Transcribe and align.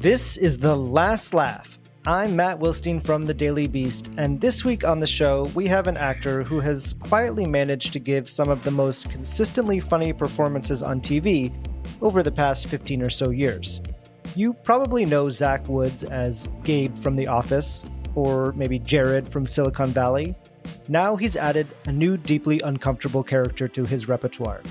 This 0.00 0.36
is 0.36 0.58
The 0.58 0.76
Last 0.76 1.34
Laugh. 1.34 1.78
I'm 2.06 2.36
Matt 2.36 2.58
Wilstein 2.60 3.04
from 3.04 3.26
The 3.26 3.34
Daily 3.34 3.66
Beast, 3.66 4.10
and 4.16 4.40
this 4.40 4.64
week 4.64 4.84
on 4.84 5.00
the 5.00 5.06
show, 5.06 5.50
we 5.54 5.66
have 5.66 5.86
an 5.88 5.96
actor 5.96 6.44
who 6.44 6.60
has 6.60 6.94
quietly 7.02 7.44
managed 7.44 7.92
to 7.92 7.98
give 7.98 8.30
some 8.30 8.48
of 8.48 8.64
the 8.64 8.70
most 8.70 9.10
consistently 9.10 9.80
funny 9.80 10.12
performances 10.12 10.82
on 10.82 11.00
TV 11.00 11.52
over 12.00 12.22
the 12.22 12.32
past 12.32 12.68
15 12.68 13.02
or 13.02 13.10
so 13.10 13.30
years. 13.30 13.82
You 14.34 14.54
probably 14.54 15.04
know 15.04 15.28
Zach 15.28 15.68
Woods 15.68 16.04
as 16.04 16.48
Gabe 16.62 16.96
from 16.96 17.16
The 17.16 17.26
Office, 17.26 17.84
or 18.14 18.52
maybe 18.52 18.78
Jared 18.78 19.28
from 19.28 19.44
Silicon 19.44 19.90
Valley. 19.90 20.34
Now 20.88 21.16
he's 21.16 21.36
added 21.36 21.66
a 21.86 21.92
new 21.92 22.16
deeply 22.16 22.60
uncomfortable 22.60 23.22
character 23.22 23.68
to 23.68 23.84
his 23.84 24.08
repertoire 24.08 24.62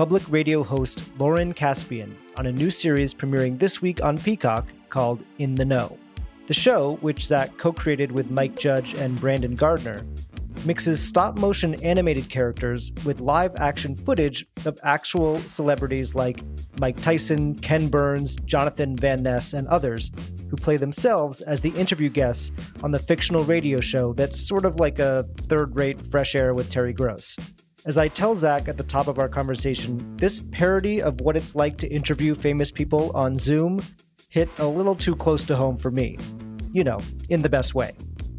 public 0.00 0.22
radio 0.30 0.62
host 0.62 1.12
Lauren 1.18 1.52
Caspian 1.52 2.16
on 2.38 2.46
a 2.46 2.52
new 2.52 2.70
series 2.70 3.12
premiering 3.12 3.58
this 3.58 3.82
week 3.82 4.02
on 4.02 4.16
Peacock 4.16 4.66
called 4.88 5.26
In 5.36 5.54
the 5.54 5.64
Know. 5.66 5.98
The 6.46 6.54
show, 6.54 6.96
which 7.02 7.26
Zach 7.26 7.58
co 7.58 7.70
created 7.70 8.10
with 8.10 8.30
Mike 8.30 8.56
Judge 8.56 8.94
and 8.94 9.20
Brandon 9.20 9.54
Gardner, 9.54 10.06
mixes 10.64 11.06
stop 11.06 11.38
motion 11.38 11.74
animated 11.82 12.30
characters 12.30 12.90
with 13.04 13.20
live 13.20 13.54
action 13.56 13.94
footage 13.94 14.46
of 14.64 14.80
actual 14.84 15.36
celebrities 15.36 16.14
like 16.14 16.40
Mike 16.80 16.96
Tyson, 17.02 17.54
Ken 17.56 17.88
Burns, 17.88 18.36
Jonathan 18.46 18.96
Van 18.96 19.22
Ness, 19.22 19.52
and 19.52 19.68
others, 19.68 20.10
who 20.48 20.56
play 20.56 20.78
themselves 20.78 21.42
as 21.42 21.60
the 21.60 21.76
interview 21.76 22.08
guests 22.08 22.72
on 22.82 22.90
the 22.90 22.98
fictional 22.98 23.44
radio 23.44 23.80
show 23.80 24.14
that's 24.14 24.40
sort 24.40 24.64
of 24.64 24.80
like 24.80 24.98
a 24.98 25.26
third 25.42 25.76
rate 25.76 26.00
Fresh 26.00 26.34
Air 26.34 26.54
with 26.54 26.70
Terry 26.70 26.94
Gross. 26.94 27.36
As 27.86 27.96
I 27.96 28.08
tell 28.08 28.36
Zach 28.36 28.68
at 28.68 28.76
the 28.76 28.84
top 28.84 29.08
of 29.08 29.18
our 29.18 29.28
conversation, 29.28 30.14
this 30.16 30.42
parody 30.50 31.00
of 31.00 31.22
what 31.22 31.34
it's 31.34 31.54
like 31.54 31.78
to 31.78 31.88
interview 31.88 32.34
famous 32.34 32.70
people 32.70 33.10
on 33.16 33.38
Zoom 33.38 33.80
hit 34.28 34.50
a 34.58 34.66
little 34.66 34.94
too 34.94 35.16
close 35.16 35.46
to 35.46 35.56
home 35.56 35.78
for 35.78 35.90
me. 35.90 36.18
You 36.72 36.84
know, 36.84 36.98
in 37.30 37.40
the 37.40 37.48
best 37.48 37.74
way. 37.74 37.92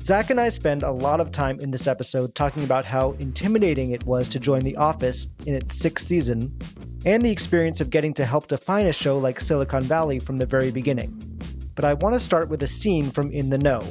Zach 0.03 0.29
and 0.29 0.39
I 0.39 0.49
spend 0.49 0.83
a 0.83 0.91
lot 0.91 1.19
of 1.19 1.31
time 1.31 1.59
in 1.59 1.71
this 1.71 1.87
episode 1.87 2.35
talking 2.35 2.63
about 2.63 2.85
how 2.85 3.13
intimidating 3.13 3.91
it 3.91 4.05
was 4.05 4.27
to 4.29 4.39
join 4.39 4.61
The 4.61 4.77
Office 4.77 5.27
in 5.47 5.55
its 5.55 5.75
sixth 5.75 6.05
season, 6.05 6.55
and 7.03 7.23
the 7.23 7.31
experience 7.31 7.81
of 7.81 7.89
getting 7.89 8.13
to 8.15 8.25
help 8.25 8.47
define 8.47 8.85
a 8.85 8.93
show 8.93 9.17
like 9.17 9.39
Silicon 9.39 9.83
Valley 9.83 10.19
from 10.19 10.37
the 10.37 10.45
very 10.45 10.69
beginning. 10.69 11.19
But 11.73 11.85
I 11.85 11.95
want 11.95 12.13
to 12.13 12.19
start 12.19 12.47
with 12.47 12.61
a 12.61 12.67
scene 12.67 13.09
from 13.09 13.31
In 13.31 13.49
the 13.49 13.57
Know, 13.57 13.81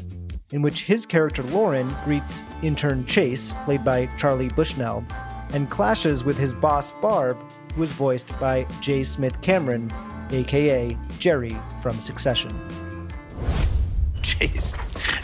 in 0.53 0.63
which 0.63 0.85
his 0.85 1.07
character 1.07 1.43
Lauren 1.43 1.95
greets 2.05 2.45
intern 2.63 3.05
Chase, 3.05 3.53
played 3.65 3.85
by 3.85 4.07
Charlie 4.17 4.49
Bushnell, 4.49 5.05
and 5.53 5.71
clashes 5.71 6.25
with 6.25 6.39
his 6.39 6.55
boss 6.55 6.93
Barb, 6.93 7.39
who 7.75 7.83
is 7.83 7.93
voiced 7.93 8.39
by 8.39 8.65
J. 8.81 9.05
Smith 9.05 9.41
Cameron, 9.41 9.91
aka 10.31 10.97
Gerri 11.19 11.83
from 11.83 11.95
Succession. 11.95 12.51
Chase, 14.23 14.77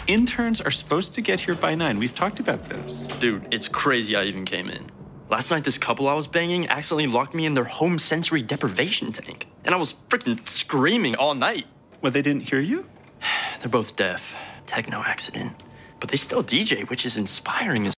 interns 0.07 0.61
are 0.61 0.71
supposed 0.71 1.15
to 1.15 1.21
get 1.21 1.41
here 1.41 1.55
by 1.55 1.75
nine. 1.75 1.99
We've 1.99 2.15
talked 2.15 2.41
about 2.41 2.65
this. 2.69 3.07
Dude, 3.21 3.47
it's 3.51 3.69
crazy 3.69 4.17
I 4.17 4.25
even 4.25 4.45
came 4.45 4.69
in. 4.69 4.91
Last 5.29 5.51
night, 5.51 5.65
this 5.65 5.77
couple 5.77 6.07
I 6.07 6.15
was 6.15 6.29
banging 6.29 6.69
accidentally 6.69 7.09
locked 7.09 7.35
me 7.35 7.47
in 7.47 7.55
their 7.55 7.65
home 7.65 7.99
sensory 7.99 8.43
deprivation 8.43 9.11
tank. 9.11 9.49
And 9.65 9.75
I 9.75 9.79
was 9.79 9.97
freaking 10.09 10.47
screaming 10.49 11.17
all 11.17 11.35
night. 11.35 11.67
Well, 12.01 12.13
they 12.13 12.23
didn't 12.23 12.43
hear 12.43 12.61
you? 12.61 12.87
They're 13.61 13.69
both 13.69 13.97
deaf. 13.97 14.37
Techno 14.67 15.03
accident. 15.05 15.53
But 15.99 16.11
they 16.11 16.17
still 16.17 16.45
DJ, 16.45 16.89
which 16.89 17.05
is 17.05 17.17
inspiring 17.17 17.87
as 17.87 17.96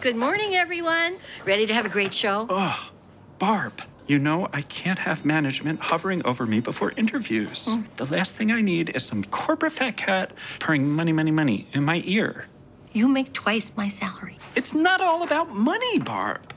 Good 0.00 0.14
morning, 0.16 0.54
everyone. 0.54 1.16
Ready 1.46 1.66
to 1.66 1.72
have 1.72 1.86
a 1.86 1.88
great 1.88 2.12
show? 2.12 2.46
Oh, 2.50 2.90
Barb, 3.38 3.80
you 4.06 4.18
know 4.18 4.46
I 4.52 4.60
can't 4.60 4.98
have 5.00 5.24
management 5.24 5.80
hovering 5.80 6.24
over 6.26 6.44
me 6.44 6.60
before 6.60 6.92
interviews. 6.98 7.66
Mm. 7.70 7.86
The 7.96 8.04
last 8.04 8.36
thing 8.36 8.52
I 8.52 8.60
need 8.60 8.90
is 8.94 9.04
some 9.04 9.24
corporate 9.24 9.72
fat 9.72 9.96
cat 9.96 10.32
purring 10.58 10.90
money, 10.90 11.12
money, 11.12 11.30
money 11.30 11.66
in 11.72 11.82
my 11.82 12.02
ear. 12.04 12.46
You 12.92 13.08
make 13.08 13.32
twice 13.32 13.72
my 13.74 13.88
salary. 13.88 14.38
It's 14.54 14.74
not 14.74 15.00
all 15.00 15.22
about 15.22 15.54
money, 15.54 15.98
Barb. 15.98 16.52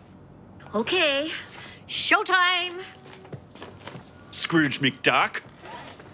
Okay, 0.75 1.31
showtime. 1.87 2.81
Scrooge 4.31 4.81
McDuck. 4.81 5.39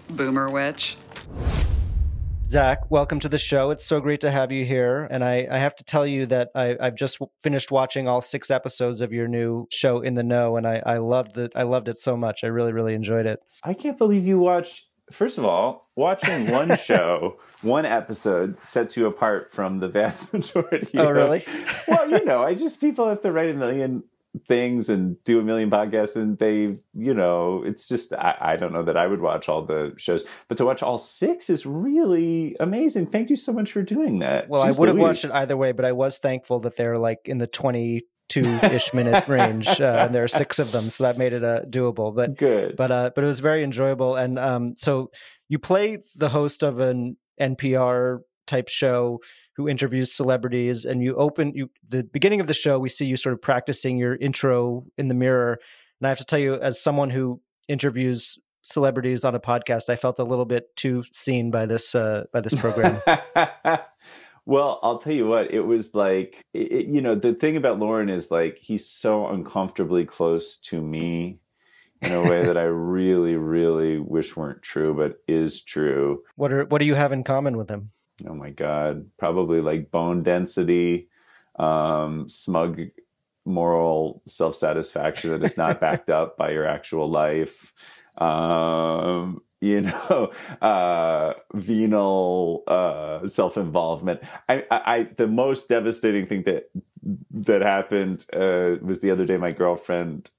Boomer 0.09 0.49
witch. 0.49 0.95
Zach, 2.47 2.91
welcome 2.91 3.19
to 3.21 3.27
the 3.29 3.39
show. 3.39 3.71
It's 3.71 3.83
so 3.83 3.99
great 3.99 4.21
to 4.21 4.29
have 4.29 4.51
you 4.51 4.65
here. 4.65 5.07
And 5.09 5.23
I, 5.23 5.47
I 5.49 5.57
have 5.57 5.75
to 5.77 5.83
tell 5.83 6.05
you 6.05 6.27
that 6.27 6.51
I, 6.53 6.77
I've 6.79 6.95
just 6.95 7.17
w- 7.17 7.31
finished 7.41 7.71
watching 7.71 8.07
all 8.07 8.21
six 8.21 8.51
episodes 8.51 9.01
of 9.01 9.11
your 9.11 9.27
new 9.27 9.65
show, 9.71 9.99
In 10.01 10.13
the 10.13 10.21
Know, 10.23 10.55
and 10.55 10.67
I, 10.67 10.81
I 10.85 10.97
loved 10.99 11.37
it. 11.39 11.53
I 11.55 11.63
loved 11.63 11.87
it 11.87 11.97
so 11.97 12.15
much. 12.15 12.43
I 12.43 12.47
really, 12.47 12.71
really 12.71 12.93
enjoyed 12.93 13.25
it. 13.25 13.39
I 13.63 13.73
can't 13.73 13.97
believe 13.97 14.27
you 14.27 14.37
watched. 14.37 14.85
First 15.11 15.39
of 15.39 15.45
all, 15.45 15.81
watching 15.95 16.51
one 16.51 16.75
show, 16.83 17.37
one 17.63 17.85
episode 17.85 18.57
sets 18.57 18.95
you 18.95 19.07
apart 19.07 19.51
from 19.51 19.79
the 19.79 19.89
vast 19.89 20.31
majority. 20.33 20.99
Oh, 20.99 21.09
of- 21.09 21.15
really? 21.15 21.43
well, 21.87 22.07
you 22.11 22.23
know, 22.25 22.43
I 22.43 22.53
just 22.53 22.79
people 22.79 23.09
have 23.09 23.21
to 23.21 23.31
write 23.31 23.49
a 23.49 23.53
million 23.55 24.03
things 24.47 24.89
and 24.89 25.21
do 25.23 25.39
a 25.39 25.43
million 25.43 25.69
podcasts, 25.69 26.15
and 26.15 26.37
they, 26.37 26.77
you 26.93 27.13
know, 27.13 27.63
it's 27.63 27.87
just 27.87 28.13
I, 28.13 28.35
I 28.39 28.55
don't 28.55 28.73
know 28.73 28.83
that 28.83 28.97
I 28.97 29.07
would 29.07 29.21
watch 29.21 29.49
all 29.49 29.63
the 29.63 29.93
shows, 29.97 30.25
but 30.47 30.57
to 30.57 30.65
watch 30.65 30.83
all 30.83 30.97
six 30.97 31.49
is 31.49 31.65
really 31.65 32.55
amazing. 32.59 33.07
Thank 33.07 33.29
you 33.29 33.35
so 33.35 33.53
much 33.53 33.71
for 33.71 33.81
doing 33.81 34.19
that. 34.19 34.49
Well, 34.49 34.61
I 34.61 34.71
would 34.71 34.89
have 34.89 34.97
watched 34.97 35.25
it 35.25 35.31
either 35.31 35.57
way, 35.57 35.71
but 35.71 35.85
I 35.85 35.91
was 35.91 36.17
thankful 36.17 36.59
that 36.61 36.77
they're 36.77 36.97
like 36.97 37.19
in 37.25 37.37
the 37.37 37.47
22 37.47 38.39
ish 38.39 38.93
minute 38.93 39.27
range, 39.27 39.67
uh, 39.79 40.05
and 40.05 40.15
there 40.15 40.23
are 40.23 40.29
six 40.29 40.59
of 40.59 40.71
them. 40.71 40.89
So 40.89 41.03
that 41.03 41.17
made 41.17 41.33
it 41.33 41.43
uh, 41.43 41.61
doable. 41.63 42.15
But 42.15 42.37
Good. 42.37 42.75
but 42.75 42.91
uh, 42.91 43.11
but 43.15 43.23
it 43.23 43.27
was 43.27 43.39
very 43.39 43.63
enjoyable. 43.63 44.15
And 44.15 44.39
um, 44.39 44.75
so 44.75 45.11
you 45.47 45.59
play 45.59 45.99
the 46.15 46.29
host 46.29 46.63
of 46.63 46.79
an 46.79 47.17
NPR 47.39 48.19
type 48.45 48.69
show 48.69 49.19
who 49.55 49.67
interviews 49.67 50.13
celebrities, 50.13 50.85
and 50.85 51.01
you 51.01 51.15
open 51.15 51.53
you 51.55 51.69
the 51.87 52.03
beginning 52.03 52.41
of 52.41 52.47
the 52.47 52.53
show. 52.53 52.79
We 52.79 52.89
see 52.89 53.05
you 53.05 53.15
sort 53.15 53.33
of 53.33 53.41
practicing 53.41 53.97
your 53.97 54.15
intro 54.15 54.85
in 54.97 55.07
the 55.07 55.13
mirror, 55.13 55.59
and 55.99 56.07
I 56.07 56.09
have 56.09 56.17
to 56.19 56.25
tell 56.25 56.39
you, 56.39 56.55
as 56.55 56.81
someone 56.81 57.09
who 57.09 57.41
interviews 57.67 58.37
celebrities 58.65 59.23
on 59.23 59.35
a 59.35 59.39
podcast, 59.39 59.89
I 59.89 59.95
felt 59.95 60.19
a 60.19 60.23
little 60.23 60.45
bit 60.45 60.75
too 60.75 61.03
seen 61.11 61.51
by 61.51 61.65
this 61.65 61.95
uh, 61.95 62.25
by 62.33 62.41
this 62.41 62.55
program. 62.55 63.01
well, 64.45 64.79
I'll 64.83 64.97
tell 64.97 65.13
you 65.13 65.27
what, 65.27 65.51
it 65.51 65.61
was 65.61 65.95
like, 65.95 66.41
it, 66.53 66.87
you 66.87 67.01
know, 67.01 67.15
the 67.15 67.33
thing 67.33 67.55
about 67.55 67.79
Lauren 67.79 68.09
is 68.09 68.31
like, 68.31 68.57
he's 68.61 68.87
so 68.87 69.27
uncomfortably 69.27 70.05
close 70.05 70.57
to 70.57 70.81
me 70.81 71.39
in 72.01 72.11
a 72.11 72.21
way 72.21 72.43
that 72.43 72.57
I 72.57 72.63
really, 72.63 73.35
really 73.35 73.99
wish 73.99 74.35
weren't 74.35 74.61
true, 74.61 74.93
but 74.93 75.19
is 75.27 75.61
true. 75.61 76.23
what 76.35 76.51
are 76.51 76.65
what 76.65 76.79
do 76.79 76.85
you 76.85 76.95
have 76.95 77.11
in 77.11 77.23
common 77.23 77.57
with 77.57 77.69
him? 77.69 77.91
Oh 78.27 78.33
my 78.33 78.49
God. 78.49 79.09
Probably 79.17 79.61
like 79.61 79.91
bone 79.91 80.23
density, 80.23 81.09
um, 81.57 82.29
smug 82.29 82.81
moral 83.45 84.21
self 84.27 84.55
satisfaction 84.55 85.31
that 85.31 85.43
is 85.43 85.57
not 85.57 85.79
backed 85.79 86.09
up 86.09 86.37
by 86.37 86.51
your 86.51 86.65
actual 86.65 87.09
life. 87.09 87.73
Um, 88.17 89.41
you 89.61 89.81
know, 89.81 90.31
uh, 90.61 91.33
venal, 91.53 92.63
uh, 92.67 93.27
self 93.27 93.57
involvement. 93.57 94.21
I, 94.47 94.63
I, 94.71 94.81
I, 94.95 95.03
the 95.17 95.27
most 95.27 95.69
devastating 95.69 96.25
thing 96.25 96.43
that, 96.43 96.69
that 97.31 97.61
happened, 97.61 98.25
uh, 98.33 98.77
was 98.81 99.01
the 99.01 99.11
other 99.11 99.25
day, 99.25 99.37
my 99.37 99.51
girlfriend 99.51 100.31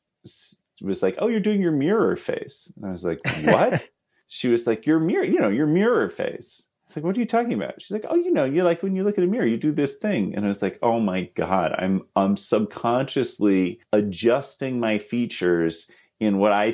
was 0.82 1.02
like, 1.02 1.17
Oh, 1.19 1.29
you're 1.29 1.40
doing 1.40 1.61
your 1.61 1.72
mirror 1.72 2.17
face. 2.17 2.72
And 2.76 2.87
I 2.87 2.93
was 2.93 3.05
like, 3.05 3.20
What? 3.43 3.90
she 4.29 4.49
was 4.49 4.67
like, 4.67 4.87
Your 4.87 5.00
mirror, 5.00 5.25
you 5.25 5.38
know, 5.40 5.49
your 5.49 5.67
mirror 5.67 6.08
face. 6.08 6.69
It's 6.87 6.97
like, 6.97 7.05
what 7.05 7.17
are 7.17 7.21
you 7.21 7.27
talking 7.27 7.53
about? 7.53 7.83
She's 7.83 7.91
like, 7.91 8.06
oh, 8.09 8.15
you 8.15 8.31
know, 8.31 8.44
you 8.44 8.62
like 8.62 8.83
when 8.83 8.94
you 8.94 9.03
look 9.03 9.19
at 9.19 9.25
a 9.25 9.27
mirror, 9.27 9.47
you 9.47 9.56
do 9.56 9.73
this 9.73 9.97
thing. 9.97 10.35
And 10.35 10.44
I 10.44 10.49
was 10.49 10.62
like, 10.62 10.79
oh 10.83 11.00
my 11.00 11.31
God, 11.35 11.75
I'm 11.77 12.03
I'm 12.15 12.37
subconsciously 12.37 13.81
adjusting 13.93 14.79
my 14.79 14.99
features 14.99 15.91
in 16.21 16.38
what 16.38 16.53
I, 16.53 16.73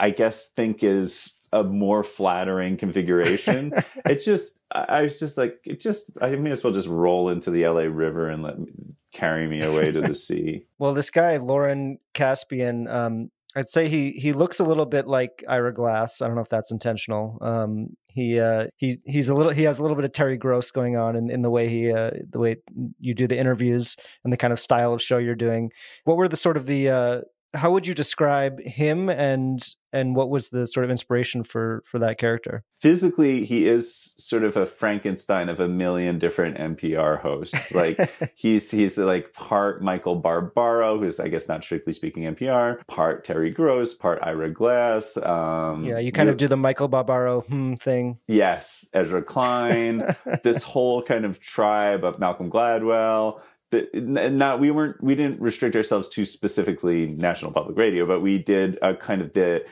I 0.00 0.10
guess 0.10 0.48
think 0.50 0.82
is 0.82 1.34
a 1.52 1.62
more 1.62 2.02
flattering 2.02 2.76
configuration. 2.76 3.72
it's 4.06 4.24
just 4.24 4.60
I 4.72 4.80
I 4.80 5.02
was 5.02 5.18
just 5.18 5.36
like, 5.36 5.60
it 5.64 5.80
just 5.80 6.22
I 6.22 6.30
may 6.36 6.50
as 6.50 6.64
well 6.64 6.72
just 6.72 6.88
roll 6.88 7.28
into 7.28 7.50
the 7.50 7.68
LA 7.68 7.82
River 7.82 8.30
and 8.30 8.42
let 8.42 8.58
me, 8.58 8.72
carry 9.12 9.46
me 9.46 9.62
away 9.62 9.90
to 9.90 10.00
the 10.00 10.14
sea. 10.14 10.64
Well, 10.78 10.94
this 10.94 11.10
guy 11.10 11.36
Lauren 11.38 11.98
Caspian, 12.14 12.86
um, 12.88 13.30
I'd 13.56 13.66
say 13.66 13.88
he 13.88 14.12
he 14.12 14.32
looks 14.32 14.60
a 14.60 14.64
little 14.64 14.86
bit 14.86 15.08
like 15.08 15.42
Ira 15.48 15.74
Glass. 15.74 16.22
I 16.22 16.26
don't 16.26 16.36
know 16.36 16.42
if 16.42 16.48
that's 16.48 16.70
intentional. 16.70 17.38
Um, 17.40 17.96
he 18.18 18.40
uh, 18.40 18.66
he 18.76 18.98
he's 19.06 19.28
a 19.28 19.34
little 19.34 19.52
he 19.52 19.62
has 19.62 19.78
a 19.78 19.82
little 19.82 19.94
bit 19.94 20.04
of 20.04 20.12
Terry 20.12 20.36
Gross 20.36 20.72
going 20.72 20.96
on 20.96 21.14
in, 21.14 21.30
in 21.30 21.42
the 21.42 21.50
way 21.50 21.68
he 21.68 21.92
uh, 21.92 22.10
the 22.28 22.38
way 22.38 22.56
you 22.98 23.14
do 23.14 23.28
the 23.28 23.38
interviews 23.38 23.96
and 24.24 24.32
the 24.32 24.36
kind 24.36 24.52
of 24.52 24.58
style 24.58 24.92
of 24.92 25.00
show 25.00 25.18
you're 25.18 25.36
doing. 25.36 25.70
What 26.04 26.16
were 26.16 26.28
the 26.28 26.36
sort 26.36 26.56
of 26.56 26.66
the 26.66 26.88
uh, 26.88 27.20
how 27.54 27.70
would 27.72 27.86
you 27.86 27.94
describe 27.94 28.60
him 28.60 29.08
and 29.08 29.62
and 29.90 30.14
what 30.14 30.28
was 30.28 30.50
the 30.50 30.66
sort 30.66 30.84
of 30.84 30.90
inspiration 30.90 31.42
for 31.42 31.82
for 31.86 31.98
that 31.98 32.18
character? 32.18 32.62
Physically 32.78 33.44
he 33.44 33.66
is 33.66 34.14
sort 34.18 34.44
of 34.44 34.56
a 34.56 34.66
frankenstein 34.66 35.48
of 35.48 35.58
a 35.58 35.68
million 35.68 36.18
different 36.18 36.58
npr 36.58 37.20
hosts. 37.20 37.72
Like 37.72 38.32
he's 38.36 38.70
he's 38.70 38.98
like 38.98 39.32
part 39.32 39.82
michael 39.82 40.16
barbaro 40.16 40.98
who's 40.98 41.20
i 41.20 41.28
guess 41.28 41.48
not 41.48 41.64
strictly 41.64 41.92
speaking 41.92 42.22
npr 42.34 42.86
part 42.86 43.24
terry 43.24 43.50
gross 43.50 43.94
part 43.94 44.18
ira 44.22 44.50
glass 44.50 45.16
um 45.18 45.84
yeah 45.84 45.98
you 45.98 46.12
kind 46.12 46.26
you, 46.26 46.32
of 46.32 46.36
do 46.36 46.48
the 46.48 46.56
michael 46.56 46.88
barbaro 46.88 47.40
hmm 47.42 47.74
thing. 47.74 48.18
Yes 48.26 48.88
ezra 48.92 49.22
klein 49.22 50.14
this 50.42 50.62
whole 50.62 51.02
kind 51.02 51.24
of 51.24 51.40
tribe 51.40 52.04
of 52.04 52.18
malcolm 52.18 52.50
gladwell 52.50 53.40
the, 53.70 53.88
not 54.30 54.60
we 54.60 54.70
weren't 54.70 55.02
we 55.02 55.14
didn't 55.14 55.40
restrict 55.40 55.76
ourselves 55.76 56.08
to 56.10 56.24
specifically 56.24 57.06
national 57.06 57.52
public 57.52 57.76
radio 57.76 58.06
but 58.06 58.20
we 58.20 58.38
did 58.38 58.78
a 58.82 58.94
kind 58.94 59.20
of 59.20 59.32
the 59.34 59.64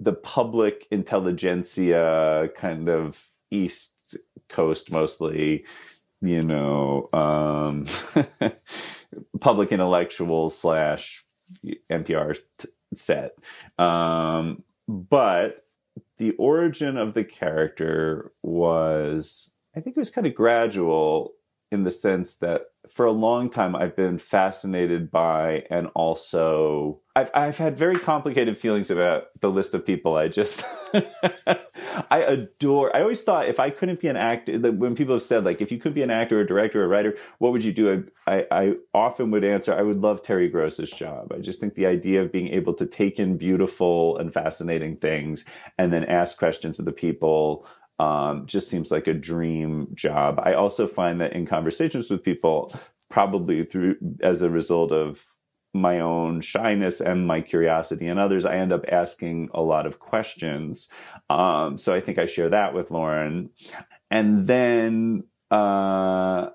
the 0.00 0.12
public 0.12 0.86
intelligentsia 0.90 2.50
kind 2.56 2.88
of 2.88 3.28
east 3.50 4.16
coast 4.48 4.90
mostly 4.92 5.64
you 6.20 6.42
know 6.42 7.08
um 7.12 7.86
public 9.40 9.72
intellectual 9.72 10.50
slash 10.50 11.24
npr 11.90 12.38
set. 12.94 13.32
Um 13.78 14.62
but 14.86 15.64
the 16.18 16.32
origin 16.32 16.96
of 16.96 17.14
the 17.14 17.24
character 17.24 18.32
was 18.42 19.52
i 19.76 19.80
think 19.80 19.96
it 19.96 20.00
was 20.00 20.10
kind 20.10 20.26
of 20.26 20.34
gradual 20.34 21.32
in 21.70 21.84
the 21.84 21.90
sense 21.90 22.36
that 22.36 22.62
for 22.98 23.06
a 23.06 23.12
long 23.12 23.48
time 23.48 23.76
I've 23.76 23.94
been 23.94 24.18
fascinated 24.18 25.08
by 25.08 25.62
and 25.70 25.86
also 25.94 27.00
I've 27.14 27.30
I've 27.32 27.56
had 27.56 27.78
very 27.78 27.94
complicated 27.94 28.58
feelings 28.58 28.90
about 28.90 29.26
the 29.40 29.52
list 29.52 29.72
of 29.72 29.86
people 29.86 30.16
I 30.16 30.26
just 30.26 30.64
I 32.10 32.18
adore. 32.20 32.94
I 32.96 33.02
always 33.02 33.22
thought 33.22 33.48
if 33.48 33.60
I 33.60 33.70
couldn't 33.70 34.00
be 34.00 34.08
an 34.08 34.16
actor, 34.16 34.58
when 34.72 34.94
people 34.94 35.14
have 35.14 35.22
said 35.22 35.44
like 35.44 35.60
if 35.60 35.70
you 35.70 35.78
could 35.78 35.94
be 35.94 36.02
an 36.02 36.10
actor, 36.10 36.40
or 36.40 36.44
director, 36.44 36.82
or 36.82 36.86
a 36.86 36.88
writer, 36.88 37.16
what 37.38 37.52
would 37.52 37.64
you 37.64 37.72
do? 37.72 38.08
I, 38.26 38.46
I 38.50 38.74
often 38.94 39.30
would 39.30 39.44
answer 39.44 39.72
I 39.74 39.82
would 39.82 40.00
love 40.00 40.22
Terry 40.22 40.48
Gross's 40.48 40.90
job. 40.90 41.32
I 41.32 41.38
just 41.38 41.60
think 41.60 41.74
the 41.74 41.86
idea 41.86 42.22
of 42.22 42.32
being 42.32 42.48
able 42.48 42.74
to 42.74 42.86
take 42.86 43.18
in 43.18 43.36
beautiful 43.36 44.16
and 44.18 44.32
fascinating 44.32 44.96
things 44.96 45.44
and 45.76 45.92
then 45.92 46.04
ask 46.04 46.36
questions 46.36 46.78
of 46.78 46.84
the 46.84 46.92
people 46.92 47.66
um, 47.98 48.46
just 48.46 48.68
seems 48.68 48.90
like 48.90 49.06
a 49.06 49.14
dream 49.14 49.88
job. 49.94 50.40
I 50.42 50.54
also 50.54 50.86
find 50.86 51.20
that 51.20 51.32
in 51.32 51.46
conversations 51.46 52.10
with 52.10 52.22
people, 52.22 52.72
probably 53.08 53.64
through 53.64 53.96
as 54.22 54.42
a 54.42 54.50
result 54.50 54.92
of 54.92 55.24
my 55.74 56.00
own 56.00 56.40
shyness 56.40 57.00
and 57.00 57.26
my 57.26 57.40
curiosity 57.40 58.06
and 58.06 58.18
others, 58.18 58.46
I 58.46 58.56
end 58.56 58.72
up 58.72 58.84
asking 58.90 59.50
a 59.52 59.62
lot 59.62 59.86
of 59.86 59.98
questions. 59.98 60.90
Um, 61.28 61.76
so 61.76 61.94
I 61.94 62.00
think 62.00 62.18
I 62.18 62.26
share 62.26 62.48
that 62.48 62.74
with 62.74 62.90
Lauren. 62.90 63.50
And 64.10 64.46
then 64.46 65.24
uh, 65.50 66.50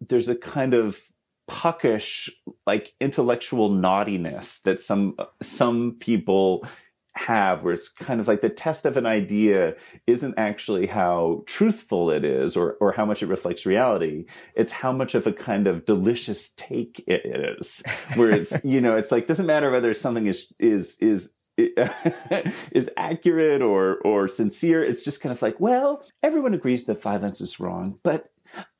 there's 0.00 0.28
a 0.28 0.34
kind 0.34 0.74
of 0.74 1.00
puckish, 1.46 2.30
like 2.66 2.94
intellectual 3.00 3.70
naughtiness 3.70 4.58
that 4.60 4.80
some 4.80 5.16
some 5.40 5.96
people 5.98 6.66
have 7.14 7.64
where 7.64 7.74
it's 7.74 7.88
kind 7.88 8.20
of 8.20 8.28
like 8.28 8.40
the 8.40 8.48
test 8.48 8.86
of 8.86 8.96
an 8.96 9.06
idea 9.06 9.74
isn't 10.06 10.34
actually 10.38 10.86
how 10.86 11.42
truthful 11.46 12.10
it 12.10 12.24
is 12.24 12.56
or, 12.56 12.74
or 12.80 12.92
how 12.92 13.04
much 13.04 13.22
it 13.22 13.26
reflects 13.26 13.66
reality. 13.66 14.24
It's 14.54 14.72
how 14.72 14.92
much 14.92 15.14
of 15.14 15.26
a 15.26 15.32
kind 15.32 15.66
of 15.66 15.84
delicious 15.84 16.50
take 16.50 17.02
it 17.06 17.26
is 17.26 17.82
where 18.14 18.30
it's, 18.30 18.52
you 18.64 18.80
know, 18.80 18.96
it's 18.96 19.10
like, 19.10 19.26
doesn't 19.26 19.46
matter 19.46 19.70
whether 19.70 19.92
something 19.94 20.26
is, 20.26 20.52
is, 20.58 20.96
is, 21.00 21.34
is 22.70 22.88
accurate 22.96 23.62
or 23.62 23.98
or 24.04 24.28
sincere. 24.28 24.84
It's 24.84 25.02
just 25.02 25.20
kind 25.20 25.32
of 25.32 25.42
like, 25.42 25.58
well, 25.58 26.06
everyone 26.22 26.54
agrees 26.54 26.84
that 26.84 27.02
violence 27.02 27.40
is 27.40 27.58
wrong, 27.58 27.98
but 28.04 28.28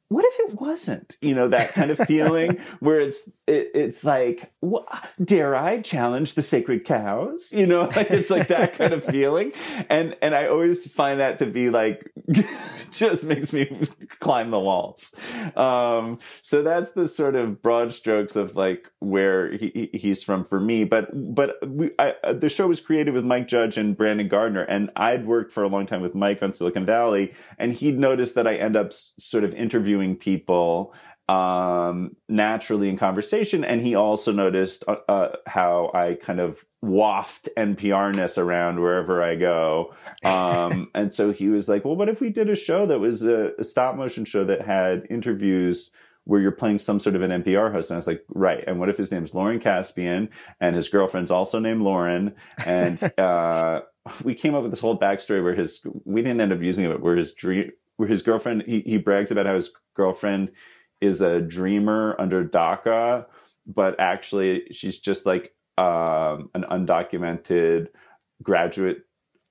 what 0.08 0.24
if 0.24 0.50
it 0.50 0.60
wasn't? 0.60 1.16
You 1.20 1.34
know 1.34 1.48
that 1.48 1.72
kind 1.72 1.90
of 1.90 1.98
feeling 1.98 2.58
where 2.80 3.00
it's 3.00 3.28
it, 3.46 3.70
it's 3.74 4.04
like 4.04 4.52
dare 5.22 5.54
i 5.54 5.80
challenge 5.80 6.34
the 6.34 6.42
sacred 6.42 6.84
cows? 6.84 7.52
You 7.52 7.66
know 7.66 7.84
like 7.96 8.10
it's 8.10 8.30
like 8.30 8.48
that 8.48 8.74
kind 8.74 8.92
of 8.92 9.04
feeling. 9.04 9.52
And 9.90 10.16
and 10.22 10.34
i 10.34 10.46
always 10.46 10.90
find 10.90 11.20
that 11.20 11.38
to 11.40 11.46
be 11.46 11.70
like 11.70 12.10
just 12.90 13.24
makes 13.24 13.52
me 13.52 13.86
climb 14.18 14.50
the 14.50 14.58
walls. 14.58 15.14
Um 15.56 16.18
so 16.42 16.62
that's 16.62 16.92
the 16.92 17.06
sort 17.06 17.34
of 17.34 17.62
broad 17.62 17.92
strokes 17.92 18.34
of 18.36 18.56
like 18.56 18.90
where 19.00 19.52
he, 19.52 19.90
he's 19.92 20.22
from 20.22 20.44
for 20.44 20.58
me. 20.58 20.84
But 20.84 21.10
but 21.34 21.56
we, 21.68 21.90
I, 21.98 22.14
the 22.32 22.48
show 22.48 22.66
was 22.66 22.80
created 22.80 23.14
with 23.14 23.24
mike 23.24 23.48
judge 23.48 23.76
and 23.76 23.96
brandon 23.96 24.28
gardner 24.28 24.62
and 24.62 24.90
i'd 24.96 25.26
worked 25.26 25.52
for 25.52 25.62
a 25.62 25.68
long 25.68 25.86
time 25.86 26.00
with 26.00 26.14
mike 26.14 26.42
on 26.42 26.52
silicon 26.52 26.84
valley 26.84 27.34
and 27.58 27.72
he'd 27.74 27.98
noticed 27.98 28.34
that 28.34 28.46
i 28.46 28.54
end 28.54 28.76
up 28.76 28.92
sort 28.92 29.44
of 29.44 29.54
interviewing 29.54 29.97
interviewing 29.98 30.16
people 30.16 30.94
um, 31.28 32.16
naturally 32.28 32.88
in 32.88 32.96
conversation. 32.96 33.62
And 33.62 33.82
he 33.82 33.94
also 33.94 34.32
noticed 34.32 34.82
uh, 34.88 34.96
uh, 35.08 35.36
how 35.46 35.90
I 35.92 36.14
kind 36.14 36.40
of 36.40 36.64
waft 36.80 37.50
NPRness 37.56 38.38
around 38.38 38.80
wherever 38.80 39.22
I 39.22 39.34
go. 39.34 39.94
Um, 40.24 40.90
and 40.94 41.12
so 41.12 41.32
he 41.32 41.48
was 41.48 41.68
like, 41.68 41.84
well, 41.84 41.96
what 41.96 42.08
if 42.08 42.20
we 42.20 42.30
did 42.30 42.48
a 42.48 42.54
show 42.54 42.86
that 42.86 43.00
was 43.00 43.22
a, 43.24 43.52
a, 43.58 43.64
stop 43.64 43.96
motion 43.96 44.24
show 44.24 44.44
that 44.44 44.62
had 44.62 45.06
interviews 45.10 45.92
where 46.24 46.40
you're 46.40 46.50
playing 46.50 46.78
some 46.78 46.98
sort 46.98 47.14
of 47.14 47.20
an 47.20 47.42
NPR 47.42 47.72
host? 47.72 47.90
And 47.90 47.96
I 47.96 47.98
was 47.98 48.06
like, 48.06 48.24
right. 48.30 48.64
And 48.66 48.80
what 48.80 48.88
if 48.88 48.96
his 48.96 49.12
name's 49.12 49.34
Lauren 49.34 49.60
Caspian 49.60 50.30
and 50.60 50.76
his 50.76 50.88
girlfriend's 50.88 51.30
also 51.30 51.58
named 51.58 51.82
Lauren? 51.82 52.34
And, 52.64 53.02
uh, 53.18 53.82
we 54.24 54.34
came 54.34 54.54
up 54.54 54.62
with 54.62 54.72
this 54.72 54.80
whole 54.80 54.98
backstory 54.98 55.42
where 55.42 55.54
his, 55.54 55.82
we 56.06 56.22
didn't 56.22 56.40
end 56.40 56.50
up 56.50 56.62
using 56.62 56.86
it, 56.86 56.88
but 56.88 57.02
where 57.02 57.16
his 57.16 57.34
dream, 57.34 57.70
where 57.98 58.08
his 58.08 58.22
girlfriend 58.22 58.62
he, 58.62 58.80
he 58.80 58.96
brags 58.96 59.30
about 59.30 59.44
how 59.44 59.54
his 59.54 59.70
girlfriend 59.94 60.50
is 61.00 61.20
a 61.20 61.40
dreamer 61.40 62.16
under 62.18 62.44
DACA, 62.44 63.26
but 63.66 63.98
actually 64.00 64.66
she's 64.70 64.98
just 64.98 65.26
like 65.26 65.54
um, 65.76 66.50
an 66.54 66.64
undocumented 66.70 67.88
graduate 68.42 69.04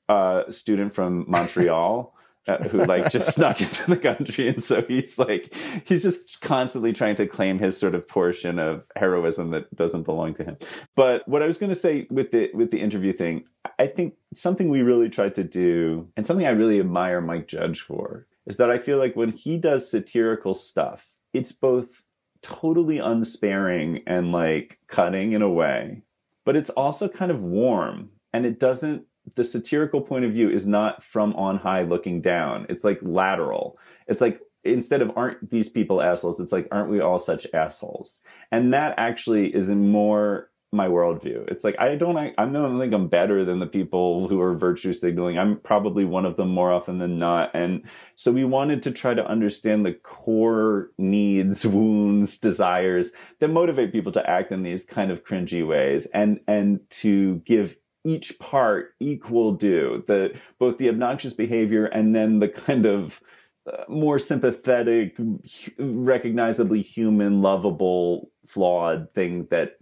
uh, 0.09 0.49
student 0.51 0.93
from 0.95 1.25
Montreal. 1.29 2.13
Uh, 2.47 2.63
who 2.69 2.81
like 2.85 3.11
just 3.11 3.35
snuck 3.35 3.59
into 3.61 3.83
the 3.87 3.97
country 3.97 4.47
and 4.47 4.63
so 4.63 4.81
he's 4.83 5.19
like 5.19 5.53
he's 5.85 6.01
just 6.01 6.39
constantly 6.39 6.93
trying 6.93 7.13
to 7.13 7.27
claim 7.27 7.59
his 7.59 7.77
sort 7.77 7.93
of 7.93 8.07
portion 8.07 8.57
of 8.57 8.89
heroism 8.95 9.51
that 9.51 9.75
doesn't 9.75 10.03
belong 10.03 10.33
to 10.33 10.45
him 10.45 10.55
but 10.95 11.27
what 11.27 11.43
i 11.43 11.45
was 11.45 11.57
going 11.57 11.69
to 11.69 11.75
say 11.75 12.07
with 12.09 12.31
the 12.31 12.49
with 12.53 12.71
the 12.71 12.79
interview 12.79 13.11
thing 13.11 13.43
i 13.79 13.85
think 13.85 14.13
something 14.33 14.69
we 14.69 14.81
really 14.81 15.09
tried 15.09 15.35
to 15.35 15.43
do 15.43 16.07
and 16.15 16.25
something 16.25 16.47
i 16.47 16.51
really 16.51 16.79
admire 16.79 17.19
mike 17.19 17.49
judge 17.49 17.81
for 17.81 18.25
is 18.47 18.57
that 18.57 18.71
I 18.71 18.79
feel 18.79 18.97
like 18.97 19.15
when 19.15 19.33
he 19.33 19.57
does 19.57 19.91
satirical 19.91 20.55
stuff, 20.55 21.09
it's 21.33 21.51
both 21.51 22.03
totally 22.41 22.97
unsparing 22.97 24.01
and 24.07 24.31
like 24.31 24.79
cutting 24.87 25.33
in 25.33 25.41
a 25.41 25.49
way, 25.49 26.01
but 26.45 26.55
it's 26.55 26.69
also 26.71 27.07
kind 27.07 27.29
of 27.29 27.43
warm 27.43 28.09
and 28.33 28.45
it 28.45 28.59
doesn't 28.59 29.05
the 29.35 29.43
satirical 29.43 29.99
point 29.99 30.23
of 30.23 30.31
view 30.31 30.49
is 30.49 30.65
not 30.65 31.03
from 31.03 31.33
on 31.35 31.57
high 31.57 31.83
looking 31.83 32.21
down. 32.21 32.65
It's 32.69 32.85
like 32.85 32.99
lateral. 33.01 33.77
It's 34.07 34.21
like 34.21 34.39
instead 34.63 35.01
of 35.01 35.11
aren't 35.17 35.51
these 35.51 35.67
people 35.67 36.01
assholes, 36.01 36.39
it's 36.39 36.53
like 36.53 36.67
aren't 36.71 36.89
we 36.89 37.01
all 37.01 37.19
such 37.19 37.45
assholes? 37.53 38.21
And 38.51 38.73
that 38.73 38.93
actually 38.97 39.53
is 39.53 39.69
more 39.69 40.49
my 40.77 40.87
worldview. 40.87 41.45
It's 41.49 41.63
like 41.63 41.75
I 41.79 41.95
don't 41.95 42.17
I, 42.17 42.33
I 42.37 42.45
don't 42.45 42.79
think 42.79 42.93
I'm 42.93 43.09
better 43.09 43.43
than 43.43 43.59
the 43.59 43.67
people 43.67 44.29
who 44.29 44.39
are 44.39 44.55
virtue 44.55 44.93
signaling. 44.93 45.37
I'm 45.37 45.59
probably 45.59 46.05
one 46.05 46.25
of 46.25 46.37
them 46.37 46.49
more 46.49 46.71
often 46.71 46.99
than 46.99 47.19
not. 47.19 47.51
And 47.53 47.83
so 48.15 48.31
we 48.31 48.45
wanted 48.45 48.81
to 48.83 48.91
try 48.91 49.13
to 49.13 49.25
understand 49.25 49.85
the 49.85 49.93
core 49.93 50.91
needs, 50.97 51.67
wounds, 51.67 52.37
desires 52.37 53.11
that 53.39 53.49
motivate 53.49 53.91
people 53.91 54.13
to 54.13 54.29
act 54.29 54.51
in 54.51 54.63
these 54.63 54.85
kind 54.85 55.11
of 55.11 55.25
cringy 55.25 55.67
ways 55.67 56.05
and 56.13 56.39
and 56.47 56.79
to 56.91 57.41
give 57.45 57.75
each 58.05 58.39
part 58.39 58.93
equal 59.01 59.53
due. 59.53 60.03
The 60.07 60.39
both 60.59 60.77
the 60.77 60.87
obnoxious 60.87 61.33
behavior 61.33 61.85
and 61.85 62.15
then 62.15 62.39
the 62.39 62.47
kind 62.47 62.85
of 62.85 63.21
uh, 63.67 63.83
more 63.89 64.17
sympathetic, 64.17 65.17
recognizably 65.77 66.81
human, 66.81 67.41
lovable, 67.41 68.31
flawed 68.45 69.11
thing 69.11 69.47
that 69.51 69.73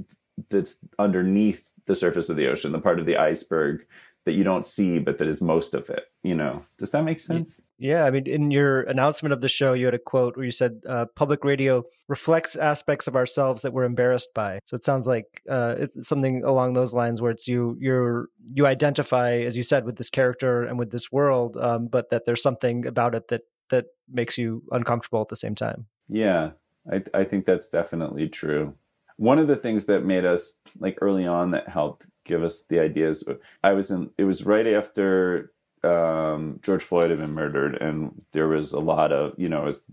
that's 0.49 0.79
underneath 0.99 1.69
the 1.85 1.95
surface 1.95 2.29
of 2.29 2.35
the 2.35 2.47
ocean, 2.47 2.71
the 2.71 2.79
part 2.79 2.99
of 2.99 3.05
the 3.05 3.17
iceberg 3.17 3.85
that 4.25 4.33
you 4.33 4.43
don't 4.43 4.65
see, 4.65 4.97
but 4.97 5.19
that 5.19 5.27
is 5.27 5.39
most 5.39 5.73
of 5.73 5.89
it. 5.89 6.05
You 6.23 6.35
know, 6.35 6.63
does 6.79 6.91
that 6.91 7.03
make 7.03 7.19
sense? 7.19 7.61
Yeah, 7.77 8.05
I 8.05 8.11
mean, 8.11 8.25
in 8.25 8.49
your 8.51 8.81
announcement 8.81 9.33
of 9.33 9.41
the 9.41 9.47
show, 9.47 9.73
you 9.73 9.85
had 9.85 9.93
a 9.93 9.99
quote 9.99 10.35
where 10.35 10.45
you 10.45 10.51
said, 10.51 10.81
uh, 10.87 11.05
"Public 11.15 11.43
radio 11.43 11.83
reflects 12.07 12.55
aspects 12.55 13.07
of 13.07 13.15
ourselves 13.15 13.61
that 13.61 13.73
we're 13.73 13.83
embarrassed 13.83 14.29
by." 14.33 14.59
So 14.65 14.75
it 14.75 14.83
sounds 14.83 15.07
like 15.07 15.43
uh, 15.49 15.75
it's 15.77 16.07
something 16.07 16.43
along 16.43 16.73
those 16.73 16.93
lines, 16.93 17.21
where 17.21 17.31
it's 17.31 17.47
you, 17.47 17.77
you're 17.79 18.29
you 18.45 18.65
identify, 18.65 19.33
as 19.37 19.55
you 19.57 19.63
said, 19.63 19.85
with 19.85 19.97
this 19.97 20.09
character 20.09 20.63
and 20.63 20.79
with 20.79 20.91
this 20.91 21.11
world, 21.11 21.57
um, 21.57 21.87
but 21.87 22.09
that 22.09 22.25
there's 22.25 22.41
something 22.41 22.87
about 22.87 23.13
it 23.13 23.27
that 23.27 23.41
that 23.69 23.85
makes 24.11 24.37
you 24.37 24.63
uncomfortable 24.71 25.21
at 25.21 25.27
the 25.27 25.35
same 25.35 25.55
time. 25.55 25.85
Yeah, 26.09 26.51
I, 26.91 27.03
I 27.13 27.23
think 27.23 27.45
that's 27.45 27.69
definitely 27.69 28.29
true. 28.29 28.75
One 29.17 29.39
of 29.39 29.47
the 29.47 29.55
things 29.55 29.85
that 29.85 30.05
made 30.05 30.25
us 30.25 30.59
like 30.79 30.97
early 31.01 31.25
on 31.25 31.51
that 31.51 31.69
helped 31.69 32.07
give 32.25 32.43
us 32.43 32.65
the 32.65 32.79
ideas. 32.79 33.27
I 33.63 33.73
was 33.73 33.91
in. 33.91 34.09
It 34.17 34.25
was 34.25 34.45
right 34.45 34.67
after 34.67 35.51
um, 35.83 36.59
George 36.61 36.83
Floyd 36.83 37.09
had 37.09 37.19
been 37.19 37.33
murdered, 37.33 37.75
and 37.81 38.23
there 38.33 38.47
was 38.47 38.73
a 38.73 38.79
lot 38.79 39.11
of 39.11 39.33
you 39.37 39.49
know. 39.49 39.63
Was, 39.63 39.85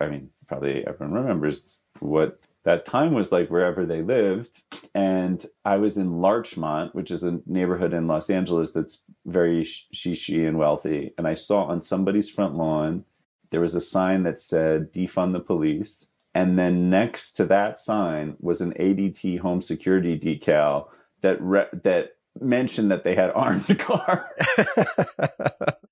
I 0.00 0.08
mean, 0.08 0.30
probably 0.48 0.86
everyone 0.86 1.14
remembers 1.14 1.82
what 2.00 2.40
that 2.64 2.84
time 2.84 3.14
was 3.14 3.32
like 3.32 3.50
wherever 3.50 3.86
they 3.86 4.02
lived. 4.02 4.62
And 4.94 5.44
I 5.64 5.76
was 5.76 5.96
in 5.96 6.20
Larchmont, 6.20 6.94
which 6.94 7.10
is 7.10 7.22
a 7.22 7.40
neighborhood 7.46 7.94
in 7.94 8.06
Los 8.06 8.28
Angeles 8.28 8.72
that's 8.72 9.04
very 9.24 9.64
shishi 9.64 10.46
and 10.46 10.58
wealthy. 10.58 11.14
And 11.16 11.26
I 11.26 11.34
saw 11.34 11.64
on 11.64 11.80
somebody's 11.80 12.28
front 12.28 12.54
lawn 12.54 13.04
there 13.50 13.60
was 13.60 13.74
a 13.74 13.80
sign 13.80 14.22
that 14.22 14.38
said 14.38 14.92
defund 14.92 15.32
the 15.32 15.40
police. 15.40 16.08
And 16.34 16.58
then 16.58 16.90
next 16.90 17.32
to 17.34 17.44
that 17.46 17.76
sign 17.76 18.36
was 18.38 18.60
an 18.60 18.72
ADT 18.74 19.40
home 19.40 19.60
security 19.60 20.18
decal 20.18 20.86
that 21.22 21.40
re- 21.40 21.68
that 21.72 22.12
mentioned 22.40 22.90
that 22.90 23.04
they 23.04 23.14
had 23.14 23.30
armed 23.34 23.78
cars. 23.78 24.28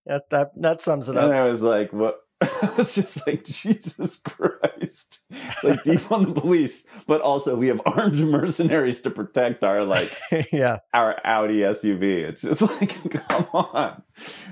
that, 0.06 0.30
that 0.30 0.52
that 0.56 0.80
sums 0.80 1.08
it 1.08 1.16
up. 1.16 1.24
And 1.24 1.34
I 1.34 1.44
was 1.44 1.62
like, 1.62 1.92
what? 1.92 2.20
I 2.40 2.72
was 2.76 2.94
just 2.94 3.26
like, 3.26 3.42
Jesus 3.42 4.18
Christ. 4.18 5.24
It's 5.28 5.64
like 5.64 5.82
defund 5.82 6.32
the 6.32 6.40
police, 6.40 6.86
but 7.08 7.20
also 7.20 7.56
we 7.56 7.66
have 7.66 7.82
armed 7.84 8.14
mercenaries 8.14 9.02
to 9.02 9.10
protect 9.10 9.64
our 9.64 9.82
like 9.82 10.16
yeah, 10.52 10.78
our 10.94 11.18
Audi 11.24 11.58
SUV. 11.58 12.02
It's 12.02 12.42
just 12.42 12.62
like, 12.62 13.26
come 13.26 13.46
on. 13.52 14.02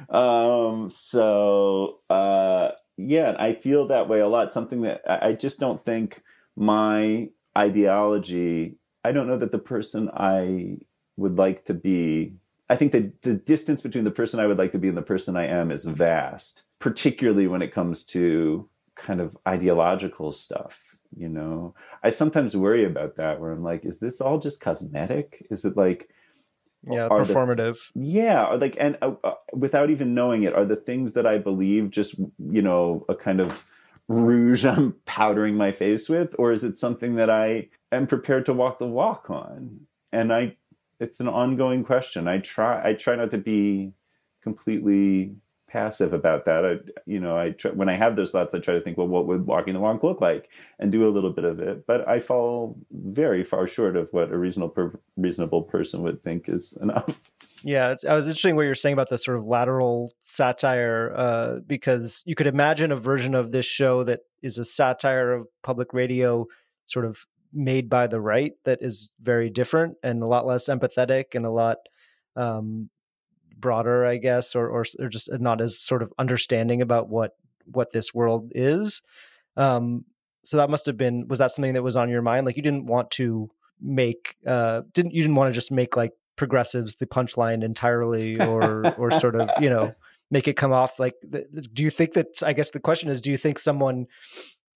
Um, 0.08 0.90
so 0.90 2.00
uh 2.10 2.72
yeah, 2.96 3.36
I 3.38 3.52
feel 3.52 3.86
that 3.88 4.08
way 4.08 4.20
a 4.20 4.28
lot. 4.28 4.52
Something 4.52 4.82
that 4.82 5.02
I 5.08 5.32
just 5.32 5.60
don't 5.60 5.84
think 5.84 6.22
my 6.56 7.28
ideology, 7.56 8.76
I 9.04 9.12
don't 9.12 9.28
know 9.28 9.38
that 9.38 9.52
the 9.52 9.58
person 9.58 10.10
I 10.14 10.78
would 11.16 11.36
like 11.36 11.64
to 11.66 11.74
be, 11.74 12.34
I 12.68 12.76
think 12.76 12.92
that 12.92 13.22
the 13.22 13.36
distance 13.36 13.80
between 13.80 14.04
the 14.04 14.10
person 14.10 14.40
I 14.40 14.46
would 14.46 14.58
like 14.58 14.72
to 14.72 14.78
be 14.78 14.88
and 14.88 14.96
the 14.96 15.02
person 15.02 15.36
I 15.36 15.46
am 15.46 15.70
is 15.70 15.84
vast, 15.84 16.64
particularly 16.78 17.46
when 17.46 17.62
it 17.62 17.72
comes 17.72 18.04
to 18.06 18.68
kind 18.94 19.20
of 19.20 19.36
ideological 19.46 20.32
stuff. 20.32 20.82
You 21.16 21.28
know, 21.28 21.74
I 22.02 22.10
sometimes 22.10 22.56
worry 22.56 22.84
about 22.84 23.16
that 23.16 23.40
where 23.40 23.52
I'm 23.52 23.62
like, 23.62 23.84
is 23.84 24.00
this 24.00 24.20
all 24.20 24.38
just 24.38 24.60
cosmetic? 24.60 25.46
Is 25.50 25.64
it 25.64 25.76
like, 25.76 26.10
yeah 26.88 27.08
performative 27.08 27.92
the, 27.94 28.06
yeah 28.06 28.46
like 28.54 28.76
and 28.78 28.96
uh, 29.02 29.12
uh, 29.24 29.34
without 29.52 29.90
even 29.90 30.14
knowing 30.14 30.42
it 30.42 30.54
are 30.54 30.64
the 30.64 30.76
things 30.76 31.14
that 31.14 31.26
i 31.26 31.36
believe 31.36 31.90
just 31.90 32.14
you 32.50 32.62
know 32.62 33.04
a 33.08 33.14
kind 33.14 33.40
of 33.40 33.70
rouge 34.08 34.64
i'm 34.72 34.94
powdering 35.04 35.56
my 35.56 35.72
face 35.72 36.08
with 36.08 36.34
or 36.38 36.52
is 36.52 36.62
it 36.64 36.76
something 36.76 37.16
that 37.16 37.30
i 37.30 37.68
am 37.92 38.06
prepared 38.06 38.46
to 38.46 38.52
walk 38.52 38.78
the 38.78 38.86
walk 38.86 39.30
on? 39.30 39.86
And 40.12 40.32
i 40.32 40.56
it's 40.98 41.20
an 41.20 41.28
ongoing 41.28 41.84
question. 41.84 42.26
I 42.28 42.38
try 42.38 42.88
i 42.88 42.92
try 42.94 43.16
not 43.16 43.30
to 43.32 43.38
be 43.38 43.92
completely 44.42 45.34
passive 45.76 46.14
about 46.14 46.46
that. 46.46 46.64
I, 46.64 46.76
you 47.04 47.20
know, 47.20 47.36
I 47.36 47.50
try, 47.50 47.70
when 47.70 47.90
I 47.90 47.96
have 47.96 48.16
those 48.16 48.30
thoughts, 48.30 48.54
I 48.54 48.60
try 48.60 48.72
to 48.72 48.80
think, 48.80 48.96
well, 48.96 49.06
what 49.06 49.26
would 49.26 49.46
walking 49.46 49.74
the 49.74 49.80
walk 49.80 50.02
look 50.02 50.22
like, 50.22 50.48
and 50.78 50.90
do 50.90 51.06
a 51.06 51.12
little 51.12 51.32
bit 51.32 51.44
of 51.44 51.60
it. 51.60 51.86
But 51.86 52.08
I 52.08 52.18
fall 52.18 52.78
very 52.90 53.44
far 53.44 53.68
short 53.68 53.94
of 53.94 54.08
what 54.10 54.32
a 54.32 54.38
reasonable 54.38 54.70
per, 54.70 54.98
reasonable 55.18 55.62
person 55.62 56.00
would 56.02 56.22
think 56.22 56.48
is 56.48 56.78
enough. 56.80 57.30
Yeah, 57.62 57.90
it's, 57.90 58.06
I 58.06 58.14
was 58.14 58.26
interesting 58.26 58.56
what 58.56 58.62
you're 58.62 58.74
saying 58.74 58.94
about 58.94 59.10
the 59.10 59.18
sort 59.18 59.36
of 59.36 59.46
lateral 59.46 60.10
satire, 60.20 61.12
uh, 61.14 61.56
because 61.66 62.22
you 62.24 62.34
could 62.34 62.46
imagine 62.46 62.90
a 62.90 62.96
version 62.96 63.34
of 63.34 63.52
this 63.52 63.66
show 63.66 64.02
that 64.04 64.20
is 64.40 64.56
a 64.56 64.64
satire 64.64 65.32
of 65.32 65.46
public 65.62 65.92
radio, 65.92 66.46
sort 66.86 67.04
of 67.04 67.26
made 67.52 67.90
by 67.90 68.06
the 68.06 68.20
right, 68.20 68.52
that 68.64 68.78
is 68.80 69.10
very 69.20 69.50
different 69.50 69.96
and 70.02 70.22
a 70.22 70.26
lot 70.26 70.46
less 70.46 70.70
empathetic 70.70 71.34
and 71.34 71.44
a 71.44 71.50
lot 71.50 71.76
um, 72.34 72.88
broader, 73.58 74.04
I 74.04 74.16
guess, 74.18 74.54
or, 74.54 74.68
or 74.68 74.84
or 74.98 75.08
just 75.08 75.30
not 75.32 75.60
as 75.60 75.78
sort 75.78 76.02
of 76.02 76.12
understanding 76.18 76.82
about 76.82 77.08
what 77.08 77.36
what 77.64 77.92
this 77.92 78.14
world 78.14 78.52
is. 78.54 79.02
Um, 79.56 80.04
so 80.44 80.58
that 80.58 80.70
must 80.70 80.86
have 80.86 80.96
been 80.96 81.26
was 81.28 81.38
that 81.38 81.50
something 81.50 81.74
that 81.74 81.82
was 81.82 81.96
on 81.96 82.08
your 82.08 82.22
mind? 82.22 82.46
Like 82.46 82.56
you 82.56 82.62
didn't 82.62 82.86
want 82.86 83.10
to 83.12 83.50
make 83.80 84.36
uh 84.46 84.82
didn't 84.92 85.12
you 85.12 85.22
didn't 85.22 85.36
want 85.36 85.52
to 85.52 85.54
just 85.54 85.70
make 85.70 85.96
like 85.96 86.12
progressives 86.36 86.96
the 86.96 87.06
punchline 87.06 87.62
entirely 87.62 88.40
or 88.40 88.94
or 88.98 89.10
sort 89.10 89.36
of 89.36 89.50
you 89.60 89.68
know 89.68 89.92
make 90.30 90.48
it 90.48 90.56
come 90.56 90.72
off 90.72 90.98
like 90.98 91.14
do 91.72 91.82
you 91.82 91.90
think 91.90 92.14
that 92.14 92.42
i 92.42 92.52
guess 92.52 92.70
the 92.70 92.80
question 92.80 93.10
is 93.10 93.20
do 93.20 93.30
you 93.30 93.36
think 93.36 93.58
someone 93.58 94.06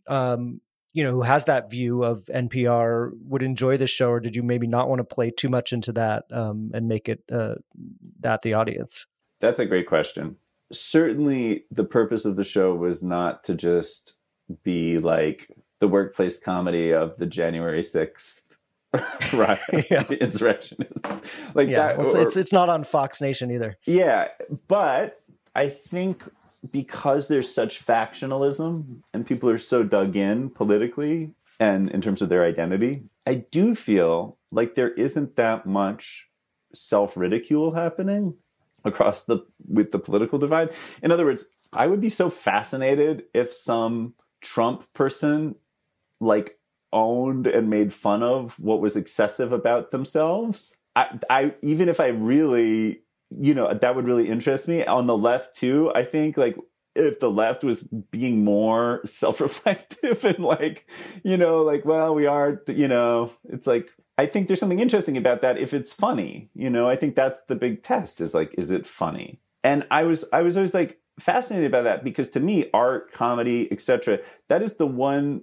um 0.07 0.61
you 0.93 1.05
know 1.05 1.13
who 1.13 1.23
has 1.23 1.45
that 1.45 1.71
view 1.71 2.03
of 2.03 2.25
NPR 2.27 3.11
would 3.27 3.43
enjoy 3.43 3.77
the 3.77 3.87
show, 3.87 4.11
or 4.11 4.21
did 4.21 4.37
you 4.37 4.43
maybe 4.43 4.67
not 4.67 4.89
want 4.89 4.99
to 5.01 5.05
play 5.05 5.31
too 5.31 5.49
much 5.49 5.73
into 5.73 5.93
that 5.93 6.25
um, 6.31 6.71
and 6.75 6.89
make 6.89 7.09
it 7.09 7.23
uh, 7.33 7.55
that 8.21 8.43
the 8.43 8.55
audience? 8.55 9.07
That's 9.41 9.59
a 9.59 9.67
great 9.67 9.87
question. 9.87 10.37
Certainly, 10.73 11.65
the 11.71 11.85
purpose 11.85 12.25
of 12.25 12.37
the 12.37 12.45
show 12.45 12.75
was 12.75 13.03
not 13.03 13.45
to 13.45 13.55
just 13.55 14.19
be 14.63 14.99
like 14.99 15.51
the 15.81 15.89
workplace 15.89 16.41
comedy 16.41 16.93
of 16.93 17.17
the 17.19 17.27
January 17.27 17.83
sixth 17.83 18.59
right 19.33 19.61
yeah. 19.91 20.05
insurrectionists 20.21 21.55
like 21.55 21.69
yeah, 21.69 21.95
that, 21.95 21.99
or, 21.99 22.21
it's 22.21 22.37
it's 22.37 22.53
not 22.53 22.69
on 22.69 22.85
Fox 22.85 23.21
Nation 23.21 23.51
either. 23.51 23.77
Yeah, 23.87 24.29
but 24.69 25.21
I 25.55 25.69
think 25.69 26.25
because 26.73 27.29
there's 27.29 27.53
such 27.53 27.85
factionalism 27.85 29.03
and 29.15 29.27
people 29.27 29.49
are 29.49 29.59
so 29.59 29.83
dug 29.83 30.17
in 30.17 30.51
politically 30.51 31.33
and 31.59 31.91
in 31.91 32.01
terms 32.01 32.23
of 32.23 32.31
their 32.31 32.45
identity, 32.45 33.03
I 33.27 33.35
do 33.35 33.75
feel 33.75 34.39
like 34.51 34.75
there 34.75 34.93
isn't 34.95 35.37
that 35.37 35.67
much 35.67 36.31
self 36.73 37.17
ridicule 37.17 37.73
happening 37.75 38.35
across 38.85 39.25
the 39.27 39.41
with 39.69 39.93
the 39.93 39.99
political 39.99 40.39
divide. 40.39 40.71
In 41.03 41.13
other 41.13 41.27
words, 41.27 41.45
I 41.73 41.87
would 41.87 42.01
be 42.01 42.09
so 42.09 42.31
fascinated 42.31 43.25
if 43.35 43.53
some 43.53 44.15
Trump 44.41 44.91
person 44.95 45.57
like 46.19 46.59
owned 46.93 47.47
and 47.47 47.71
made 47.71 47.93
fun 47.93 48.23
of 48.23 48.59
what 48.59 48.81
was 48.81 48.97
excessive 48.97 49.53
about 49.53 49.91
themselves. 49.91 50.79
I, 50.97 51.19
I 51.29 51.55
even 51.63 51.89
if 51.89 52.01
I 52.01 52.09
really 52.09 53.03
you 53.39 53.55
know 53.55 53.73
that 53.73 53.95
would 53.95 54.07
really 54.07 54.29
interest 54.29 54.69
me. 54.69 54.85
On 54.85 55.07
the 55.07 55.17
left 55.17 55.55
too 55.55 55.93
i 55.95 56.05
think 56.05 56.37
like 56.37 56.57
if 56.95 57.21
the 57.21 57.31
left 57.31 57.63
was 57.63 57.85
being 58.11 58.45
more 58.45 59.01
self-reflective 59.07 60.25
and 60.25 60.39
like 60.41 60.89
you 61.25 61.37
know 61.37 61.63
like 61.63 61.85
well 61.85 62.15
we 62.15 62.27
are 62.27 62.63
you 62.67 62.89
know 62.89 63.33
it's 63.49 63.67
like 63.67 63.89
i 64.19 64.27
think 64.27 64.47
there's 64.47 64.61
something 64.61 64.81
interesting 64.81 65.17
about 65.17 65.43
that 65.43 65.59
if 65.59 65.73
it's 65.73 65.93
funny 65.93 66.49
you 66.55 66.69
know? 66.71 66.89
I 66.89 66.97
think 66.97 67.15
that's 67.15 67.45
the 67.45 67.57
big 67.57 67.83
test 67.83 68.21
is 68.21 68.35
like 68.35 68.55
is 68.59 68.71
it 68.71 68.87
funny? 68.87 69.39
And 69.63 69.87
i 69.91 70.03
was 70.03 70.25
i 70.33 70.43
was 70.43 70.57
always 70.57 70.75
like 70.75 70.99
fascinated 71.19 71.71
by 71.71 71.83
that 71.83 72.03
because 72.03 72.31
to 72.31 72.41
me 72.41 72.71
art 72.73 73.13
comedy 73.13 73.69
etc 73.71 74.19
that 74.49 74.63
is 74.63 74.77
the 74.77 74.87
one 74.87 75.43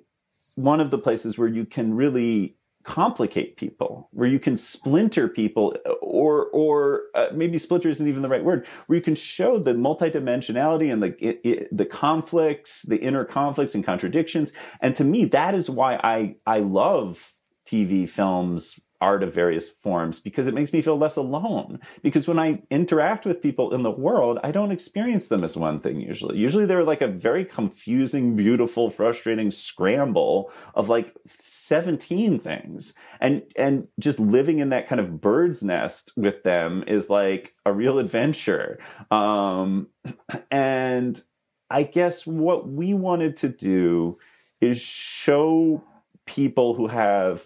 one 0.56 0.82
of 0.82 0.89
the 0.89 0.98
places 0.98 1.38
where 1.38 1.48
you 1.48 1.65
can 1.65 1.94
really 1.94 2.58
complicate 2.88 3.58
people, 3.58 4.08
where 4.12 4.29
you 4.29 4.39
can 4.39 4.56
splinter 4.56 5.27
people, 5.27 5.75
or 6.01 6.46
or 6.48 7.03
uh, 7.13 7.27
maybe 7.34 7.58
splinter 7.58 7.89
isn't 7.89 8.08
even 8.08 8.22
the 8.22 8.29
right 8.29 8.44
word, 8.44 8.65
where 8.88 8.96
you 8.96 9.03
can 9.03 9.13
show 9.13 9.60
the 9.60 9.74
multidimensionality 9.74 10.91
and 10.91 11.03
the 11.03 11.15
it, 11.24 11.41
it, 11.44 11.67
the 11.77 11.86
conflicts, 11.86 12.84
the 12.84 12.98
inner 12.98 13.25
conflicts 13.25 13.75
and 13.75 13.86
contradictions. 13.86 14.53
And 14.82 14.96
to 14.96 15.03
me, 15.03 15.25
that 15.25 15.53
is 15.53 15.70
why 15.70 15.96
I 16.01 16.38
I 16.48 16.60
love 16.60 17.34
TV 17.70 18.10
films 18.10 18.79
art 18.99 19.23
of 19.23 19.33
various 19.33 19.69
forms 19.69 20.19
because 20.19 20.47
it 20.47 20.53
makes 20.53 20.73
me 20.73 20.81
feel 20.81 20.97
less 20.97 21.15
alone. 21.15 21.79
Because 22.01 22.27
when 22.27 22.39
I 22.39 22.61
interact 22.69 23.25
with 23.25 23.41
people 23.41 23.73
in 23.73 23.83
the 23.83 23.91
world, 23.91 24.39
I 24.43 24.51
don't 24.51 24.71
experience 24.71 25.27
them 25.27 25.43
as 25.43 25.55
one 25.55 25.79
thing 25.79 26.01
usually. 26.01 26.37
Usually 26.37 26.65
they're 26.65 26.83
like 26.83 27.01
a 27.01 27.07
very 27.07 27.45
confusing, 27.45 28.35
beautiful, 28.35 28.89
frustrating 28.89 29.51
scramble 29.51 30.51
of 30.73 30.89
like 30.89 31.15
17 31.27 32.39
things. 32.39 32.95
And 33.19 33.43
and 33.55 33.87
just 33.99 34.19
living 34.19 34.59
in 34.59 34.69
that 34.69 34.87
kind 34.87 34.99
of 34.99 35.21
bird's 35.21 35.63
nest 35.63 36.11
with 36.15 36.43
them 36.43 36.83
is 36.87 37.09
like 37.09 37.55
a 37.65 37.73
real 37.73 37.99
adventure. 37.99 38.79
Um 39.11 39.87
and 40.51 41.21
I 41.69 41.83
guess 41.83 42.25
what 42.25 42.67
we 42.67 42.93
wanted 42.93 43.37
to 43.37 43.49
do 43.49 44.17
is 44.61 44.81
show 44.81 45.83
people 46.25 46.75
who 46.75 46.87
have 46.87 47.43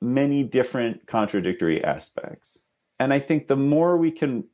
many 0.00 0.42
different 0.42 1.06
contradictory 1.06 1.82
aspects. 1.82 2.66
And 2.98 3.12
I 3.12 3.18
think 3.18 3.46
the 3.46 3.56
more 3.56 3.96
we 3.96 4.10
can 4.10 4.44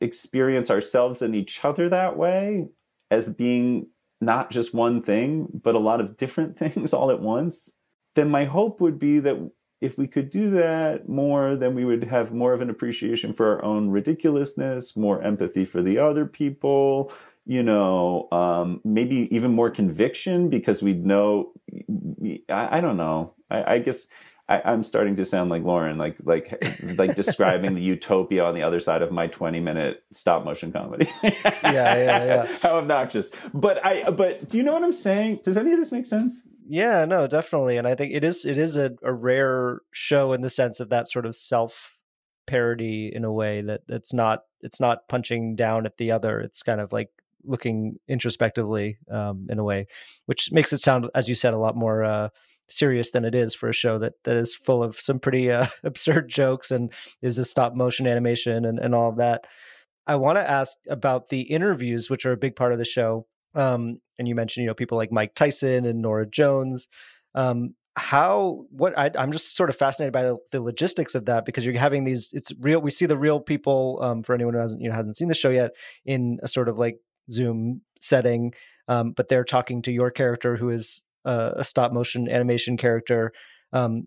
experience 0.00 0.70
ourselves 0.70 1.20
and 1.22 1.34
each 1.34 1.64
other 1.64 1.88
that 1.88 2.16
way 2.16 2.68
as 3.10 3.34
being 3.34 3.88
not 4.20 4.50
just 4.50 4.74
one 4.74 5.02
thing, 5.02 5.48
but 5.52 5.74
a 5.74 5.78
lot 5.78 6.00
of 6.00 6.16
different 6.16 6.58
things 6.58 6.92
all 6.92 7.10
at 7.10 7.20
once, 7.20 7.76
then 8.14 8.30
my 8.30 8.44
hope 8.44 8.80
would 8.80 8.98
be 8.98 9.18
that 9.20 9.50
if 9.80 9.96
we 9.96 10.06
could 10.06 10.30
do 10.30 10.50
that 10.50 11.08
more, 11.08 11.56
then 11.56 11.74
we 11.74 11.86
would 11.86 12.04
have 12.04 12.34
more 12.34 12.52
of 12.52 12.60
an 12.60 12.68
appreciation 12.68 13.32
for 13.32 13.46
our 13.46 13.64
own 13.64 13.88
ridiculousness, 13.88 14.94
more 14.94 15.22
empathy 15.22 15.64
for 15.64 15.82
the 15.82 15.96
other 15.96 16.26
people, 16.26 17.10
you 17.46 17.62
know, 17.62 18.28
um, 18.30 18.80
maybe 18.84 19.34
even 19.34 19.52
more 19.52 19.70
conviction 19.70 20.50
because 20.50 20.82
we'd 20.82 21.06
know. 21.06 21.52
I, 22.50 22.78
I 22.78 22.80
don't 22.82 22.98
know. 22.98 23.34
I, 23.50 23.74
I 23.74 23.78
guess 23.78 24.08
I, 24.50 24.72
am 24.72 24.82
starting 24.82 25.14
to 25.16 25.24
sound 25.24 25.48
like 25.50 25.62
Lauren, 25.62 25.96
like 25.96 26.16
like 26.24 26.62
like 26.98 27.14
describing 27.14 27.74
the 27.74 27.80
utopia 27.94 28.44
on 28.44 28.54
the 28.54 28.62
other 28.62 28.80
side 28.80 29.00
of 29.00 29.12
my 29.12 29.28
20 29.28 29.60
minute 29.60 30.02
stop 30.12 30.44
motion 30.44 30.72
comedy. 30.72 31.08
yeah, 31.22 31.30
yeah, 31.62 32.24
yeah. 32.24 32.46
How 32.62 32.78
obnoxious. 32.78 33.30
But 33.54 33.84
I 33.84 34.10
but 34.10 34.48
do 34.48 34.58
you 34.58 34.64
know 34.64 34.72
what 34.72 34.82
I'm 34.82 34.92
saying? 34.92 35.40
Does 35.44 35.56
any 35.56 35.72
of 35.72 35.78
this 35.78 35.92
make 35.92 36.04
sense? 36.04 36.42
Yeah, 36.68 37.04
no, 37.04 37.26
definitely. 37.26 37.76
And 37.76 37.86
I 37.86 37.94
think 37.94 38.12
it 38.12 38.24
is 38.24 38.44
it 38.44 38.58
is 38.58 38.76
a, 38.76 38.90
a 39.02 39.12
rare 39.12 39.80
show 39.92 40.32
in 40.32 40.40
the 40.40 40.50
sense 40.50 40.80
of 40.80 40.88
that 40.88 41.08
sort 41.08 41.26
of 41.26 41.34
self 41.36 41.96
parody 42.46 43.12
in 43.14 43.24
a 43.24 43.32
way 43.32 43.62
that 43.62 43.82
it's 43.88 44.12
not 44.12 44.40
it's 44.62 44.80
not 44.80 45.08
punching 45.08 45.54
down 45.54 45.86
at 45.86 45.96
the 45.96 46.10
other. 46.10 46.40
It's 46.40 46.64
kind 46.64 46.80
of 46.80 46.92
like 46.92 47.10
looking 47.44 47.98
introspectively 48.08 48.98
um, 49.10 49.46
in 49.48 49.58
a 49.58 49.64
way, 49.64 49.86
which 50.26 50.52
makes 50.52 50.72
it 50.72 50.78
sound, 50.78 51.08
as 51.14 51.28
you 51.28 51.34
said, 51.34 51.54
a 51.54 51.58
lot 51.58 51.76
more 51.76 52.04
uh, 52.04 52.28
serious 52.72 53.10
than 53.10 53.24
it 53.24 53.34
is 53.34 53.54
for 53.54 53.68
a 53.68 53.74
show 53.74 53.98
that 53.98 54.14
that 54.24 54.36
is 54.36 54.54
full 54.54 54.82
of 54.82 54.96
some 54.96 55.18
pretty 55.18 55.50
uh, 55.50 55.66
absurd 55.84 56.28
jokes 56.28 56.70
and 56.70 56.92
is 57.22 57.38
a 57.38 57.44
stop 57.44 57.74
motion 57.74 58.06
animation 58.06 58.64
and, 58.64 58.78
and 58.78 58.94
all 58.94 59.08
of 59.08 59.16
that. 59.16 59.46
I 60.06 60.16
want 60.16 60.38
to 60.38 60.50
ask 60.50 60.76
about 60.88 61.28
the 61.28 61.42
interviews, 61.42 62.10
which 62.10 62.26
are 62.26 62.32
a 62.32 62.36
big 62.36 62.56
part 62.56 62.72
of 62.72 62.78
the 62.78 62.84
show. 62.84 63.26
Um, 63.54 64.00
and 64.18 64.26
you 64.26 64.34
mentioned, 64.34 64.62
you 64.62 64.66
know, 64.68 64.74
people 64.74 64.98
like 64.98 65.12
Mike 65.12 65.34
Tyson 65.34 65.84
and 65.84 66.02
Norah 66.02 66.26
Jones. 66.26 66.88
Um, 67.34 67.74
how 67.96 68.64
what 68.70 68.96
I, 68.96 69.10
am 69.14 69.32
just 69.32 69.56
sort 69.56 69.68
of 69.68 69.76
fascinated 69.76 70.12
by 70.12 70.22
the, 70.22 70.38
the, 70.52 70.62
logistics 70.62 71.14
of 71.14 71.26
that 71.26 71.44
because 71.44 71.66
you're 71.66 71.76
having 71.76 72.04
these 72.04 72.32
it's 72.32 72.52
real 72.60 72.80
we 72.80 72.90
see 72.90 73.06
the 73.06 73.16
real 73.16 73.40
people 73.40 73.98
um, 74.00 74.22
for 74.22 74.34
anyone 74.34 74.54
who 74.54 74.60
hasn't 74.60 74.80
you 74.80 74.88
know 74.88 74.94
hasn't 74.94 75.16
seen 75.16 75.28
the 75.28 75.34
show 75.34 75.50
yet 75.50 75.72
in 76.04 76.38
a 76.42 76.48
sort 76.48 76.68
of 76.68 76.78
like 76.78 77.00
zoom 77.30 77.82
setting 78.00 78.54
um, 78.88 79.12
but 79.12 79.28
they're 79.28 79.44
talking 79.44 79.82
to 79.82 79.92
your 79.92 80.10
character 80.10 80.56
who 80.56 80.70
is 80.70 81.02
uh, 81.24 81.52
a 81.56 81.64
stop 81.64 81.92
motion 81.92 82.28
animation 82.28 82.76
character. 82.76 83.32
Um, 83.72 84.06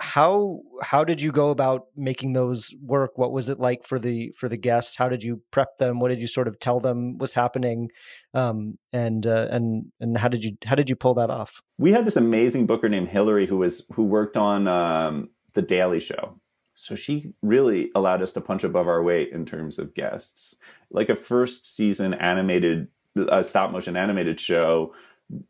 how 0.00 0.60
how 0.80 1.02
did 1.02 1.20
you 1.20 1.32
go 1.32 1.50
about 1.50 1.86
making 1.96 2.32
those 2.32 2.72
work? 2.80 3.18
What 3.18 3.32
was 3.32 3.48
it 3.48 3.58
like 3.58 3.84
for 3.84 3.98
the 3.98 4.32
for 4.36 4.48
the 4.48 4.56
guests? 4.56 4.96
How 4.96 5.08
did 5.08 5.24
you 5.24 5.42
prep 5.50 5.76
them? 5.78 5.98
What 5.98 6.08
did 6.08 6.20
you 6.20 6.28
sort 6.28 6.46
of 6.46 6.60
tell 6.60 6.78
them 6.78 7.18
was 7.18 7.34
happening? 7.34 7.90
Um, 8.32 8.78
and 8.92 9.26
uh, 9.26 9.48
and 9.50 9.86
and 9.98 10.16
how 10.16 10.28
did 10.28 10.44
you 10.44 10.56
how 10.64 10.76
did 10.76 10.88
you 10.88 10.94
pull 10.94 11.14
that 11.14 11.30
off? 11.30 11.62
We 11.78 11.92
had 11.92 12.04
this 12.04 12.16
amazing 12.16 12.66
booker 12.66 12.88
named 12.88 13.08
hillary 13.08 13.46
who 13.46 13.58
was 13.58 13.86
who 13.94 14.04
worked 14.04 14.36
on 14.36 14.68
um, 14.68 15.30
the 15.54 15.62
daily 15.62 16.00
show. 16.00 16.38
So 16.74 16.94
she 16.94 17.32
really 17.42 17.90
allowed 17.92 18.22
us 18.22 18.32
to 18.34 18.40
punch 18.40 18.62
above 18.62 18.86
our 18.86 19.02
weight 19.02 19.32
in 19.32 19.44
terms 19.46 19.80
of 19.80 19.94
guests. 19.94 20.56
Like 20.92 21.08
a 21.08 21.16
first 21.16 21.74
season 21.74 22.14
animated 22.14 22.86
uh, 23.18 23.42
stop 23.42 23.72
motion 23.72 23.96
animated 23.96 24.38
show 24.38 24.94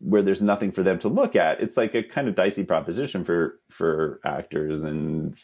where 0.01 0.23
there's 0.23 0.43
nothing 0.43 0.73
for 0.73 0.83
them 0.83 0.99
to 1.01 1.09
look 1.09 1.37
at. 1.37 1.61
It's 1.61 1.77
like 1.77 1.95
a 1.95 2.03
kind 2.03 2.29
of 2.29 2.35
dicey 2.35 2.65
proposition 2.65 3.25
for 3.25 3.61
for 3.71 4.21
actors 4.25 4.83
and 4.83 5.37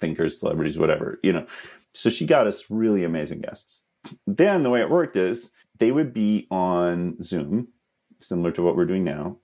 thinkers, 0.00 0.40
celebrities, 0.40 0.78
whatever, 0.78 1.18
you 1.22 1.32
know. 1.32 1.46
So 1.94 2.10
she 2.10 2.26
got 2.26 2.46
us 2.46 2.70
really 2.70 3.04
amazing 3.04 3.40
guests. 3.40 3.88
Then 4.26 4.62
the 4.62 4.70
way 4.70 4.80
it 4.80 4.90
worked 4.90 5.16
is 5.16 5.50
they 5.78 5.90
would 5.90 6.12
be 6.12 6.46
on 6.50 7.20
Zoom, 7.22 7.68
similar 8.20 8.52
to 8.52 8.62
what 8.62 8.76
we're 8.76 8.84
doing 8.84 9.04
now. 9.04 9.38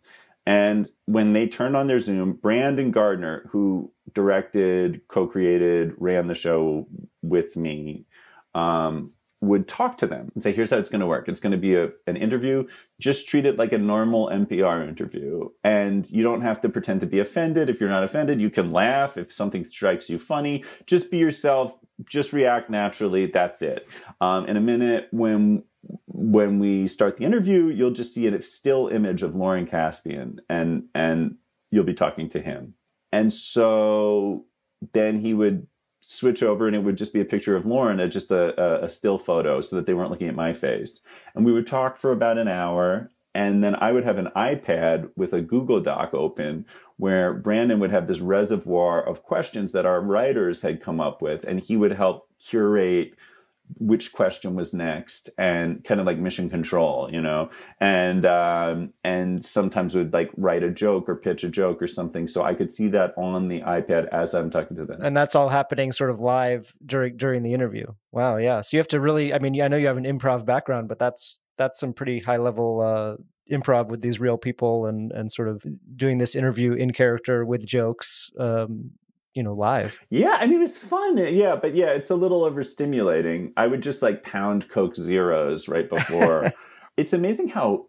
And 0.45 0.91
when 1.07 1.33
they 1.33 1.47
turned 1.47 1.77
on 1.77 1.87
their 1.87 2.01
Zoom, 2.01 2.33
Brandon 2.33 2.91
Gardner, 2.91 3.49
who 3.51 3.93
directed, 4.13 5.03
co-created, 5.09 5.93
ran 5.99 6.27
the 6.27 6.35
show 6.35 6.89
with 7.23 7.57
me, 7.57 8.07
um, 8.55 9.13
would 9.43 9.67
talk 9.67 9.99
to 9.99 10.07
them 10.07 10.31
and 10.35 10.43
say, 10.43 10.53
here's 10.53 10.71
how 10.71 10.79
it's 10.79 10.89
going 10.89 11.01
to 11.01 11.07
work. 11.07 11.29
It's 11.29 11.41
going 11.41 11.51
to 11.53 11.59
be 11.59 11.75
a, 11.75 11.91
an 12.07 12.17
interview. 12.17 12.65
Just 13.01 13.29
treat 13.29 13.45
it 13.45 13.59
like 13.59 13.73
a 13.73 13.79
normal 13.79 14.29
NPR 14.29 14.89
interview. 14.89 15.49
And 15.65 16.09
you 16.11 16.23
don't 16.23 16.43
have 16.43 16.61
to 16.61 16.69
pretend 16.69 17.01
to 17.01 17.09
be 17.09 17.19
offended. 17.19 17.69
If 17.69 17.81
you're 17.81 17.91
not 17.91 18.05
offended, 18.05 18.41
you 18.41 18.51
can 18.51 18.73
laugh. 18.73 19.19
If 19.19 19.33
something 19.33 19.65
strikes 19.65 20.09
you 20.09 20.21
funny, 20.21 20.65
just 20.87 21.11
be 21.11 21.19
yourself. 21.19 21.77
Just 22.09 22.33
react 22.33 22.71
naturally. 22.71 23.27
That's 23.27 23.61
it. 23.63 23.89
Um, 24.21 24.47
in 24.47 24.57
a 24.57 24.61
minute, 24.61 25.09
when 25.11 25.65
when 26.07 26.61
we 26.61 26.87
start 26.87 27.17
the 27.17 27.25
interview, 27.25 27.67
you'll 27.67 27.91
just 27.91 28.15
see 28.15 28.29
a 28.29 28.43
still 28.43 28.87
image 28.87 29.23
of 29.23 29.35
Lauren 29.35 29.67
Caspian 29.67 30.41
and 30.49 30.85
and 30.95 31.37
you'll 31.73 31.83
be 31.83 31.95
talking 31.95 32.29
to 32.29 32.41
him. 32.41 32.75
And 33.11 33.33
so 33.33 34.47
then 34.93 35.21
he 35.21 35.35
would 35.35 35.67
switch 36.03 36.43
over 36.43 36.67
and 36.67 36.75
it 36.75 36.81
would 36.81 36.99
just 36.99 37.13
be 37.15 37.21
a 37.21 37.25
picture 37.25 37.57
of 37.57 37.65
Lauren, 37.65 38.01
uh, 38.01 38.05
a, 38.05 38.09
just 38.09 38.31
a, 38.31 38.85
a, 38.85 38.91
still 38.91 39.19
photo 39.19 39.61
so 39.61 39.77
that 39.77 39.87
they 39.87 39.95
weren't 39.95 40.11
looking 40.11 40.29
at 40.29 40.35
my 40.35 40.53
face. 40.53 41.07
And 41.35 41.45
we 41.45 41.53
would 41.53 41.67
talk 41.67 41.97
for 41.97 42.11
about 42.11 42.39
an 42.39 42.49
hour. 42.49 43.11
And 43.35 43.65
then 43.65 43.77
I 43.77 43.93
would 43.93 44.05
have 44.05 44.19
an 44.19 44.29
iPad 44.37 45.11
with 45.17 45.33
a 45.33 45.41
Google 45.41 45.81
Doc 45.81 46.13
open 46.13 46.67
where 46.97 47.33
Brandon 47.33 47.79
would 47.81 47.93
have 47.93 48.09
this 48.09 48.21
reservoir 48.21 49.03
of 49.03 49.23
questions 49.23 49.73
that 49.73 49.87
our 49.87 50.01
writers 50.01 50.63
had 50.63 50.83
come 50.83 51.01
up 51.01 51.23
with. 51.23 51.45
And 51.45 51.61
he 51.61 51.77
would 51.77 51.93
help 51.93 52.29
curate 52.39 53.15
which 53.79 54.13
question 54.13 54.55
was 54.55 54.73
next 54.73 55.31
and 55.39 55.85
kind 55.85 56.01
of 56.01 56.07
like 56.07 56.19
mission 56.19 56.49
control 56.49 57.09
you 57.13 57.21
know? 57.21 57.51
And 57.81 58.27
um 58.27 58.93
and 59.05 59.45
sometimes 59.45 59.95
would 59.95 60.13
like 60.13 60.31
write 60.37 60.63
a 60.63 60.71
joke 60.71 61.09
or 61.09 61.17
pitch 61.17 61.45
a 61.45 61.49
joke 61.49 61.83
or 61.83 61.87
something 61.87 62.27
so 62.29 62.43
i 62.43 62.55
could 62.55 62.71
see 62.71 62.89
that 62.89 63.15
on 63.17 63.49
the 63.49 63.61
ipad 63.61 64.09
as 64.09 64.35
i'm 64.35 64.51
talking 64.51 64.77
to 64.77 64.85
them. 64.85 65.01
And 65.03 65.17
that's 65.17 65.35
all 65.35 65.49
happening 65.49 65.93
sort 65.93 66.11
of 66.11 66.21
live 66.21 66.75
during 66.85 67.17
during 67.17 67.43
the 67.43 67.55
interview. 67.55 67.87
Wow 68.11 68.37
yeah. 68.37 68.61
So 68.61 68.77
you 68.77 68.81
have 68.81 68.89
to 68.89 69.01
really 69.01 69.35
i 69.35 69.39
mean 69.39 69.61
i 69.61 69.69
know 69.69 69.77
you 69.77 69.87
have 69.87 69.97
an 69.97 70.05
improv 70.05 70.45
background 70.45 70.89
but 70.89 70.99
that's 70.99 71.39
that's 71.57 71.79
some 71.79 71.93
pretty 71.93 72.21
high 72.21 72.39
level 72.39 72.81
uh 72.81 73.23
improv 73.51 73.89
with 73.89 74.01
these 74.01 74.21
real 74.21 74.39
people 74.39 74.87
and 74.87 75.13
and 75.13 75.31
sort 75.31 75.49
of 75.49 75.65
doing 75.97 76.19
this 76.19 76.35
interview 76.35 76.73
in 76.73 76.93
character 76.93 77.45
with 77.45 77.67
jokes 77.67 78.31
um 78.39 78.91
you 79.35 79.43
know 79.43 79.55
live. 79.55 79.99
Yeah 80.11 80.37
i 80.41 80.47
mean 80.47 80.57
it 80.57 80.61
was 80.61 80.79
fun. 80.79 81.19
Yeah 81.19 81.57
but 81.57 81.75
yeah 81.75 81.91
it's 81.91 82.11
a 82.11 82.17
little 82.17 82.43
overstimulating. 82.43 83.53
I 83.57 83.67
would 83.67 83.83
just 83.83 84.03
like 84.03 84.25
pound 84.25 84.69
coke 84.69 84.97
zeros 84.97 85.69
right 85.69 85.89
before. 85.89 86.53
It's 86.99 87.15
amazing 87.15 87.49
how 87.49 87.87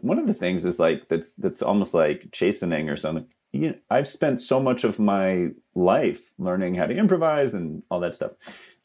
one 0.00 0.18
of 0.18 0.26
the 0.26 0.32
things 0.32 0.64
is 0.64 0.78
like 0.78 1.08
that's 1.08 1.34
that's 1.34 1.60
almost 1.60 1.92
like 1.92 2.30
chastening 2.32 2.88
or 2.88 2.96
something. 2.96 3.26
You 3.52 3.68
know, 3.68 3.74
i've 3.90 4.08
spent 4.08 4.40
so 4.40 4.58
much 4.58 4.84
of 4.84 4.98
my 4.98 5.48
life 5.74 6.32
learning 6.38 6.74
how 6.76 6.86
to 6.86 6.96
improvise 6.96 7.52
and 7.52 7.82
all 7.90 8.00
that 8.00 8.14
stuff. 8.14 8.32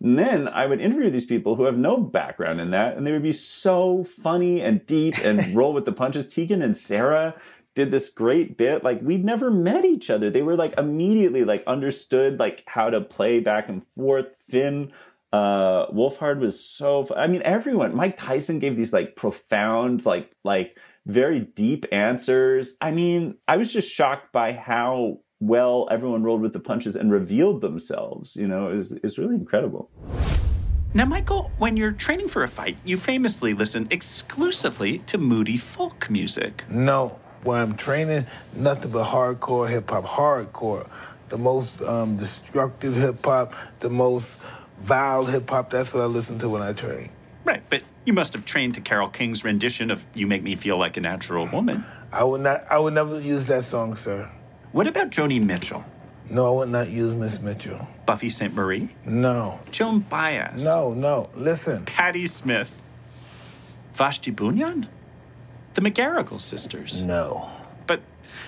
And 0.01 0.19
then 0.19 0.49
I 0.49 0.65
would 0.65 0.81
interview 0.81 1.09
these 1.09 1.25
people 1.25 1.55
who 1.55 1.63
have 1.63 1.77
no 1.77 1.97
background 1.97 2.59
in 2.59 2.71
that, 2.71 2.97
and 2.97 3.07
they 3.07 3.13
would 3.13 3.23
be 3.23 3.31
so 3.31 4.03
funny 4.03 4.61
and 4.61 4.85
deep 4.85 5.17
and 5.23 5.55
roll 5.55 5.71
with 5.73 5.85
the 5.85 5.93
punches. 5.93 6.33
Tegan 6.33 6.61
and 6.61 6.75
Sara 6.75 7.35
did 7.75 7.91
this 7.91 8.09
great 8.09 8.57
bit. 8.57 8.83
Like 8.83 9.01
we'd 9.01 9.25
never 9.25 9.49
met 9.49 9.86
each 9.86 10.09
other. 10.09 10.29
They 10.29 10.41
were 10.41 10.55
like 10.55 10.77
immediately 10.77 11.43
like 11.43 11.63
understood 11.65 12.39
like 12.39 12.63
how 12.67 12.89
to 12.89 13.01
play 13.01 13.39
back 13.39 13.69
and 13.69 13.86
forth. 13.95 14.36
Finn 14.47 14.91
uh 15.31 15.88
Wolfhard 15.88 16.39
was 16.39 16.63
so 16.63 17.07
I 17.15 17.27
mean 17.27 17.41
everyone. 17.43 17.95
Mike 17.95 18.17
Tyson 18.17 18.59
gave 18.59 18.77
these 18.77 18.93
like 18.93 19.15
profound 19.15 20.05
like 20.05 20.31
like 20.43 20.77
very 21.05 21.39
deep 21.39 21.86
answers. 21.91 22.77
I 22.79 22.91
mean, 22.91 23.36
I 23.47 23.57
was 23.57 23.73
just 23.73 23.91
shocked 23.91 24.31
by 24.31 24.53
how 24.53 25.19
well 25.39 25.88
everyone 25.91 26.23
rolled 26.23 26.41
with 26.41 26.53
the 26.53 26.59
punches 26.59 26.95
and 26.95 27.12
revealed 27.12 27.62
themselves. 27.62 28.36
You 28.36 28.47
know, 28.47 28.69
is 28.69 28.93
is 29.03 29.17
really 29.17 29.36
incredible. 29.36 29.89
Now, 30.95 31.05
Michael, 31.05 31.51
when 31.57 31.75
you're 31.75 31.91
training 31.91 32.27
for 32.27 32.43
a 32.43 32.47
fight, 32.47 32.77
you 32.86 32.97
famously 32.97 33.55
listen 33.55 33.88
exclusively 33.89 34.99
to 34.99 35.17
moody 35.17 35.57
folk 35.57 36.07
music. 36.07 36.63
No, 36.69 37.19
where 37.45 37.62
I'm 37.62 37.75
training 37.75 38.25
nothing 38.56 38.91
but 38.91 39.06
hardcore 39.06 39.69
hip 39.69 39.89
hop, 39.89 40.06
hardcore, 40.06 40.88
the 41.29 41.38
most 41.38 41.82
um, 41.82 42.17
destructive 42.17 42.95
hip 42.95 43.23
hop, 43.25 43.53
the 43.79 43.89
most 43.89 44.39
vile 44.79 45.25
hip 45.25 45.49
hop. 45.49 45.69
That's 45.69 45.93
what 45.93 46.03
I 46.03 46.08
listen 46.08 46.39
to 46.39 46.49
when 46.49 46.62
I 46.62 46.73
train. 46.73 47.10
Right, 47.43 47.63
but 47.69 47.84
you 48.06 48.13
must 48.13 48.34
have 48.34 48.45
trained 48.45 48.75
to 48.75 48.82
Carole 48.82 49.10
King's 49.10 49.43
rendition 49.43 49.91
of 49.91 50.06
"You 50.13 50.27
Make 50.27 50.43
Me 50.43 50.53
Feel 50.53 50.77
Like 50.77 50.97
a 50.97 51.01
Natural 51.01 51.47
Woman." 51.47 51.84
I 52.12 52.23
would 52.23 52.41
not. 52.41 52.65
I 52.69 52.79
would 52.79 52.93
never 52.93 53.19
use 53.19 53.47
that 53.47 53.63
song, 53.63 53.95
sir. 53.95 54.29
What 54.71 54.88
about 54.88 55.10
Joni 55.10 55.43
Mitchell? 55.43 55.84
No, 56.29 56.45
I 56.47 56.58
would 56.60 56.69
not 56.69 56.89
use 56.89 57.13
Miss 57.13 57.41
Mitchell. 57.41 57.88
Buffy 58.06 58.29
Sainte-Marie? 58.29 58.89
No. 59.06 59.60
Joan 59.71 59.99
Baez? 59.99 60.63
No, 60.63 60.93
no. 60.93 61.29
Listen. 61.36 61.86
Patti 61.86 62.27
Smith? 62.27 62.71
Vashti 63.95 64.32
Bunyan? 64.32 64.88
The 65.73 65.81
McGarrigle 65.81 66.39
sisters. 66.39 67.01
No. 67.01 67.49
But 67.88 68.01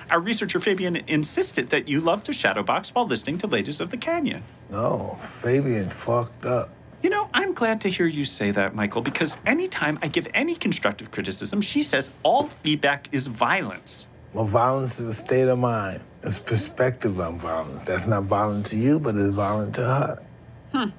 our 0.10 0.20
researcher 0.20 0.60
Fabian 0.60 0.96
insisted 1.08 1.70
that 1.70 1.88
you 1.88 2.02
love 2.02 2.24
to 2.26 2.32
shadowbox 2.32 2.90
while 2.90 3.08
listening 3.08 3.38
to 3.40 3.48
Ladies 3.48 3.82
of 3.82 3.92
the 3.92 3.98
Canyon. 3.98 4.44
No, 4.70 5.18
Fabian 5.22 5.90
fucked 5.90 6.46
up. 6.46 6.70
You 7.02 7.10
know, 7.10 7.30
I'm 7.34 7.54
glad 7.54 7.82
to 7.82 7.90
hear 7.90 8.08
you 8.08 8.26
say 8.26 8.52
that, 8.52 8.74
Michael, 8.74 9.02
because 9.02 9.38
anytime 9.46 10.00
I 10.02 10.08
give 10.08 10.28
any 10.34 10.56
constructive 10.56 11.12
criticism, 11.12 11.62
she 11.62 11.84
says 11.84 12.10
all 12.24 12.48
feedback 12.64 13.10
is 13.12 13.28
violence. 13.28 14.08
Well, 14.34 14.46
violence 14.46 15.00
is 15.00 15.08
a 15.08 15.14
state 15.14 15.48
of 15.48 15.60
mind. 15.60 16.04
It's 16.24 16.40
perspective 16.40 17.20
on 17.20 17.38
violence. 17.40 17.86
That's 17.86 18.08
not 18.08 18.24
violent 18.24 18.66
to 18.68 18.76
you, 18.76 19.00
but 19.00 19.16
it's 19.16 19.36
violent 19.36 19.76
to 19.76 19.82
her. 19.82 20.24
Hmm. 20.72 20.90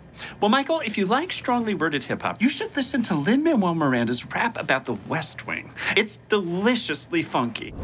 Well, 0.41 0.49
Michael, 0.49 0.81
if 0.81 0.97
you 0.99 1.07
like 1.07 1.33
strongly 1.33 1.75
worded 1.75 2.05
hip 2.05 2.23
hop, 2.23 2.41
you 2.41 2.49
should 2.49 2.75
listen 2.77 3.03
to 3.05 3.15
Lin 3.15 3.43
Manuel 3.43 3.75
Miranda's 3.75 4.25
rap 4.27 4.59
about 4.59 4.85
the 4.85 4.95
West 5.09 5.47
Wing. 5.47 5.73
It's 5.97 6.19
deliciously 6.29 7.23
funky. 7.23 7.75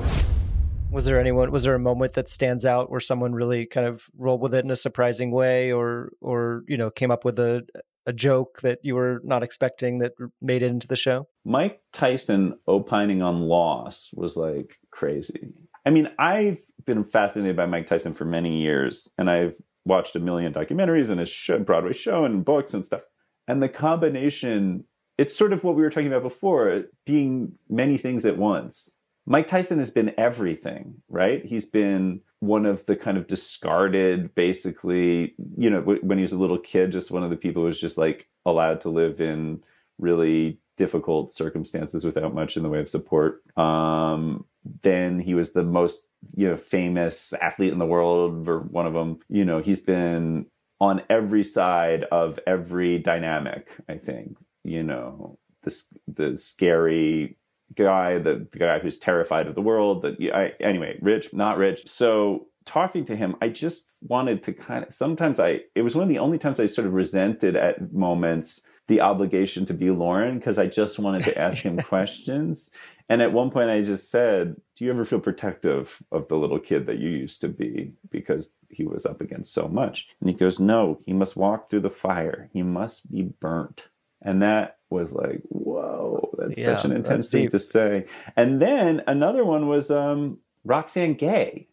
Was 0.91 1.07
there 1.07 1.19
anyone? 1.19 1.51
Was 1.51 1.65
there 1.65 1.75
a 1.75 1.79
moment 1.79 2.13
that 2.15 2.29
stands 2.29 2.67
out 2.67 2.91
where 2.91 3.01
someone 3.01 3.35
really 3.35 3.65
kind 3.65 3.87
of 3.87 4.05
rolled 4.17 4.43
with 4.43 4.55
it 4.55 4.65
in 4.65 4.71
a 4.71 4.77
surprising 4.77 5.31
way, 5.31 5.73
or 5.73 6.13
or 6.21 6.65
you 6.69 6.77
know 6.77 6.91
came 6.91 7.11
up 7.11 7.25
with 7.25 7.39
a 7.39 7.63
a 8.07 8.13
joke 8.13 8.61
that 8.63 8.81
you 8.83 8.95
were 8.95 9.21
not 9.25 9.43
expecting 9.43 9.99
that 9.99 10.13
made 10.41 10.63
it 10.63 10.67
into 10.67 10.87
the 10.87 10.97
show? 10.97 11.29
Mike 11.45 11.81
Tyson 11.93 12.59
opining 12.67 13.23
on 13.23 13.43
loss 13.43 14.11
was 14.15 14.37
like 14.37 14.79
crazy. 14.91 15.55
I 15.87 15.91
mean, 15.91 16.09
I've 16.19 16.61
been 16.85 17.05
fascinated 17.05 17.57
by 17.57 17.67
Mike 17.67 17.87
Tyson 17.87 18.13
for 18.15 18.25
many 18.25 18.63
years, 18.63 19.09
and 19.19 19.31
I've 19.31 19.57
watched 19.85 20.17
a 20.17 20.21
million 20.21 20.53
documentaries 20.53 21.11
and 21.11 21.21
a 21.21 21.27
show, 21.27 21.59
Broadway 21.59 21.93
show 21.93 22.25
and 22.25 22.45
books 22.45 22.75
and 22.75 22.85
stuff. 22.85 23.03
And 23.49 23.63
the 23.63 23.69
combination, 23.69 24.85
it's 25.19 25.37
sort 25.37 25.53
of 25.53 25.65
what 25.65 25.75
we 25.75 25.83
were 25.83 25.91
talking 25.91 26.07
about 26.07 26.23
before, 26.23 26.85
being 27.05 27.53
many 27.69 27.97
things 27.97 28.25
at 28.25 28.39
once. 28.39 28.99
Mike 29.27 29.47
Tyson 29.47 29.79
has 29.79 29.91
been 29.91 30.15
everything, 30.19 31.03
right? 31.09 31.45
He's 31.45 31.67
been 31.67 32.21
one 32.41 32.67
of 32.67 32.87
the 32.87 32.97
kind 32.97 33.17
of 33.17 33.29
discarded, 33.29 34.35
basically, 34.35 35.35
you 35.57 35.71
know, 35.71 35.81
when 35.81 36.19
he 36.19 36.23
was 36.23 36.33
a 36.33 36.41
little 36.41 36.59
kid, 36.59 36.91
just 36.91 37.13
one 37.13 37.23
of 37.23 37.31
the 37.31 37.37
people 37.37 37.63
who 37.63 37.67
was 37.67 37.81
just 37.81 37.97
like 37.97 38.29
allowed 38.45 38.81
to 38.81 38.89
live 38.89 39.21
in 39.21 39.63
really 39.99 40.59
difficult 40.77 41.33
circumstances 41.33 42.05
without 42.05 42.35
much 42.35 42.57
in 42.57 42.65
the 42.65 42.69
way 42.69 42.81
of 42.81 42.89
support. 42.89 43.43
Um, 43.57 44.45
then 44.83 45.21
he 45.21 45.35
was 45.35 45.53
the 45.53 45.63
most, 45.63 46.05
you 46.37 46.49
know, 46.49 46.57
famous 46.57 47.33
athlete 47.35 47.73
in 47.73 47.79
the 47.79 47.87
world, 47.87 48.49
or 48.49 48.61
one 48.61 48.87
of 48.87 48.95
them. 48.95 49.21
You 49.29 49.45
know, 49.45 49.61
he's 49.61 49.81
been 49.81 50.47
on 50.81 51.03
every 51.09 51.45
side 51.45 52.05
of 52.11 52.39
every 52.47 52.99
dynamic. 52.99 53.71
I 53.89 53.97
think, 53.99 54.37
you 54.65 54.83
know, 54.83 55.39
the 55.63 55.83
the 56.09 56.39
scary 56.39 57.39
guy, 57.75 58.19
the, 58.19 58.47
the 58.51 58.59
guy 58.59 58.79
who's 58.79 58.99
terrified 58.99 59.47
of 59.47 59.55
the 59.55 59.63
world. 59.63 60.03
That 60.03 60.17
I, 60.35 60.53
anyway, 60.63 60.99
rich, 61.01 61.33
not 61.33 61.59
rich. 61.59 61.87
So 61.87 62.49
talking 62.65 63.05
to 63.07 63.17
him, 63.17 63.37
I 63.41 63.49
just 63.49 63.91
wanted 64.03 64.43
to 64.45 64.53
kind 64.53 64.85
of. 64.85 64.93
Sometimes 64.93 65.41
I. 65.41 65.61
It 65.75 65.83
was 65.83 65.95
one 65.95 66.05
of 66.05 66.09
the 66.09 66.19
only 66.19 66.39
times 66.39 66.61
I 66.61 66.67
sort 66.67 66.87
of 66.87 66.95
resented 66.95 67.57
at 67.57 67.93
moments 67.93 68.67
the 68.89 69.01
obligation 69.01 69.65
to 69.67 69.75
be 69.75 69.91
Lauren 69.91 70.39
because 70.39 70.59
I 70.59 70.67
just 70.67 70.99
wanted 70.99 71.25
to 71.25 71.39
ask 71.39 71.63
him 71.63 71.77
questions. 71.83 72.71
And 73.09 73.21
at 73.23 73.33
one 73.33 73.51
point, 73.51 73.71
I 73.71 73.83
just 73.83 74.11
said, 74.11 74.57
"Do 74.77 74.85
you 74.85 74.91
ever 74.91 75.05
feel 75.05 75.21
protective 75.21 76.03
of 76.11 76.29
the 76.29 76.37
little 76.37 76.59
kid 76.59 76.87
that 76.87 76.99
you 76.99 77.09
used 77.11 77.41
to 77.43 77.49
be 77.49 77.93
because 78.11 78.57
he 78.71 78.85
was 78.85 79.07
up 79.07 79.21
against 79.21 79.53
so 79.53 79.69
much?" 79.69 80.09
And 80.21 80.29
he 80.31 80.37
goes, 80.37 80.61
"No, 80.61 81.01
he 81.07 81.13
must 81.13 81.37
walk 81.37 81.69
through 81.69 81.81
the 81.81 81.91
fire. 81.91 82.49
He 82.53 82.63
must 82.63 83.13
be 83.13 83.23
burnt." 83.23 83.89
And 84.25 84.41
that 84.43 84.79
was 84.89 85.13
like, 85.13 85.43
whoa, 85.49 86.31
that's 86.39 86.59
yeah, 86.59 86.77
such 86.77 86.85
an 86.85 86.93
intense 86.93 87.31
thing 87.31 87.49
to 87.51 87.59
say. 87.59 88.07
And 88.37 88.63
then 88.63 89.03
another 89.07 89.45
one 89.45 89.69
was 89.69 89.91
um, 89.91 90.39
Roxane 90.65 91.15
Gay. 91.15 91.69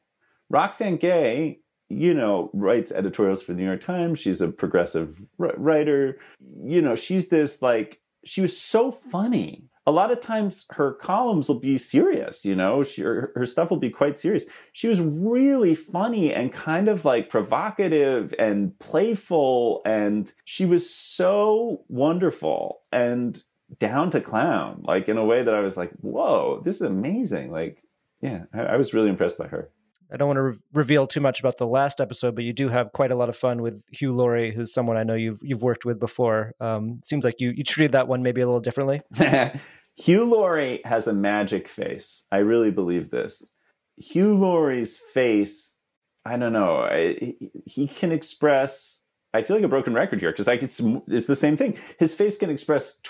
Roxane 0.50 0.98
Gay, 0.98 1.60
you 1.90 2.14
know, 2.14 2.50
writes 2.54 2.92
editorials 2.92 3.44
for 3.44 3.54
the 3.54 3.60
New 3.60 3.66
York 3.66 3.82
Times. 3.82 4.20
She's 4.20 4.42
a 4.42 4.52
progressive 4.52 5.28
writer. 5.38 6.18
You 6.64 6.82
know, 6.82 6.96
she's 6.96 7.30
this 7.30 7.62
like, 7.62 8.02
she 8.26 8.42
was 8.42 8.60
so 8.60 8.92
funny 8.92 9.66
a 9.90 9.92
lot 9.92 10.12
of 10.12 10.22
times 10.22 10.68
her 10.74 10.94
columns 10.94 11.50
will 11.50 11.60
be 11.60 11.76
serious, 11.80 12.46
you 12.46 12.56
know, 12.56 12.84
she, 12.84 13.02
her, 13.02 13.32
her, 13.34 13.44
stuff 13.44 13.72
will 13.72 13.78
be 13.78 13.90
quite 13.90 14.16
serious. 14.16 14.46
She 14.72 14.88
was 14.88 15.02
really 15.02 15.74
funny 15.74 16.32
and 16.32 16.54
kind 16.54 16.88
of 16.88 17.06
like 17.06 17.32
provocative 17.32 18.32
and 18.38 18.78
playful. 18.78 19.82
And 19.86 20.32
she 20.46 20.64
was 20.68 20.88
so 20.88 21.86
wonderful 21.88 22.82
and 22.92 23.42
down 23.80 24.12
to 24.12 24.22
clown, 24.22 24.84
like 24.84 25.10
in 25.10 25.18
a 25.18 25.26
way 25.26 25.42
that 25.42 25.56
I 25.56 25.62
was 25.62 25.76
like, 25.76 25.92
whoa, 26.02 26.62
this 26.64 26.76
is 26.76 26.84
amazing. 26.84 27.52
Like, 27.52 27.84
yeah, 28.22 28.44
I, 28.54 28.60
I 28.60 28.76
was 28.76 28.94
really 28.94 29.10
impressed 29.10 29.40
by 29.40 29.48
her. 29.48 29.72
I 30.12 30.18
don't 30.18 30.28
want 30.28 30.38
to 30.38 30.42
re- 30.42 30.58
reveal 30.74 31.08
too 31.08 31.22
much 31.22 31.40
about 31.40 31.58
the 31.58 31.68
last 31.68 32.02
episode, 32.02 32.36
but 32.36 32.44
you 32.44 32.54
do 32.54 32.70
have 32.70 32.92
quite 32.92 33.12
a 33.12 33.16
lot 33.16 33.30
of 33.30 33.36
fun 33.36 33.62
with 33.62 33.84
Hugh 33.92 34.16
Laurie, 34.16 34.54
who's 34.54 34.74
someone 34.74 34.98
I 34.98 35.04
know 35.04 35.14
you've 35.14 35.40
you've 35.42 35.62
worked 35.62 35.86
with 35.86 36.00
before. 36.00 36.54
Um, 36.60 37.00
seems 37.04 37.24
like 37.24 37.36
you 37.40 37.52
you 37.56 37.64
treated 37.64 37.92
that 37.92 38.08
one 38.08 38.24
maybe 38.24 38.42
a 38.42 38.46
little 38.46 38.60
differently. 38.60 39.02
Hugh 39.98 40.24
Laurie 40.24 40.82
has 40.86 41.08
a 41.08 41.14
magic 41.14 41.68
face. 41.68 42.26
I 42.32 42.38
really 42.38 42.72
believe 42.72 43.10
this. 43.10 43.54
Hugh 43.98 44.34
Laurie's 44.34 44.98
face, 44.98 45.78
I 46.26 46.38
don't 46.38 46.54
know, 46.54 46.78
I, 46.78 47.36
he 47.66 47.88
can 47.88 48.12
express. 48.12 49.06
I 49.34 49.42
feel 49.42 49.58
like 49.58 49.66
a 49.66 49.70
broken 49.70 49.94
record 49.94 50.22
here 50.22 50.32
because 50.32 50.48
I 50.48 50.54
it's, 50.54 50.82
it's 51.08 51.28
the 51.28 51.36
same 51.36 51.58
thing. 51.58 51.78
His 52.00 52.16
face 52.16 52.38
can 52.38 52.50
express 52.50 53.02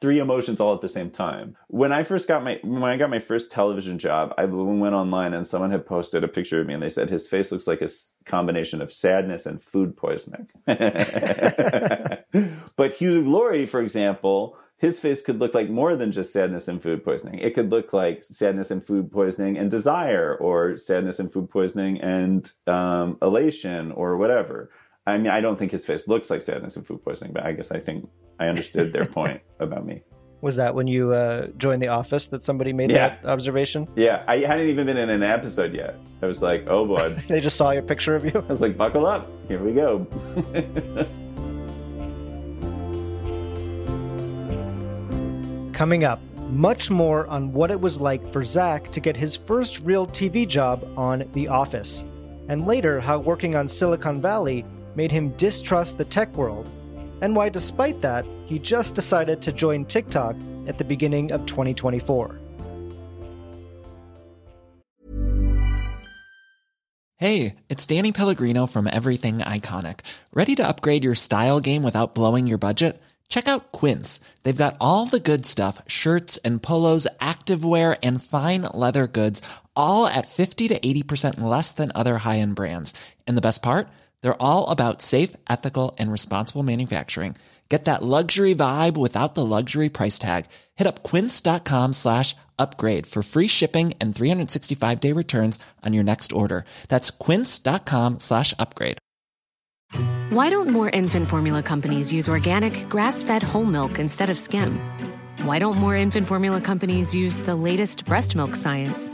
three 0.00 0.18
emotions 0.18 0.60
all 0.60 0.74
at 0.74 0.80
the 0.80 0.88
same 0.88 1.10
time. 1.10 1.56
When 1.68 1.92
I 1.92 2.02
first 2.04 2.26
got 2.26 2.42
my 2.42 2.58
when 2.62 2.82
I 2.82 2.96
got 2.96 3.10
my 3.10 3.18
first 3.18 3.52
television 3.52 3.98
job, 3.98 4.32
I 4.38 4.44
went 4.46 4.94
online 4.94 5.34
and 5.34 5.46
someone 5.46 5.70
had 5.70 5.86
posted 5.86 6.24
a 6.24 6.28
picture 6.28 6.60
of 6.60 6.66
me 6.66 6.74
and 6.74 6.82
they 6.82 6.88
said 6.88 7.10
his 7.10 7.28
face 7.28 7.52
looks 7.52 7.66
like 7.66 7.82
a 7.82 7.88
combination 8.24 8.80
of 8.80 8.92
sadness 8.92 9.46
and 9.46 9.62
food 9.62 9.96
poisoning. 9.96 10.48
but 12.76 12.92
Hugh 12.94 13.20
Laurie, 13.22 13.66
for 13.66 13.80
example, 13.80 14.56
his 14.80 14.98
face 14.98 15.20
could 15.22 15.38
look 15.38 15.52
like 15.52 15.68
more 15.68 15.94
than 15.94 16.10
just 16.10 16.32
sadness 16.32 16.66
and 16.66 16.82
food 16.82 17.04
poisoning. 17.04 17.38
It 17.38 17.54
could 17.54 17.70
look 17.70 17.92
like 17.92 18.22
sadness 18.22 18.70
and 18.70 18.82
food 18.82 19.12
poisoning 19.12 19.58
and 19.58 19.70
desire, 19.70 20.34
or 20.34 20.78
sadness 20.78 21.18
and 21.18 21.30
food 21.30 21.50
poisoning 21.50 22.00
and 22.00 22.50
um, 22.66 23.18
elation, 23.20 23.92
or 23.92 24.16
whatever. 24.16 24.70
I 25.10 25.18
mean, 25.18 25.30
I 25.30 25.40
don't 25.40 25.58
think 25.58 25.72
his 25.72 25.84
face 25.84 26.08
looks 26.08 26.30
like 26.30 26.40
sadness 26.40 26.76
and 26.76 26.86
food 26.86 27.04
poisoning, 27.04 27.32
but 27.32 27.44
I 27.44 27.52
guess 27.52 27.72
I 27.72 27.78
think 27.78 28.08
I 28.38 28.46
understood 28.48 28.92
their 28.92 29.04
point 29.18 29.40
about 29.58 29.86
me. 29.86 30.02
Was 30.40 30.56
that 30.56 30.74
when 30.74 30.86
you 30.86 31.12
uh, 31.12 31.48
joined 31.58 31.82
the 31.82 31.88
office 31.88 32.28
that 32.28 32.40
somebody 32.40 32.72
made 32.72 32.90
yeah. 32.90 33.10
that 33.10 33.26
observation? 33.26 33.86
Yeah, 33.94 34.24
I 34.26 34.38
hadn't 34.38 34.68
even 34.68 34.86
been 34.86 34.96
in 34.96 35.10
an 35.10 35.22
episode 35.22 35.74
yet. 35.74 35.96
I 36.22 36.26
was 36.26 36.40
like, 36.40 36.66
oh 36.66 36.86
boy. 36.86 37.22
they 37.28 37.40
just 37.40 37.58
saw 37.58 37.72
your 37.72 37.82
picture 37.82 38.16
of 38.16 38.24
you? 38.24 38.32
I 38.34 38.38
was 38.48 38.62
like, 38.62 38.78
buckle 38.78 39.04
up. 39.04 39.28
Here 39.48 39.62
we 39.62 39.72
go. 39.72 40.06
Coming 45.74 46.04
up, 46.04 46.20
much 46.50 46.90
more 46.90 47.26
on 47.26 47.52
what 47.52 47.70
it 47.70 47.80
was 47.80 48.00
like 48.00 48.26
for 48.32 48.44
Zach 48.44 48.90
to 48.92 49.00
get 49.00 49.16
his 49.16 49.36
first 49.36 49.80
real 49.80 50.06
TV 50.06 50.48
job 50.48 50.86
on 50.96 51.24
The 51.32 51.48
Office, 51.48 52.04
and 52.48 52.66
later 52.66 53.00
how 53.00 53.18
working 53.18 53.54
on 53.54 53.68
Silicon 53.68 54.20
Valley 54.20 54.64
made 54.94 55.12
him 55.12 55.30
distrust 55.36 55.98
the 55.98 56.04
tech 56.04 56.34
world, 56.36 56.70
and 57.20 57.36
why, 57.36 57.48
despite 57.48 58.00
that, 58.00 58.26
he 58.46 58.58
just 58.58 58.94
decided 58.94 59.42
to 59.42 59.52
join 59.52 59.84
TikTok 59.84 60.36
at 60.66 60.78
the 60.78 60.84
beginning 60.84 61.32
of 61.32 61.46
2024. 61.46 62.38
Hey, 67.16 67.56
it's 67.68 67.84
Danny 67.84 68.12
Pellegrino 68.12 68.66
from 68.66 68.86
Everything 68.86 69.40
Iconic. 69.40 70.00
Ready 70.32 70.54
to 70.54 70.66
upgrade 70.66 71.04
your 71.04 71.14
style 71.14 71.60
game 71.60 71.82
without 71.82 72.14
blowing 72.14 72.46
your 72.46 72.56
budget? 72.56 72.98
Check 73.28 73.46
out 73.46 73.72
Quince. 73.72 74.20
They've 74.42 74.56
got 74.56 74.78
all 74.80 75.04
the 75.04 75.20
good 75.20 75.44
stuff 75.44 75.82
shirts 75.86 76.38
and 76.38 76.62
polos, 76.62 77.06
activewear, 77.20 77.98
and 78.02 78.24
fine 78.24 78.62
leather 78.72 79.06
goods, 79.06 79.42
all 79.76 80.06
at 80.06 80.28
50 80.28 80.68
to 80.68 80.80
80% 80.80 81.42
less 81.42 81.72
than 81.72 81.92
other 81.94 82.16
high 82.16 82.38
end 82.38 82.54
brands. 82.54 82.94
And 83.26 83.36
the 83.36 83.42
best 83.42 83.62
part? 83.62 83.90
They're 84.22 84.42
all 84.42 84.68
about 84.68 85.02
safe, 85.02 85.36
ethical, 85.48 85.94
and 85.98 86.10
responsible 86.12 86.62
manufacturing. 86.62 87.36
Get 87.70 87.84
that 87.84 88.02
luxury 88.02 88.52
vibe 88.52 88.96
without 88.96 89.36
the 89.36 89.46
luxury 89.46 89.88
price 89.88 90.18
tag. 90.18 90.46
Hit 90.74 90.88
up 90.88 91.04
quince.com 91.04 91.92
slash 91.92 92.34
upgrade 92.58 93.06
for 93.06 93.22
free 93.22 93.46
shipping 93.46 93.94
and 94.00 94.14
365 94.14 95.00
day 95.00 95.12
returns 95.12 95.58
on 95.86 95.94
your 95.94 96.04
next 96.04 96.32
order. 96.32 96.64
That's 96.88 97.10
quince.com 97.10 98.18
slash 98.18 98.52
upgrade. 98.58 98.98
Why 100.30 100.50
don't 100.50 100.70
more 100.70 100.90
infant 100.90 101.28
formula 101.28 101.62
companies 101.62 102.12
use 102.12 102.28
organic, 102.28 102.88
grass 102.88 103.22
fed 103.22 103.42
whole 103.42 103.64
milk 103.64 103.98
instead 103.98 104.30
of 104.30 104.38
skim? 104.38 104.78
Why 105.42 105.58
don't 105.60 105.76
more 105.76 105.96
infant 105.96 106.26
formula 106.26 106.60
companies 106.60 107.14
use 107.14 107.38
the 107.38 107.54
latest 107.54 108.04
breast 108.04 108.34
milk 108.34 108.56
science? 108.56 109.10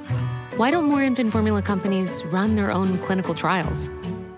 Why 0.56 0.70
don't 0.70 0.84
more 0.86 1.02
infant 1.02 1.30
formula 1.30 1.62
companies 1.62 2.24
run 2.26 2.56
their 2.56 2.70
own 2.70 2.98
clinical 2.98 3.34
trials? 3.34 3.90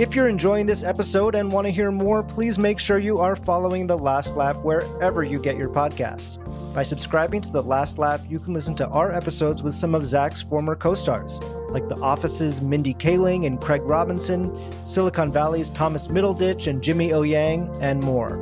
If 0.00 0.14
you're 0.14 0.28
enjoying 0.28 0.64
this 0.64 0.82
episode 0.82 1.34
and 1.34 1.52
want 1.52 1.66
to 1.66 1.70
hear 1.70 1.92
more, 1.92 2.22
please 2.22 2.58
make 2.58 2.78
sure 2.78 2.98
you 2.98 3.18
are 3.18 3.36
following 3.36 3.86
The 3.86 3.98
Last 3.98 4.34
Laugh 4.34 4.56
wherever 4.64 5.22
you 5.22 5.38
get 5.38 5.58
your 5.58 5.68
podcasts. 5.68 6.38
By 6.72 6.84
subscribing 6.84 7.42
to 7.42 7.50
The 7.50 7.62
Last 7.62 7.98
Laugh, 7.98 8.24
you 8.26 8.38
can 8.38 8.54
listen 8.54 8.74
to 8.76 8.88
our 8.88 9.12
episodes 9.12 9.62
with 9.62 9.74
some 9.74 9.94
of 9.94 10.06
Zach's 10.06 10.40
former 10.40 10.74
co 10.74 10.94
stars, 10.94 11.38
like 11.68 11.86
The 11.86 12.00
Office's 12.00 12.62
Mindy 12.62 12.94
Kaling 12.94 13.46
and 13.46 13.60
Craig 13.60 13.82
Robinson, 13.82 14.50
Silicon 14.86 15.30
Valley's 15.30 15.68
Thomas 15.68 16.08
Middleditch 16.08 16.66
and 16.66 16.82
Jimmy 16.82 17.12
O 17.12 17.20
Yang, 17.20 17.68
and 17.82 18.02
more, 18.02 18.36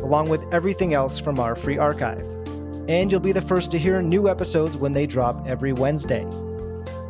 along 0.00 0.28
with 0.28 0.42
everything 0.52 0.94
else 0.94 1.20
from 1.20 1.38
our 1.38 1.54
free 1.54 1.78
archive. 1.78 2.26
And 2.88 3.12
you'll 3.12 3.20
be 3.20 3.30
the 3.30 3.40
first 3.40 3.70
to 3.70 3.78
hear 3.78 4.02
new 4.02 4.28
episodes 4.28 4.76
when 4.76 4.90
they 4.90 5.06
drop 5.06 5.46
every 5.46 5.72
Wednesday. 5.72 6.26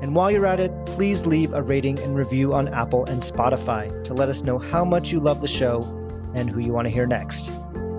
And 0.04 0.14
while 0.14 0.30
you're 0.30 0.44
at 0.44 0.60
it, 0.60 0.70
please 0.84 1.24
leave 1.24 1.54
a 1.54 1.62
rating 1.62 1.98
and 2.00 2.14
review 2.14 2.52
on 2.52 2.68
Apple 2.68 3.06
and 3.06 3.22
Spotify 3.22 4.04
to 4.04 4.12
let 4.12 4.28
us 4.28 4.42
know 4.42 4.58
how 4.58 4.84
much 4.84 5.10
you 5.10 5.18
love 5.18 5.40
the 5.40 5.48
show 5.48 5.80
and 6.34 6.50
who 6.50 6.60
you 6.60 6.74
want 6.74 6.86
to 6.86 6.92
hear 6.92 7.06
next. 7.06 7.50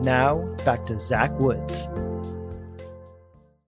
Now, 0.03 0.47
back 0.65 0.85
to 0.85 0.99
Zach 0.99 1.31
Woods. 1.39 1.87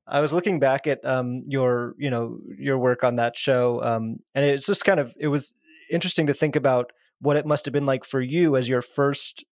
I 0.06 0.19
was 0.19 0.34
looking 0.34 0.60
back 0.60 0.86
at 0.86 1.04
um, 1.04 1.45
your, 1.47 1.95
you 1.97 2.12
know, 2.12 2.38
your 2.60 2.78
work 2.78 3.04
on 3.04 3.15
that 3.15 3.36
show, 3.36 3.82
um, 3.82 4.17
and 4.36 4.45
it's 4.45 4.67
just 4.67 4.86
kind 4.86 5.00
of 5.00 5.15
it 5.19 5.30
was 5.30 5.56
interesting 5.89 6.28
to 6.28 6.36
think 6.36 6.56
about 6.56 6.91
what 7.19 7.38
it 7.38 7.45
must 7.47 7.65
have 7.65 7.73
been 7.73 7.88
like 7.88 8.06
for 8.06 8.21
you 8.21 8.56
as 8.56 8.69
your 8.69 8.84
first 8.84 9.45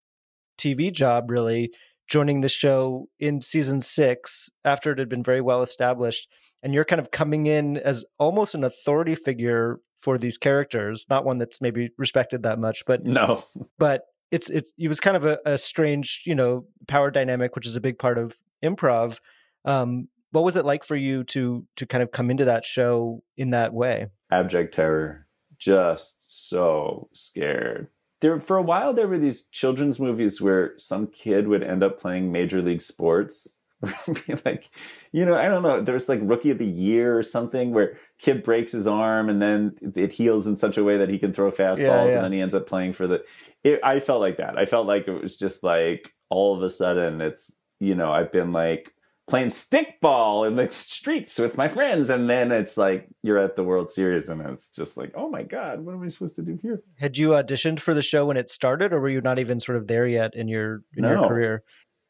TV 0.59 0.93
job, 0.93 1.31
really 1.31 1.71
joining 2.07 2.41
the 2.41 2.49
show 2.49 3.07
in 3.19 3.41
season 3.41 3.81
six 3.81 4.49
after 4.63 4.91
it 4.91 4.99
had 4.99 5.09
been 5.09 5.23
very 5.23 5.41
well 5.41 5.61
established 5.61 6.29
and 6.61 6.73
you're 6.73 6.85
kind 6.85 6.99
of 6.99 7.11
coming 7.11 7.47
in 7.47 7.77
as 7.77 8.05
almost 8.19 8.53
an 8.53 8.63
authority 8.63 9.15
figure 9.15 9.79
for 9.95 10.17
these 10.17 10.37
characters 10.37 11.05
not 11.09 11.25
one 11.25 11.37
that's 11.37 11.61
maybe 11.61 11.89
respected 11.97 12.43
that 12.43 12.59
much 12.59 12.83
but 12.85 13.03
no. 13.03 13.43
but 13.77 14.03
it's 14.31 14.49
it's 14.49 14.73
it 14.77 14.87
was 14.87 14.99
kind 14.99 15.17
of 15.17 15.25
a, 15.25 15.39
a 15.45 15.57
strange 15.57 16.23
you 16.25 16.35
know 16.35 16.65
power 16.87 17.09
dynamic 17.11 17.55
which 17.55 17.65
is 17.65 17.75
a 17.75 17.81
big 17.81 17.97
part 17.97 18.17
of 18.17 18.35
improv. 18.63 19.19
Um 19.63 20.09
what 20.31 20.43
was 20.43 20.55
it 20.55 20.65
like 20.65 20.83
for 20.83 20.95
you 20.95 21.23
to 21.25 21.65
to 21.77 21.85
kind 21.85 22.03
of 22.03 22.11
come 22.11 22.29
into 22.29 22.45
that 22.45 22.65
show 22.65 23.23
in 23.37 23.51
that 23.51 23.73
way? 23.73 24.07
Abject 24.31 24.73
terror. 24.73 25.27
Just 25.57 26.49
so 26.49 27.09
scared 27.13 27.87
there 28.25 28.39
for 28.39 28.57
a 28.57 28.61
while 28.61 28.91
there 28.91 29.07
were 29.07 29.19
these 29.19 29.45
children's 29.47 29.99
movies 29.99 30.41
where 30.41 30.73
some 30.77 31.05
kid 31.05 31.47
would 31.47 31.61
end 31.61 31.83
up 31.83 31.99
playing 31.99 32.31
major 32.31 32.59
league 32.59 32.81
sports 32.81 33.59
like 34.45 34.69
you 35.11 35.23
know 35.23 35.35
i 35.35 35.47
don't 35.47 35.61
know 35.61 35.79
there's 35.79 36.09
like 36.09 36.19
rookie 36.23 36.49
of 36.49 36.57
the 36.57 36.65
year 36.65 37.15
or 37.15 37.21
something 37.21 37.71
where 37.71 37.99
kid 38.17 38.41
breaks 38.41 38.71
his 38.71 38.87
arm 38.87 39.29
and 39.29 39.41
then 39.41 39.75
it 39.95 40.13
heals 40.13 40.47
in 40.47 40.57
such 40.57 40.75
a 40.75 40.83
way 40.83 40.97
that 40.97 41.09
he 41.09 41.19
can 41.19 41.31
throw 41.31 41.51
fastballs 41.51 41.77
yeah, 41.77 42.05
yeah. 42.05 42.15
and 42.15 42.23
then 42.23 42.31
he 42.31 42.41
ends 42.41 42.55
up 42.55 42.65
playing 42.65 42.93
for 42.93 43.05
the 43.05 43.23
it, 43.63 43.79
i 43.83 43.99
felt 43.99 44.21
like 44.21 44.37
that 44.37 44.57
i 44.57 44.65
felt 44.65 44.87
like 44.87 45.07
it 45.07 45.21
was 45.21 45.37
just 45.37 45.61
like 45.61 46.15
all 46.29 46.55
of 46.55 46.63
a 46.63 46.69
sudden 46.69 47.21
it's 47.21 47.53
you 47.79 47.93
know 47.93 48.11
i've 48.11 48.31
been 48.31 48.51
like 48.51 48.94
playing 49.27 49.47
stickball 49.47 50.47
in 50.47 50.55
the 50.55 50.67
streets 50.67 51.39
with 51.39 51.57
my 51.57 51.67
friends 51.67 52.09
and 52.09 52.29
then 52.29 52.51
it's 52.51 52.77
like 52.77 53.07
you're 53.23 53.39
at 53.39 53.55
the 53.55 53.63
world 53.63 53.89
series 53.89 54.29
and 54.29 54.41
it's 54.41 54.69
just 54.69 54.97
like 54.97 55.11
oh 55.15 55.29
my 55.29 55.41
god 55.41 55.81
what 55.81 55.95
am 55.95 56.03
i 56.03 56.07
supposed 56.07 56.35
to 56.35 56.43
do 56.43 56.59
here? 56.61 56.81
Had 56.99 57.17
you 57.17 57.29
auditioned 57.29 57.79
for 57.79 57.93
the 57.93 58.01
show 58.01 58.25
when 58.25 58.37
it 58.37 58.49
started 58.49 58.93
or 58.93 58.99
were 58.99 59.09
you 59.09 59.21
not 59.21 59.39
even 59.39 59.59
sort 59.59 59.77
of 59.77 59.87
there 59.87 60.07
yet 60.07 60.35
in 60.35 60.47
your 60.47 60.83
in 60.95 61.03
no. 61.03 61.09
your 61.09 61.27
career? 61.27 61.63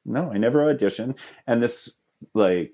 No 0.04 0.32
i 0.32 0.38
never 0.38 0.60
auditioned 0.74 1.18
and 1.48 1.64
this 1.64 1.98
like 2.34 2.74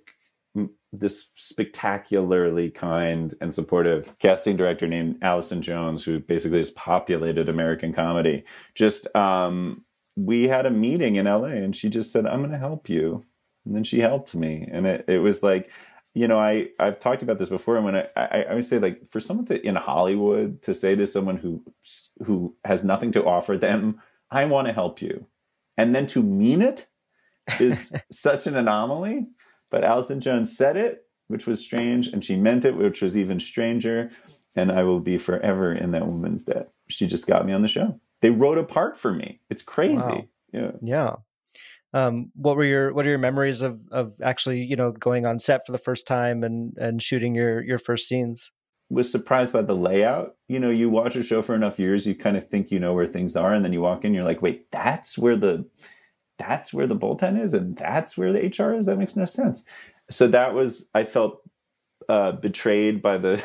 this 0.93 1.30
spectacularly 1.36 2.69
kind 2.69 3.36
and 3.39 3.54
supportive 3.54 4.17
casting 4.19 4.58
director 4.58 4.88
named 4.88 5.17
allison 5.21 5.62
jones 5.62 6.04
who 6.04 6.19
basically 6.19 6.58
has 6.58 6.71
populated 6.71 7.47
american 7.47 7.93
comedy 7.93 8.43
just 8.75 9.13
um 9.15 9.86
we 10.17 10.49
had 10.49 10.65
a 10.65 10.71
meeting 10.71 11.15
in 11.15 11.25
la 11.25 11.43
and 11.45 11.75
she 11.75 11.88
just 11.88 12.12
said 12.12 12.25
i'm 12.25 12.39
going 12.39 12.51
to 12.51 12.58
help 12.58 12.89
you 12.89 13.23
and 13.65 13.76
then 13.76 13.84
she 13.84 14.00
helped 14.00 14.36
me. 14.36 14.67
And 14.71 14.86
it, 14.86 15.06
it 15.08 15.19
was 15.19 15.43
like 15.43 15.69
you 16.13 16.28
know 16.28 16.38
i 16.38 16.67
i've 16.80 17.00
talked 17.00 17.24
about 17.24 17.38
this 17.38 17.50
before. 17.50 17.76
And 17.76 17.86
when 17.86 17.95
I, 17.95 18.08
I, 18.15 18.45
I 18.50 18.56
would 18.56 18.65
say 18.65 18.80
like 18.80 19.06
for 19.08 19.19
someone 19.19 19.45
to 19.47 19.65
in 19.65 19.76
hollywood 19.76 20.62
to 20.63 20.74
say 20.74 20.95
to 20.95 21.06
someone 21.06 21.38
who 21.38 21.63
who 22.26 22.56
has 22.65 22.84
nothing 22.84 23.12
to 23.13 23.24
offer 23.24 23.58
them 23.58 24.02
i 24.30 24.43
want 24.45 24.67
to 24.67 24.74
help 24.74 25.02
you 25.02 25.28
and 25.78 25.95
then 25.95 26.08
to 26.08 26.21
mean 26.21 26.62
it 26.62 26.88
is 27.60 27.93
such 28.12 28.47
an 28.47 28.56
anomaly. 28.56 29.26
But 29.69 29.84
allison 29.84 30.19
jones 30.19 30.56
said 30.56 30.78
it 30.78 31.06
which 31.28 31.47
was 31.47 31.63
strange 31.63 32.08
and 32.08 32.26
she 32.26 32.36
meant 32.36 32.65
it 32.65 32.76
which 32.76 33.02
was 33.02 33.15
even 33.15 33.39
stranger. 33.39 34.12
And 34.54 34.69
i 34.69 34.84
will 34.84 35.00
be 35.00 35.17
forever 35.17 35.74
in 35.74 35.91
that 35.91 36.08
woman's 36.08 36.43
debt. 36.43 36.71
She 36.89 37.08
just 37.08 37.26
got 37.26 37.45
me 37.45 37.54
on 37.54 37.62
the 37.62 37.69
show. 37.69 38.02
They 38.19 38.32
wrote 38.32 38.58
a 38.58 38.65
part 38.65 39.00
for 39.00 39.13
me. 39.13 39.39
It's 39.50 39.62
crazy. 39.62 40.04
Wow. 40.04 40.26
yeah. 40.52 40.71
Yeah 40.82 41.15
um, 41.93 42.32
what 42.36 42.56
were 42.56 42.63
your 42.63 42.93
what 42.93 43.06
are 43.06 43.10
your 43.10 43.17
memories 43.17 43.62
of 43.62 43.82
of 43.91 44.13
actually 44.23 44.63
you 44.63 44.75
know 44.75 44.91
going 44.91 45.25
on 45.25 45.39
set 45.39 45.65
for 45.65 45.71
the 45.71 45.77
first 45.77 46.08
time 46.08 46.43
and 46.43 46.77
and 46.77 47.04
shooting 47.04 47.36
your 47.36 47.62
your 47.62 47.77
first 47.77 48.08
scenes? 48.08 48.51
Was 48.89 49.12
surprised 49.12 49.54
by 49.54 49.62
the 49.62 49.75
layout. 49.75 50.36
You 50.47 50.60
know 50.60 50.69
you 50.69 50.89
watch 50.89 51.15
a 51.15 51.23
show 51.23 51.41
for 51.41 51.56
enough 51.56 51.80
years 51.80 52.08
you 52.08 52.15
kind 52.15 52.38
of 52.38 52.47
think 52.47 52.71
you 52.71 52.80
know 52.80 52.93
where 52.93 53.08
things 53.08 53.36
are 53.36 53.54
and 53.54 53.63
then 53.65 53.73
you 53.73 53.82
walk 53.82 54.06
in 54.06 54.13
you're 54.13 54.23
like 54.23 54.41
wait 54.41 54.71
that's 54.71 55.17
where 55.17 55.36
the 55.36 55.65
that's 56.38 56.73
where 56.73 56.88
the 56.88 56.95
bullpen 56.95 57.39
is 57.39 57.54
and 57.54 57.75
that's 57.75 58.17
where 58.17 58.32
the 58.32 58.39
hr 58.39 58.73
is? 58.73 58.86
That 58.86 58.97
makes 58.97 59.15
no 59.15 59.25
sense. 59.25 59.65
So 60.10 60.27
that 60.27 60.54
was 60.54 60.89
i 60.93 61.04
felt 61.04 61.41
uh, 62.10 62.32
betrayed 62.32 63.01
by 63.01 63.17
the 63.17 63.41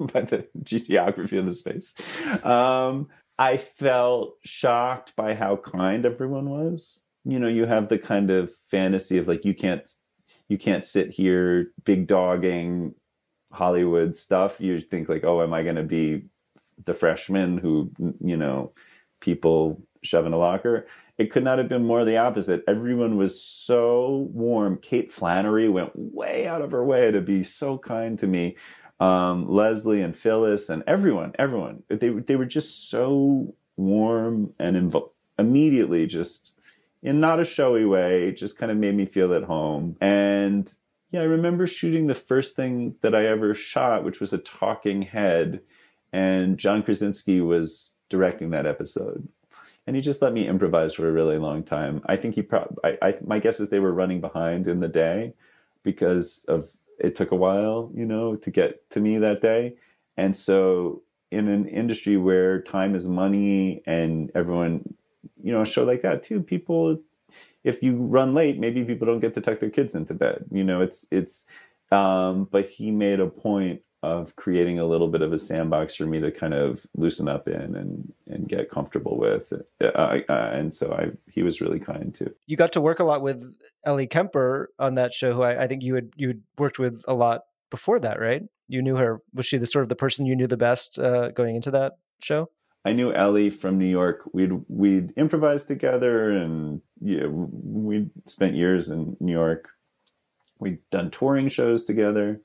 by 0.12 0.20
the 0.20 0.46
geography 0.62 1.38
of 1.38 1.46
the 1.46 1.54
space. 1.54 1.94
Um, 2.44 3.08
i 3.38 3.56
felt 3.56 4.36
shocked 4.44 5.16
by 5.16 5.34
how 5.34 5.56
kind 5.56 6.04
everyone 6.04 6.50
was 6.50 7.05
you 7.26 7.38
know 7.38 7.48
you 7.48 7.66
have 7.66 7.88
the 7.88 7.98
kind 7.98 8.30
of 8.30 8.52
fantasy 8.70 9.18
of 9.18 9.26
like 9.28 9.44
you 9.44 9.54
can't 9.54 9.90
you 10.48 10.56
can't 10.56 10.84
sit 10.84 11.10
here 11.10 11.72
big 11.84 12.06
dogging 12.06 12.94
hollywood 13.52 14.14
stuff. 14.14 14.60
You 14.60 14.80
think 14.80 15.08
like 15.08 15.24
oh 15.24 15.42
am 15.42 15.52
i 15.52 15.62
going 15.62 15.76
to 15.76 15.82
be 15.82 16.26
the 16.84 16.94
freshman 16.94 17.58
who 17.58 17.90
you 18.20 18.36
know 18.36 18.72
people 19.20 19.82
shove 20.02 20.26
in 20.26 20.32
a 20.32 20.38
locker? 20.38 20.86
It 21.18 21.32
could 21.32 21.44
not 21.44 21.58
have 21.58 21.68
been 21.68 21.86
more 21.86 22.04
the 22.04 22.18
opposite. 22.18 22.62
Everyone 22.68 23.16
was 23.16 23.42
so 23.42 24.28
warm. 24.32 24.76
Kate 24.76 25.10
flannery 25.10 25.66
went 25.68 25.92
way 25.94 26.46
out 26.46 26.60
of 26.60 26.72
her 26.72 26.84
way 26.84 27.10
to 27.10 27.22
be 27.22 27.42
so 27.42 27.78
kind 27.78 28.18
to 28.18 28.26
me. 28.26 28.56
Um, 29.00 29.48
leslie 29.48 30.00
and 30.00 30.16
phyllis 30.16 30.68
and 30.68 30.82
everyone 30.86 31.32
everyone. 31.38 31.82
They, 31.88 32.10
they 32.10 32.36
were 32.36 32.46
just 32.46 32.88
so 32.88 33.54
warm 33.76 34.54
and 34.58 34.94
immediately 35.38 36.06
just 36.06 36.55
in 37.02 37.20
not 37.20 37.40
a 37.40 37.44
showy 37.44 37.84
way, 37.84 38.32
just 38.32 38.58
kind 38.58 38.72
of 38.72 38.78
made 38.78 38.94
me 38.94 39.06
feel 39.06 39.32
at 39.34 39.44
home. 39.44 39.96
And 40.00 40.72
yeah, 41.10 41.20
I 41.20 41.24
remember 41.24 41.66
shooting 41.66 42.06
the 42.06 42.14
first 42.14 42.56
thing 42.56 42.96
that 43.00 43.14
I 43.14 43.26
ever 43.26 43.54
shot, 43.54 44.04
which 44.04 44.20
was 44.20 44.32
a 44.32 44.38
talking 44.38 45.02
head. 45.02 45.60
And 46.12 46.58
John 46.58 46.82
Krasinski 46.82 47.40
was 47.40 47.94
directing 48.08 48.50
that 48.50 48.66
episode. 48.66 49.28
And 49.86 49.94
he 49.94 50.02
just 50.02 50.20
let 50.20 50.32
me 50.32 50.48
improvise 50.48 50.94
for 50.94 51.08
a 51.08 51.12
really 51.12 51.38
long 51.38 51.62
time. 51.62 52.02
I 52.06 52.16
think 52.16 52.34
he 52.34 52.42
probably, 52.42 52.76
I, 52.84 53.08
I, 53.08 53.14
my 53.24 53.38
guess 53.38 53.60
is 53.60 53.70
they 53.70 53.78
were 53.78 53.92
running 53.92 54.20
behind 54.20 54.66
in 54.66 54.80
the 54.80 54.88
day 54.88 55.34
because 55.84 56.44
of 56.48 56.70
it 56.98 57.14
took 57.14 57.30
a 57.30 57.36
while, 57.36 57.92
you 57.94 58.04
know, 58.04 58.34
to 58.36 58.50
get 58.50 58.88
to 58.90 59.00
me 59.00 59.18
that 59.18 59.40
day. 59.40 59.76
And 60.16 60.36
so 60.36 61.02
in 61.30 61.48
an 61.48 61.68
industry 61.68 62.16
where 62.16 62.60
time 62.62 62.94
is 62.94 63.06
money 63.06 63.82
and 63.86 64.32
everyone 64.34 64.94
you 65.42 65.52
know 65.52 65.62
a 65.62 65.66
show 65.66 65.84
like 65.84 66.02
that 66.02 66.22
too 66.22 66.40
people 66.40 66.98
if 67.64 67.82
you 67.82 67.96
run 67.96 68.34
late 68.34 68.58
maybe 68.58 68.84
people 68.84 69.06
don't 69.06 69.20
get 69.20 69.34
to 69.34 69.40
tuck 69.40 69.60
their 69.60 69.70
kids 69.70 69.94
into 69.94 70.14
bed 70.14 70.44
you 70.50 70.64
know 70.64 70.80
it's 70.80 71.06
it's 71.10 71.46
um, 71.92 72.48
but 72.50 72.68
he 72.68 72.90
made 72.90 73.20
a 73.20 73.28
point 73.28 73.82
of 74.02 74.36
creating 74.36 74.78
a 74.78 74.84
little 74.84 75.08
bit 75.08 75.22
of 75.22 75.32
a 75.32 75.38
sandbox 75.38 75.96
for 75.96 76.06
me 76.06 76.20
to 76.20 76.30
kind 76.30 76.54
of 76.54 76.86
loosen 76.96 77.28
up 77.28 77.48
in 77.48 77.74
and 77.74 78.12
and 78.28 78.48
get 78.48 78.70
comfortable 78.70 79.16
with 79.16 79.52
uh, 79.82 79.86
uh, 79.86 80.20
and 80.28 80.72
so 80.72 80.92
I 80.92 81.10
he 81.30 81.42
was 81.42 81.60
really 81.60 81.80
kind 81.80 82.14
too. 82.14 82.32
You 82.46 82.56
got 82.56 82.72
to 82.72 82.80
work 82.80 83.00
a 83.00 83.04
lot 83.04 83.22
with 83.22 83.54
Ellie 83.84 84.06
Kemper 84.06 84.70
on 84.78 84.94
that 84.94 85.14
show, 85.14 85.32
who 85.32 85.42
I, 85.42 85.64
I 85.64 85.66
think 85.66 85.82
you 85.82 85.94
had 85.94 86.10
you 86.16 86.28
had 86.28 86.42
worked 86.58 86.78
with 86.78 87.02
a 87.08 87.14
lot 87.14 87.42
before 87.70 87.98
that, 88.00 88.20
right? 88.20 88.42
You 88.68 88.82
knew 88.82 88.96
her. 88.96 89.22
Was 89.34 89.46
she 89.46 89.58
the 89.58 89.66
sort 89.66 89.82
of 89.82 89.88
the 89.88 89.96
person 89.96 90.26
you 90.26 90.36
knew 90.36 90.46
the 90.46 90.56
best 90.56 90.98
uh, 90.98 91.30
going 91.30 91.56
into 91.56 91.70
that 91.72 91.94
show? 92.20 92.50
I 92.86 92.92
knew 92.92 93.12
Ellie 93.12 93.50
from 93.50 93.78
New 93.78 93.88
York. 93.88 94.22
We'd 94.32 94.52
we'd 94.68 95.12
improvised 95.16 95.66
together, 95.66 96.30
and 96.30 96.82
yeah, 97.00 97.26
we'd 97.26 98.10
spent 98.26 98.54
years 98.54 98.90
in 98.90 99.16
New 99.18 99.32
York. 99.32 99.70
We'd 100.60 100.78
done 100.92 101.10
touring 101.10 101.48
shows 101.48 101.84
together. 101.84 102.42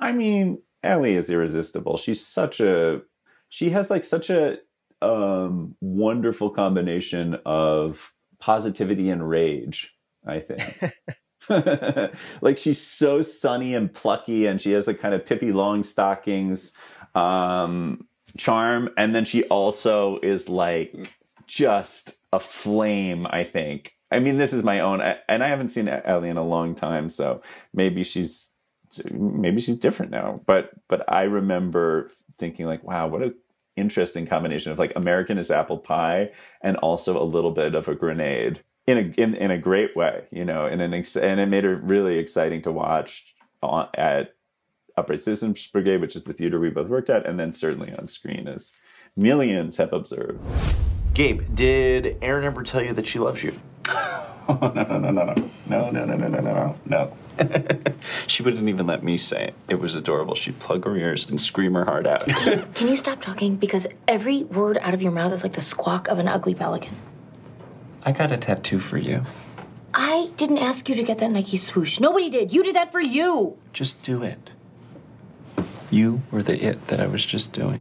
I 0.00 0.12
mean, 0.12 0.62
Ellie 0.82 1.16
is 1.16 1.28
irresistible. 1.28 1.98
She's 1.98 2.26
such 2.26 2.60
a 2.60 3.02
she 3.50 3.68
has 3.68 3.90
like 3.90 4.04
such 4.04 4.30
a 4.30 4.56
um, 5.02 5.76
wonderful 5.82 6.48
combination 6.48 7.38
of 7.44 8.14
positivity 8.40 9.10
and 9.10 9.28
rage. 9.28 9.94
I 10.26 10.40
think. 10.40 10.94
like 12.40 12.56
she's 12.56 12.80
so 12.80 13.20
sunny 13.20 13.74
and 13.74 13.92
plucky, 13.92 14.46
and 14.46 14.62
she 14.62 14.72
has 14.72 14.86
like 14.86 14.98
kind 14.98 15.14
of 15.14 15.26
Pippi 15.26 15.52
Longstockings 15.52 16.74
um, 17.14 18.07
charm, 18.36 18.90
and 18.96 19.14
then 19.14 19.24
she 19.24 19.44
also 19.44 20.18
is 20.20 20.48
like 20.48 20.94
just 21.46 22.14
a 22.32 22.40
flame. 22.40 23.26
I 23.30 23.44
think. 23.44 23.94
I 24.10 24.20
mean, 24.20 24.38
this 24.38 24.52
is 24.52 24.64
my 24.64 24.80
own, 24.80 25.00
and 25.00 25.44
I 25.44 25.48
haven't 25.48 25.68
seen 25.68 25.88
Ellie 25.88 26.30
in 26.30 26.38
a 26.38 26.44
long 26.44 26.74
time, 26.74 27.08
so 27.08 27.42
maybe 27.74 28.02
she's 28.02 28.54
maybe 29.12 29.60
she's 29.60 29.78
different 29.78 30.10
now. 30.10 30.40
But 30.46 30.70
but 30.88 31.10
I 31.12 31.22
remember 31.22 32.10
thinking 32.38 32.66
like, 32.66 32.82
wow, 32.84 33.06
what 33.08 33.22
a 33.22 33.34
interesting 33.76 34.26
combination 34.26 34.72
of 34.72 34.78
like 34.78 34.92
American 34.96 35.38
is 35.38 35.50
apple 35.50 35.78
pie 35.78 36.30
and 36.62 36.76
also 36.78 37.20
a 37.20 37.24
little 37.24 37.52
bit 37.52 37.74
of 37.74 37.86
a 37.88 37.94
grenade 37.94 38.62
in 38.86 38.98
a 38.98 39.20
in, 39.20 39.34
in 39.34 39.50
a 39.50 39.58
great 39.58 39.94
way, 39.96 40.24
you 40.30 40.44
know, 40.44 40.66
in 40.66 40.80
an 40.80 40.94
ex- 40.94 41.16
and 41.16 41.40
it 41.40 41.46
made 41.46 41.64
it 41.64 41.82
really 41.82 42.18
exciting 42.18 42.62
to 42.62 42.72
watch 42.72 43.34
on, 43.62 43.88
at 43.94 44.34
Upright 44.98 45.22
Citizens 45.22 45.66
Brigade, 45.66 46.00
which 46.00 46.16
is 46.16 46.24
the 46.24 46.32
theater 46.32 46.58
we 46.58 46.70
both 46.70 46.88
worked 46.88 47.08
at, 47.08 47.26
and 47.26 47.38
then 47.38 47.52
certainly 47.52 47.92
on 47.94 48.06
screen 48.06 48.48
as 48.48 48.76
millions 49.16 49.76
have 49.76 49.92
observed. 49.92 50.38
Gabe, 51.14 51.42
did 51.54 52.16
Erin 52.22 52.44
ever 52.44 52.62
tell 52.62 52.82
you 52.82 52.92
that 52.92 53.06
she 53.06 53.18
loves 53.18 53.42
you? 53.42 53.58
Oh, 54.50 54.72
no, 54.74 54.82
no, 54.82 54.98
no, 54.98 55.10
no, 55.10 55.34
no, 55.66 55.90
no, 55.90 55.90
no, 55.90 56.04
no, 56.06 56.16
no, 56.16 56.40
no, 56.40 56.40
no, 56.40 56.76
no. 56.86 57.12
she 58.26 58.42
wouldn't 58.42 58.66
even 58.66 58.86
let 58.86 59.02
me 59.02 59.18
say 59.18 59.48
it. 59.48 59.54
It 59.68 59.78
was 59.78 59.94
adorable. 59.94 60.34
She'd 60.34 60.58
plug 60.58 60.86
her 60.86 60.96
ears 60.96 61.28
and 61.28 61.38
scream 61.38 61.74
her 61.74 61.84
heart 61.84 62.06
out. 62.06 62.26
Can 62.74 62.88
you 62.88 62.96
stop 62.96 63.20
talking? 63.20 63.56
Because 63.56 63.86
every 64.06 64.44
word 64.44 64.78
out 64.80 64.94
of 64.94 65.02
your 65.02 65.12
mouth 65.12 65.34
is 65.34 65.42
like 65.42 65.52
the 65.52 65.60
squawk 65.60 66.08
of 66.08 66.18
an 66.18 66.28
ugly 66.28 66.54
pelican. 66.54 66.96
I 68.04 68.12
got 68.12 68.32
a 68.32 68.38
tattoo 68.38 68.80
for 68.80 68.96
you. 68.96 69.22
I 69.92 70.30
didn't 70.36 70.58
ask 70.58 70.88
you 70.88 70.94
to 70.94 71.02
get 71.02 71.18
that 71.18 71.30
Nike 71.30 71.58
swoosh. 71.58 72.00
Nobody 72.00 72.30
did. 72.30 72.52
You 72.52 72.62
did 72.62 72.74
that 72.74 72.90
for 72.90 73.00
you. 73.00 73.58
Just 73.74 74.02
do 74.02 74.22
it. 74.22 74.50
You 75.90 76.22
were 76.30 76.42
the 76.42 76.62
it 76.62 76.86
that 76.88 77.00
I 77.00 77.06
was 77.06 77.24
just 77.24 77.52
doing. 77.52 77.80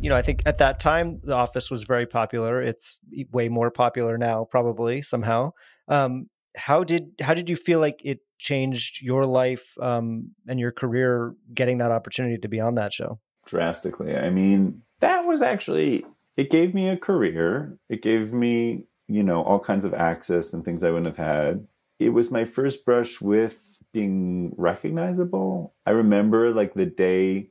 You 0.00 0.08
know, 0.08 0.16
I 0.16 0.22
think 0.22 0.42
at 0.46 0.58
that 0.58 0.80
time 0.80 1.20
The 1.22 1.34
Office 1.34 1.70
was 1.70 1.82
very 1.82 2.06
popular. 2.06 2.62
It's 2.62 3.00
way 3.32 3.48
more 3.48 3.70
popular 3.70 4.16
now, 4.16 4.46
probably 4.50 5.02
somehow. 5.02 5.52
Um, 5.88 6.28
how 6.56 6.84
did 6.84 7.12
how 7.20 7.34
did 7.34 7.50
you 7.50 7.56
feel 7.56 7.80
like 7.80 8.00
it 8.04 8.20
changed 8.38 9.02
your 9.02 9.24
life 9.24 9.74
um, 9.80 10.30
and 10.48 10.58
your 10.58 10.72
career 10.72 11.34
getting 11.52 11.78
that 11.78 11.90
opportunity 11.90 12.38
to 12.38 12.48
be 12.48 12.60
on 12.60 12.74
that 12.76 12.92
show? 12.92 13.20
Drastically. 13.46 14.16
I 14.16 14.30
mean, 14.30 14.82
that 15.00 15.26
was 15.26 15.42
actually 15.42 16.04
it 16.36 16.50
gave 16.50 16.74
me 16.74 16.88
a 16.88 16.96
career. 16.96 17.78
It 17.88 18.02
gave 18.02 18.32
me 18.32 18.84
you 19.06 19.22
know 19.22 19.42
all 19.42 19.60
kinds 19.60 19.84
of 19.84 19.92
access 19.94 20.52
and 20.52 20.64
things 20.64 20.82
I 20.82 20.90
wouldn't 20.90 21.06
have 21.06 21.26
had. 21.26 21.66
It 22.00 22.14
was 22.14 22.30
my 22.30 22.46
first 22.46 22.86
brush 22.86 23.20
with 23.20 23.82
being 23.92 24.54
recognizable. 24.56 25.74
I 25.84 25.90
remember 25.90 26.50
like 26.50 26.72
the 26.72 26.86
day 26.86 27.50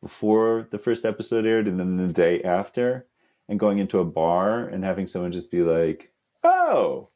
before 0.00 0.66
the 0.70 0.78
first 0.78 1.04
episode 1.04 1.44
aired 1.44 1.68
and 1.68 1.78
then 1.78 1.98
the 1.98 2.12
day 2.12 2.42
after 2.42 3.06
and 3.50 3.60
going 3.60 3.78
into 3.78 3.98
a 3.98 4.04
bar 4.04 4.66
and 4.66 4.82
having 4.82 5.06
someone 5.06 5.30
just 5.30 5.50
be 5.50 5.62
like, 5.62 6.10
"Oh," 6.42 7.10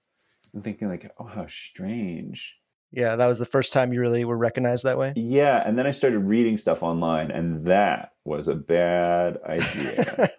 and 0.52 0.62
thinking 0.62 0.88
like, 0.88 1.10
"Oh, 1.18 1.24
how 1.24 1.46
strange." 1.46 2.58
Yeah, 2.92 3.16
that 3.16 3.26
was 3.26 3.38
the 3.38 3.46
first 3.46 3.72
time 3.72 3.94
you 3.94 4.00
really 4.00 4.24
were 4.26 4.36
recognized 4.36 4.84
that 4.84 4.98
way. 4.98 5.14
Yeah, 5.16 5.62
and 5.66 5.78
then 5.78 5.86
I 5.86 5.90
started 5.92 6.20
reading 6.20 6.58
stuff 6.58 6.82
online, 6.82 7.30
and 7.30 7.64
that 7.66 8.12
was 8.24 8.48
a 8.48 8.54
bad 8.54 9.38
idea. 9.48 10.30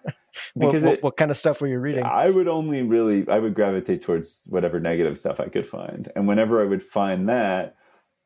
Because 0.57 0.83
what, 0.83 0.89
what, 0.89 0.97
it, 0.97 1.03
what, 1.03 1.17
kind 1.17 1.31
of 1.31 1.37
stuff 1.37 1.61
were 1.61 1.67
you 1.67 1.79
reading? 1.79 2.03
I 2.03 2.29
would 2.29 2.47
only 2.47 2.81
really 2.81 3.27
I 3.27 3.39
would 3.39 3.53
gravitate 3.53 4.01
towards 4.01 4.41
whatever 4.45 4.79
negative 4.79 5.17
stuff 5.17 5.39
I 5.39 5.49
could 5.49 5.67
find, 5.67 6.09
and 6.15 6.27
whenever 6.27 6.61
I 6.61 6.65
would 6.65 6.83
find 6.83 7.29
that, 7.29 7.75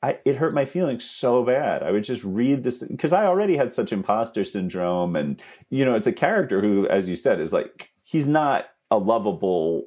I, 0.04 0.18
it 0.26 0.38
hurt 0.38 0.54
my 0.54 0.66
feelings 0.66 1.08
so 1.08 1.44
bad. 1.44 1.84
I 1.84 1.92
would 1.92 2.04
just 2.04 2.24
read 2.24 2.64
this 2.64 2.84
because 2.84 3.14
I 3.14 3.26
already 3.26 3.56
had 3.56 3.72
such 3.72 3.94
imposter 3.94 4.44
syndrome, 4.44 5.16
and 5.16 5.42
you 5.70 5.86
know, 5.86 5.96
it's 5.96 6.08
a 6.08 6.14
character 6.14 6.62
who, 6.62 6.88
as 6.88 7.08
you 7.08 7.16
said, 7.16 7.40
is 7.40 7.54
like 7.54 7.92
he's 8.04 8.28
not 8.28 8.68
a 8.90 8.98
lovable 8.98 9.86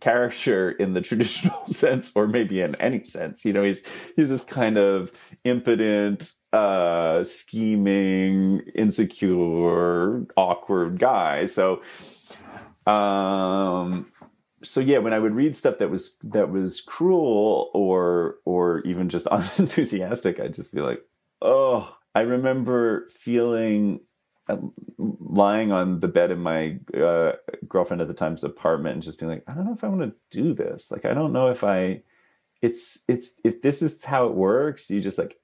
character 0.00 0.70
in 0.70 0.94
the 0.94 1.00
traditional 1.02 1.64
sense, 1.66 2.12
or 2.14 2.28
maybe 2.28 2.60
in 2.60 2.74
any 2.76 3.04
sense. 3.04 3.44
You 3.44 3.52
know, 3.52 3.64
he's 3.64 3.84
he's 4.14 4.28
this 4.28 4.44
kind 4.44 4.78
of 4.78 5.12
impotent, 5.44 6.32
uh, 6.56 7.24
scheming, 7.24 8.60
insecure, 8.74 10.26
awkward 10.36 10.98
guy. 10.98 11.46
So, 11.46 11.82
um, 12.86 14.10
so 14.62 14.80
yeah, 14.80 14.98
when 14.98 15.12
I 15.12 15.18
would 15.18 15.34
read 15.34 15.54
stuff 15.54 15.78
that 15.78 15.90
was 15.90 16.16
that 16.24 16.50
was 16.50 16.80
cruel 16.80 17.70
or 17.74 18.36
or 18.44 18.80
even 18.80 19.08
just 19.08 19.26
unenthusiastic, 19.30 20.40
I'd 20.40 20.54
just 20.54 20.74
be 20.74 20.80
like, 20.80 21.02
oh. 21.42 21.96
I 22.16 22.20
remember 22.20 23.08
feeling 23.10 24.00
uh, 24.48 24.56
lying 24.96 25.70
on 25.70 26.00
the 26.00 26.08
bed 26.08 26.30
in 26.30 26.38
my 26.38 26.78
uh, 26.98 27.32
girlfriend 27.68 28.00
at 28.00 28.08
the 28.08 28.14
time's 28.14 28.42
apartment 28.42 28.94
and 28.94 29.02
just 29.02 29.18
being 29.18 29.30
like, 29.30 29.44
I 29.46 29.52
don't 29.52 29.66
know 29.66 29.74
if 29.74 29.84
I 29.84 29.88
want 29.88 30.00
to 30.00 30.14
do 30.30 30.54
this. 30.54 30.90
Like, 30.90 31.04
I 31.04 31.12
don't 31.12 31.34
know 31.34 31.50
if 31.50 31.62
I. 31.62 32.00
It's 32.62 33.04
it's 33.06 33.38
if 33.44 33.60
this 33.60 33.82
is 33.82 34.02
how 34.02 34.24
it 34.24 34.32
works. 34.32 34.90
You 34.90 35.02
just 35.02 35.18
like 35.18 35.38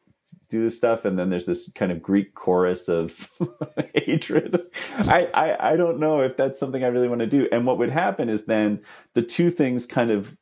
do 0.48 0.62
this 0.62 0.76
stuff 0.76 1.04
and 1.04 1.18
then 1.18 1.30
there's 1.30 1.46
this 1.46 1.70
kind 1.72 1.90
of 1.92 2.02
greek 2.02 2.34
chorus 2.34 2.88
of 2.88 3.30
hatred. 3.94 4.60
I, 5.00 5.28
I 5.34 5.72
i 5.72 5.76
don't 5.76 5.98
know 5.98 6.20
if 6.20 6.36
that's 6.36 6.58
something 6.58 6.84
i 6.84 6.88
really 6.88 7.08
want 7.08 7.20
to 7.20 7.26
do. 7.26 7.48
And 7.50 7.66
what 7.66 7.78
would 7.78 7.90
happen 7.90 8.28
is 8.28 8.46
then 8.46 8.80
the 9.14 9.22
two 9.22 9.50
things 9.50 9.86
kind 9.86 10.10
of 10.10 10.36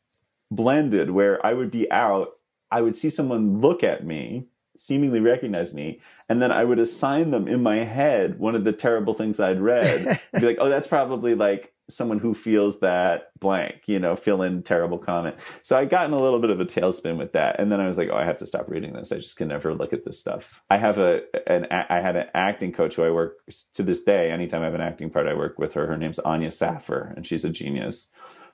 blended 0.51 1.11
where 1.11 1.45
i 1.47 1.55
would 1.55 1.71
be 1.71 1.91
out 1.93 2.31
i 2.73 2.81
would 2.81 2.97
see 2.97 3.09
someone 3.09 3.61
look 3.61 3.85
at 3.85 4.05
me 4.05 4.49
seemingly 4.81 5.21
recognize 5.21 5.75
me 5.75 6.01
and 6.29 6.41
then 6.41 6.51
i 6.51 6.65
would 6.65 6.79
assign 6.79 7.31
them 7.31 7.47
in 7.47 7.63
my 7.63 7.77
head 7.77 8.39
one 8.39 8.55
of 8.55 8.65
the 8.65 8.73
terrible 8.73 9.15
things 9.15 9.39
i'd 9.41 9.61
read 9.61 10.21
be 10.33 10.41
like 10.41 10.59
oh 10.61 10.69
that's 10.69 10.89
probably 10.89 11.35
like 11.35 11.75
someone 11.91 12.19
who 12.19 12.35
feels 12.35 12.81
that 12.81 13.31
blank, 13.39 13.83
you 13.87 13.99
know, 13.99 14.17
fill 14.17 14.43
in 14.43 14.63
terrible 14.63 14.99
comment. 14.99 15.37
So 15.63 15.77
I 15.77 15.85
got 15.85 16.07
in 16.07 16.13
a 16.13 16.21
little 16.21 16.39
bit 16.39 16.51
of 16.51 16.61
a 16.61 16.65
tailspin 16.65 17.17
with 17.17 17.33
that. 17.33 17.59
And 17.59 17.71
then 17.71 17.81
I 17.81 17.87
was 17.87 17.99
like, 17.99 18.09
oh, 18.11 18.17
I 18.17 18.25
have 18.25 18.39
to 18.39 18.47
stop 18.47 18.69
reading 18.69 18.93
this. 18.93 19.13
I 19.13 19.17
just 19.17 19.37
can 19.37 19.49
never 19.49 19.75
look 19.75 19.93
at 19.93 20.05
this 20.05 20.19
stuff. 20.19 20.63
I 20.71 20.79
have 20.79 20.99
a, 20.99 21.23
an, 21.47 21.67
I 21.71 22.01
had 22.01 22.17
an 22.17 22.29
acting 22.35 22.73
coach 22.73 22.97
who 22.97 23.05
I 23.05 23.11
work 23.11 23.39
to 23.75 23.83
this 23.83 24.03
day. 24.03 24.31
Anytime 24.31 24.63
I 24.63 24.67
have 24.67 24.75
an 24.75 24.81
acting 24.81 25.11
part, 25.11 25.27
I 25.27 25.35
work 25.35 25.59
with 25.59 25.75
her. 25.75 25.87
Her 25.87 25.97
name's 25.97 26.19
Anya 26.21 26.51
Saffer 26.51 27.13
and 27.17 27.27
she's 27.27 27.45
a 27.45 27.51
genius. 27.51 28.09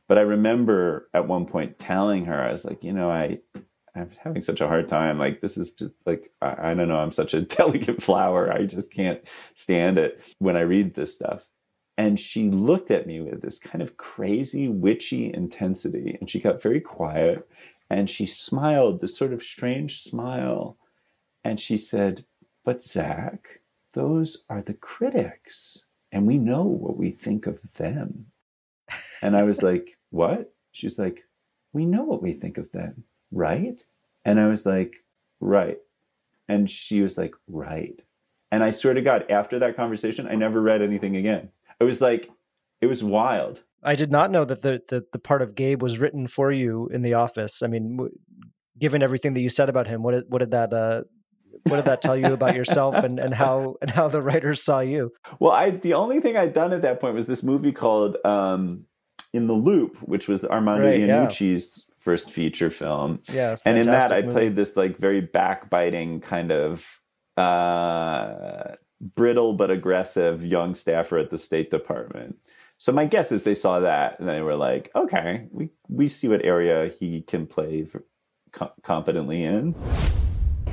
But 0.08 0.18
I 0.18 0.22
remember 0.22 1.08
at 1.12 1.26
one 1.26 1.46
point 1.46 1.78
telling 1.78 2.26
her, 2.26 2.40
I 2.40 2.52
was 2.52 2.64
like, 2.64 2.84
you 2.84 2.92
know, 2.92 3.10
I, 3.10 3.40
I'm 3.96 4.10
having 4.22 4.42
such 4.42 4.60
a 4.60 4.68
hard 4.68 4.88
time. 4.88 5.18
Like, 5.18 5.40
this 5.40 5.56
is 5.56 5.74
just 5.74 5.94
like, 6.04 6.30
I, 6.42 6.70
I 6.70 6.74
don't 6.74 6.88
know. 6.88 6.98
I'm 6.98 7.12
such 7.12 7.34
a 7.34 7.40
delicate 7.58 8.02
flower. 8.02 8.52
I 8.52 8.66
just 8.66 8.92
can't 8.92 9.20
stand 9.54 9.98
it 9.98 10.22
when 10.38 10.56
I 10.56 10.60
read 10.60 10.94
this 10.94 11.14
stuff 11.14 11.46
and 11.98 12.20
she 12.20 12.50
looked 12.50 12.90
at 12.90 13.06
me 13.06 13.20
with 13.20 13.40
this 13.42 13.58
kind 13.58 13.80
of 13.80 13.96
crazy, 13.96 14.68
witchy 14.68 15.32
intensity. 15.32 16.16
And 16.20 16.28
she 16.28 16.40
got 16.40 16.62
very 16.62 16.80
quiet 16.80 17.48
and 17.88 18.10
she 18.10 18.26
smiled, 18.26 19.00
this 19.00 19.16
sort 19.16 19.32
of 19.32 19.42
strange 19.42 20.00
smile. 20.00 20.76
And 21.42 21.58
she 21.58 21.78
said, 21.78 22.26
But 22.64 22.82
Zach, 22.82 23.60
those 23.94 24.44
are 24.50 24.60
the 24.60 24.74
critics. 24.74 25.86
And 26.12 26.26
we 26.26 26.38
know 26.38 26.64
what 26.64 26.96
we 26.96 27.10
think 27.10 27.46
of 27.46 27.60
them. 27.74 28.26
And 29.22 29.36
I 29.36 29.44
was 29.44 29.62
like, 29.62 29.96
What? 30.10 30.52
She's 30.72 30.98
like, 30.98 31.24
We 31.72 31.86
know 31.86 32.04
what 32.04 32.22
we 32.22 32.34
think 32.34 32.58
of 32.58 32.72
them, 32.72 33.04
right? 33.30 33.82
And 34.24 34.40
I 34.40 34.48
was 34.48 34.66
like, 34.66 35.04
Right. 35.40 35.78
And 36.48 36.70
she 36.70 37.02
was 37.02 37.18
like, 37.18 37.34
Right. 37.48 38.00
And 38.50 38.62
I 38.62 38.70
swear 38.70 38.94
to 38.94 39.02
God, 39.02 39.28
after 39.30 39.58
that 39.58 39.76
conversation, 39.76 40.28
I 40.28 40.34
never 40.34 40.60
read 40.60 40.80
anything 40.80 41.16
again 41.16 41.50
it 41.80 41.84
was 41.84 42.00
like 42.00 42.30
it 42.80 42.86
was 42.86 43.02
wild. 43.02 43.62
I 43.82 43.94
did 43.94 44.10
not 44.10 44.30
know 44.30 44.44
that 44.44 44.62
the, 44.62 44.82
the 44.88 45.04
the 45.12 45.18
part 45.18 45.42
of 45.42 45.54
Gabe 45.54 45.82
was 45.82 45.98
written 45.98 46.26
for 46.26 46.50
you 46.50 46.88
in 46.92 47.02
the 47.02 47.14
office. 47.14 47.62
I 47.62 47.66
mean, 47.66 47.96
w- 47.96 48.18
given 48.78 49.02
everything 49.02 49.34
that 49.34 49.40
you 49.40 49.48
said 49.48 49.68
about 49.68 49.86
him, 49.86 50.02
what 50.02 50.12
did, 50.12 50.24
what 50.28 50.38
did 50.38 50.50
that 50.50 50.72
uh, 50.72 51.02
what 51.64 51.76
did 51.76 51.84
that 51.84 52.02
tell 52.02 52.16
you 52.16 52.32
about 52.32 52.54
yourself 52.54 52.94
and, 53.04 53.18
and 53.18 53.34
how 53.34 53.76
and 53.80 53.90
how 53.90 54.08
the 54.08 54.22
writers 54.22 54.62
saw 54.62 54.80
you? 54.80 55.12
Well, 55.38 55.52
I 55.52 55.70
the 55.70 55.94
only 55.94 56.20
thing 56.20 56.36
I'd 56.36 56.52
done 56.52 56.72
at 56.72 56.82
that 56.82 57.00
point 57.00 57.14
was 57.14 57.26
this 57.26 57.42
movie 57.42 57.72
called 57.72 58.16
um, 58.24 58.84
In 59.32 59.46
the 59.46 59.54
Loop, 59.54 59.98
which 59.98 60.28
was 60.28 60.44
Armando 60.44 60.86
right, 60.86 61.00
Iannucci's 61.00 61.86
yeah. 61.88 61.94
First 62.06 62.30
feature 62.30 62.70
film. 62.70 63.20
Yeah, 63.32 63.56
and 63.64 63.76
in 63.76 63.86
that 63.86 64.12
I 64.12 64.22
played 64.22 64.54
this 64.54 64.76
like 64.76 64.96
very 64.96 65.20
backbiting 65.20 66.20
kind 66.20 66.52
of 66.52 67.00
uh, 67.36 68.76
brittle 69.00 69.54
but 69.54 69.72
aggressive 69.72 70.46
young 70.46 70.76
staffer 70.76 71.18
at 71.18 71.30
the 71.30 71.36
State 71.36 71.68
Department. 71.68 72.38
So 72.78 72.92
my 72.92 73.06
guess 73.06 73.32
is 73.32 73.42
they 73.42 73.56
saw 73.56 73.80
that 73.80 74.20
and 74.20 74.28
they 74.28 74.40
were 74.40 74.54
like, 74.54 74.92
okay, 74.94 75.48
we, 75.50 75.70
we 75.88 76.06
see 76.06 76.28
what 76.28 76.44
area 76.44 76.92
he 76.96 77.22
can 77.22 77.44
play 77.44 77.88
com- 78.52 78.70
competently 78.82 79.42
in. 79.42 79.74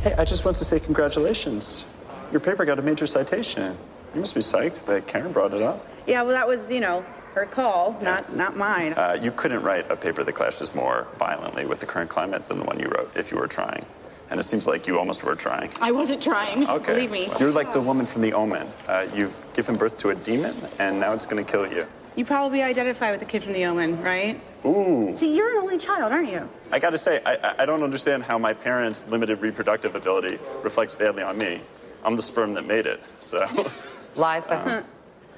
Hey, 0.03 0.13
I 0.13 0.25
just 0.25 0.45
want 0.45 0.55
to 0.57 0.65
say 0.65 0.79
congratulations. 0.79 1.85
Your 2.31 2.41
paper 2.41 2.63
got 2.63 2.77
a 2.77 2.83
major 2.83 3.07
citation. 3.07 3.75
You 4.13 4.19
must 4.19 4.35
be 4.35 4.41
psyched 4.41 4.85
that 4.85 5.07
Karen 5.07 5.31
brought 5.31 5.55
it 5.55 5.63
up. 5.63 5.83
Yeah, 6.05 6.21
well, 6.21 6.33
that 6.33 6.47
was, 6.47 6.69
you 6.69 6.81
know, 6.81 7.03
her 7.33 7.45
call, 7.45 7.97
not 8.01 8.35
not 8.35 8.55
mine. 8.57 8.93
Uh, 8.93 9.17
you 9.21 9.31
couldn't 9.31 9.61
write 9.63 9.89
a 9.91 9.95
paper 9.95 10.23
that 10.23 10.33
clashes 10.33 10.73
more 10.75 11.07
violently 11.17 11.65
with 11.65 11.79
the 11.79 11.85
current 11.85 12.09
climate 12.09 12.47
than 12.47 12.59
the 12.59 12.65
one 12.65 12.79
you 12.79 12.87
wrote 12.87 13.11
if 13.15 13.31
you 13.31 13.37
were 13.37 13.47
trying. 13.47 13.85
And 14.29 14.39
it 14.39 14.43
seems 14.43 14.65
like 14.67 14.87
you 14.87 14.97
almost 14.97 15.23
were 15.23 15.35
trying. 15.35 15.69
I 15.81 15.91
wasn't 15.91 16.23
trying. 16.23 16.67
Okay. 16.67 16.93
Believe 16.93 17.11
me. 17.11 17.29
You're 17.39 17.51
like 17.51 17.71
the 17.73 17.81
woman 17.81 18.05
from 18.07 18.21
The 18.23 18.33
Omen. 18.33 18.67
Uh, 18.87 19.05
you've 19.13 19.35
given 19.53 19.75
birth 19.75 19.97
to 19.99 20.09
a 20.09 20.15
demon, 20.15 20.55
and 20.79 20.99
now 20.99 21.13
it's 21.13 21.25
going 21.27 21.43
to 21.43 21.51
kill 21.51 21.71
you. 21.71 21.85
You 22.15 22.25
probably 22.25 22.63
identify 22.63 23.11
with 23.11 23.19
the 23.19 23.25
kid 23.27 23.43
from 23.43 23.53
The 23.53 23.65
Omen, 23.65 24.01
right? 24.01 24.39
Ooh. 24.65 25.13
See, 25.15 25.35
you're 25.35 25.51
an 25.51 25.57
only 25.57 25.77
child, 25.77 26.11
aren't 26.11 26.29
you? 26.31 26.49
I 26.71 26.79
got 26.79 26.91
to 26.91 26.97
say, 26.97 27.21
I, 27.25 27.35
I- 27.35 27.55
I 27.63 27.65
don't 27.67 27.83
understand 27.83 28.23
how 28.23 28.37
my 28.39 28.53
parents' 28.53 29.05
limited 29.07 29.41
reproductive 29.41 29.93
ability 29.95 30.39
reflects 30.63 30.95
badly 30.95 31.21
on 31.21 31.37
me. 31.37 31.61
I'm 32.03 32.15
the 32.15 32.21
sperm 32.21 32.53
that 32.55 32.65
made 32.65 32.85
it, 32.87 33.01
so. 33.19 33.45
Liza. 34.15 34.83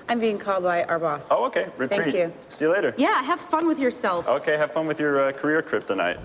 I'm 0.08 0.20
being 0.20 0.38
called 0.38 0.64
by 0.64 0.84
our 0.84 1.00
boss. 1.00 1.28
oh, 1.32 1.46
okay. 1.48 1.68
Retreat. 1.78 2.02
Thank 2.02 2.16
you. 2.16 2.34
See 2.50 2.66
you 2.66 2.72
later. 2.72 2.94
Yeah, 2.98 3.22
have 3.24 3.40
fun 3.40 3.68
with 3.68 3.80
yourself. 3.80 4.28
Okay, 4.28 4.58
have 4.58 4.72
fun 4.72 4.86
with 4.86 5.00
your 5.00 5.30
uh, 5.30 5.32
career 5.32 5.62
kryptonite. 5.64 6.20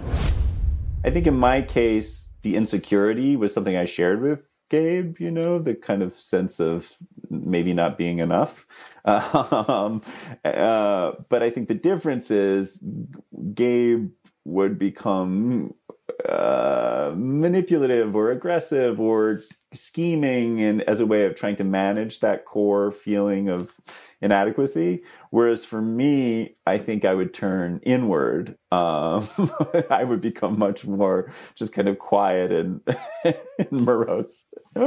I 1.02 1.10
think 1.10 1.26
in 1.26 1.36
my 1.38 1.62
case, 1.62 2.34
the 2.42 2.56
insecurity 2.56 3.36
was 3.36 3.54
something 3.54 3.76
I 3.76 3.86
shared 3.86 4.20
with 4.20 4.46
Gabe, 4.68 5.18
you 5.18 5.30
know, 5.30 5.58
the 5.58 5.74
kind 5.74 6.02
of 6.02 6.14
sense 6.14 6.60
of 6.60 6.92
maybe 7.30 7.72
not 7.72 7.98
being 7.98 8.18
enough. 8.18 8.66
Um, 9.02 10.02
uh, 10.44 11.12
but 11.30 11.42
I 11.42 11.48
think 11.48 11.68
the 11.68 11.74
difference 11.74 12.30
is 12.30 12.84
Gabe 13.54 14.10
would 14.44 14.78
become 14.78 15.72
uh, 16.28 17.12
manipulative 17.16 18.14
or 18.14 18.30
aggressive 18.30 19.00
or 19.00 19.40
scheming 19.72 20.60
and 20.62 20.82
as 20.82 21.00
a 21.00 21.06
way 21.06 21.24
of 21.24 21.34
trying 21.34 21.56
to 21.56 21.64
manage 21.64 22.20
that 22.20 22.44
core 22.44 22.92
feeling 22.92 23.48
of 23.48 23.72
inadequacy. 24.20 25.02
Whereas 25.30 25.64
for 25.64 25.80
me, 25.80 26.54
I 26.66 26.78
think 26.78 27.04
I 27.04 27.14
would 27.14 27.32
turn 27.32 27.80
inward. 27.82 28.56
Um, 28.70 29.28
I 29.90 30.04
would 30.04 30.20
become 30.20 30.58
much 30.58 30.86
more 30.86 31.32
just 31.54 31.72
kind 31.72 31.88
of 31.88 31.98
quiet 31.98 32.52
and, 32.52 32.80
and 33.24 33.72
morose. 33.72 34.46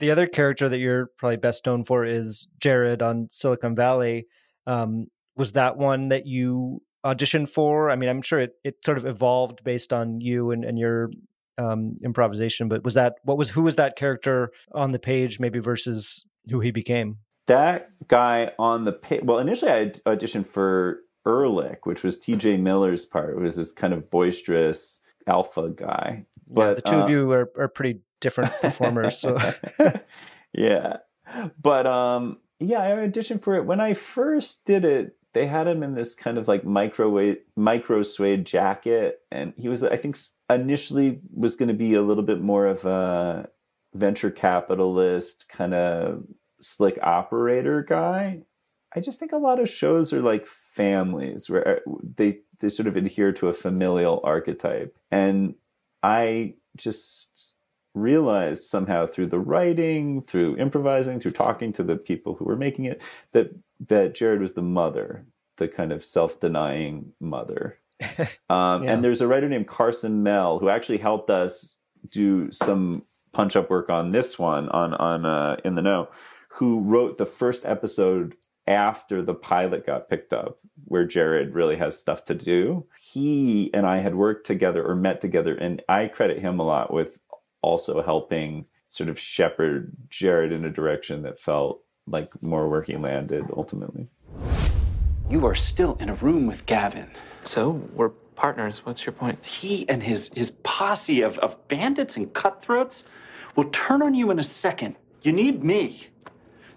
The 0.00 0.10
other 0.10 0.26
character 0.26 0.66
that 0.66 0.78
you're 0.78 1.10
probably 1.18 1.36
best 1.36 1.66
known 1.66 1.84
for 1.84 2.06
is 2.06 2.48
Jared 2.58 3.02
on 3.02 3.28
Silicon 3.30 3.76
Valley. 3.76 4.28
Um, 4.66 5.08
was 5.36 5.52
that 5.52 5.76
one 5.76 6.08
that 6.08 6.26
you 6.26 6.80
auditioned 7.04 7.48
for? 7.48 7.90
I 7.90 7.96
mean, 7.96 8.08
I'm 8.08 8.22
sure 8.22 8.40
it, 8.40 8.54
it 8.64 8.84
sort 8.84 8.98
of 8.98 9.06
evolved 9.06 9.64
based 9.64 9.92
on 9.92 10.20
you 10.20 10.50
and, 10.50 10.64
and 10.64 10.78
your 10.78 11.10
um, 11.58 11.96
improvisation, 12.04 12.68
but 12.68 12.84
was 12.84 12.94
that 12.94 13.16
what 13.22 13.36
was 13.36 13.50
who 13.50 13.62
was 13.62 13.76
that 13.76 13.96
character 13.96 14.50
on 14.72 14.92
the 14.92 14.98
page 14.98 15.38
maybe 15.40 15.58
versus 15.58 16.24
who 16.48 16.60
he 16.60 16.70
became? 16.70 17.18
that 17.50 17.90
guy 18.06 18.52
on 18.60 18.84
the 18.84 18.92
page. 18.92 19.22
Well, 19.24 19.38
initially 19.38 19.72
I 19.72 19.86
auditioned 20.06 20.46
for 20.46 21.00
Ehrlich, 21.26 21.84
which 21.84 22.04
was 22.04 22.20
T.J. 22.20 22.58
Miller's 22.58 23.04
part. 23.04 23.36
It 23.36 23.40
was 23.40 23.56
this 23.56 23.72
kind 23.72 23.92
of 23.92 24.08
boisterous 24.08 25.02
alpha 25.26 25.70
guy. 25.70 26.26
But 26.46 26.76
the 26.76 26.82
two 26.82 26.96
uh, 26.96 27.04
of 27.04 27.10
you 27.10 27.30
are, 27.32 27.50
are 27.58 27.68
pretty 27.68 28.00
different 28.20 28.52
performers. 28.60 29.18
So 29.18 29.36
yeah, 30.52 30.98
but 31.60 31.88
um, 31.88 32.38
yeah, 32.60 32.82
I 32.82 32.90
auditioned 32.90 33.42
for 33.42 33.56
it 33.56 33.66
when 33.66 33.80
I 33.80 33.94
first 33.94 34.64
did 34.64 34.84
it. 34.84 35.16
They 35.32 35.46
had 35.46 35.68
him 35.68 35.82
in 35.82 35.94
this 35.94 36.14
kind 36.14 36.38
of 36.38 36.48
like 36.48 36.64
microwave, 36.64 37.38
micro 37.56 38.02
suede 38.02 38.44
jacket, 38.44 39.20
and 39.30 39.52
he 39.56 39.68
was, 39.68 39.82
I 39.82 39.96
think, 39.96 40.18
initially 40.48 41.20
was 41.32 41.56
going 41.56 41.68
to 41.68 41.74
be 41.74 41.94
a 41.94 42.02
little 42.02 42.24
bit 42.24 42.40
more 42.40 42.66
of 42.66 42.84
a 42.84 43.48
venture 43.94 44.30
capitalist 44.30 45.48
kind 45.48 45.74
of 45.74 46.24
slick 46.60 46.98
operator 47.02 47.82
guy. 47.82 48.42
I 48.94 49.00
just 49.00 49.20
think 49.20 49.32
a 49.32 49.36
lot 49.36 49.60
of 49.60 49.68
shows 49.68 50.12
are 50.12 50.20
like 50.20 50.46
families 50.46 51.48
where 51.48 51.76
uh, 51.76 51.80
they 52.16 52.40
they 52.58 52.68
sort 52.68 52.88
of 52.88 52.96
adhere 52.96 53.32
to 53.32 53.48
a 53.48 53.54
familial 53.54 54.20
archetype, 54.24 54.96
and 55.10 55.54
I 56.02 56.54
just 56.76 57.54
realized 57.94 58.64
somehow 58.64 59.06
through 59.06 59.26
the 59.26 59.38
writing, 59.38 60.22
through 60.22 60.56
improvising, 60.56 61.20
through 61.20 61.32
talking 61.32 61.72
to 61.72 61.82
the 61.82 61.96
people 61.96 62.34
who 62.34 62.44
were 62.44 62.56
making 62.56 62.84
it, 62.84 63.02
that 63.32 63.54
that 63.88 64.14
Jared 64.14 64.40
was 64.40 64.52
the 64.54 64.62
mother, 64.62 65.26
the 65.56 65.68
kind 65.68 65.92
of 65.92 66.04
self-denying 66.04 67.12
mother. 67.20 67.78
Um, 68.48 68.82
Yeah. 68.82 68.92
And 68.92 69.04
there's 69.04 69.20
a 69.20 69.28
writer 69.28 69.48
named 69.48 69.68
Carson 69.68 70.22
Mell 70.22 70.58
who 70.58 70.68
actually 70.68 70.98
helped 70.98 71.30
us 71.30 71.76
do 72.10 72.50
some 72.50 73.02
punch-up 73.32 73.70
work 73.70 73.90
on 73.90 74.12
this 74.12 74.38
one 74.38 74.68
on 74.70 74.94
on 74.94 75.24
uh, 75.24 75.56
in 75.64 75.74
the 75.74 75.82
know, 75.82 76.08
who 76.58 76.80
wrote 76.80 77.18
the 77.18 77.26
first 77.26 77.64
episode 77.64 78.34
after 78.66 79.22
the 79.22 79.34
pilot 79.34 79.86
got 79.86 80.08
picked 80.08 80.32
up, 80.32 80.58
where 80.84 81.04
Jared 81.04 81.54
really 81.54 81.76
has 81.76 81.98
stuff 81.98 82.24
to 82.24 82.34
do. 82.34 82.86
He 82.98 83.70
and 83.74 83.86
I 83.86 83.98
had 83.98 84.14
worked 84.14 84.46
together 84.46 84.84
or 84.84 84.94
met 84.94 85.20
together, 85.20 85.54
and 85.54 85.82
I 85.88 86.08
credit 86.08 86.38
him 86.40 86.58
a 86.58 86.64
lot 86.64 86.92
with 86.92 87.18
also 87.62 88.02
helping 88.02 88.66
sort 88.86 89.08
of 89.08 89.18
shepherd 89.18 89.92
Jared 90.08 90.52
in 90.52 90.64
a 90.64 90.70
direction 90.70 91.22
that 91.22 91.38
felt 91.38 91.82
like 92.10 92.42
more 92.42 92.68
where 92.68 92.82
he 92.82 92.96
landed 92.96 93.46
ultimately. 93.56 94.08
You 95.28 95.46
are 95.46 95.54
still 95.54 95.96
in 96.00 96.08
a 96.08 96.14
room 96.14 96.46
with 96.46 96.66
Gavin. 96.66 97.10
So, 97.44 97.70
we're 97.94 98.10
partners. 98.40 98.84
What's 98.84 99.04
your 99.04 99.12
point? 99.12 99.44
He 99.44 99.88
and 99.88 100.02
his, 100.02 100.30
his 100.34 100.52
posse 100.62 101.20
of, 101.20 101.38
of 101.38 101.68
bandits 101.68 102.16
and 102.16 102.32
cutthroats 102.32 103.04
will 103.54 103.68
turn 103.70 104.02
on 104.02 104.14
you 104.14 104.30
in 104.30 104.38
a 104.38 104.42
second. 104.42 104.96
You 105.22 105.32
need 105.32 105.62
me. 105.62 106.06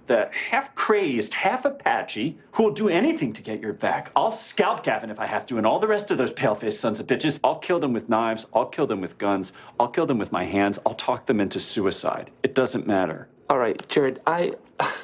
The 0.08 0.30
half 0.34 0.76
crazed, 0.76 1.34
half 1.34 1.64
Apache 1.64 2.38
who 2.52 2.64
will 2.64 2.74
do 2.74 2.90
anything 2.90 3.32
to 3.32 3.42
get 3.42 3.62
your 3.62 3.72
back. 3.72 4.12
I'll 4.18 4.32
scalp 4.32 4.84
Gavin 4.84 5.10
if 5.10 5.20
I 5.20 5.26
have 5.26 5.46
to, 5.46 5.58
and 5.58 5.66
all 5.66 5.80
the 5.80 5.88
rest 5.88 6.12
of 6.12 6.18
those 6.18 6.34
pale 6.34 6.56
faced 6.56 6.82
sons 6.82 7.00
of 7.00 7.08
bitches. 7.08 7.40
I'll 7.42 7.60
kill 7.60 7.80
them 7.80 7.94
with 7.94 8.10
knives. 8.10 8.46
I'll 8.54 8.66
kill 8.66 8.86
them 8.86 9.00
with 9.00 9.18
guns. 9.18 9.54
I'll 9.80 9.88
kill 9.88 10.06
them 10.06 10.18
with 10.18 10.34
my 10.34 10.44
hands. 10.44 10.78
I'll 10.86 10.96
talk 10.96 11.26
them 11.26 11.40
into 11.40 11.62
suicide. 11.62 12.32
It 12.44 12.54
doesn't 12.54 12.86
matter. 12.86 13.30
All 13.50 13.58
right, 13.58 13.88
Jared, 13.88 14.20
I 14.28 14.56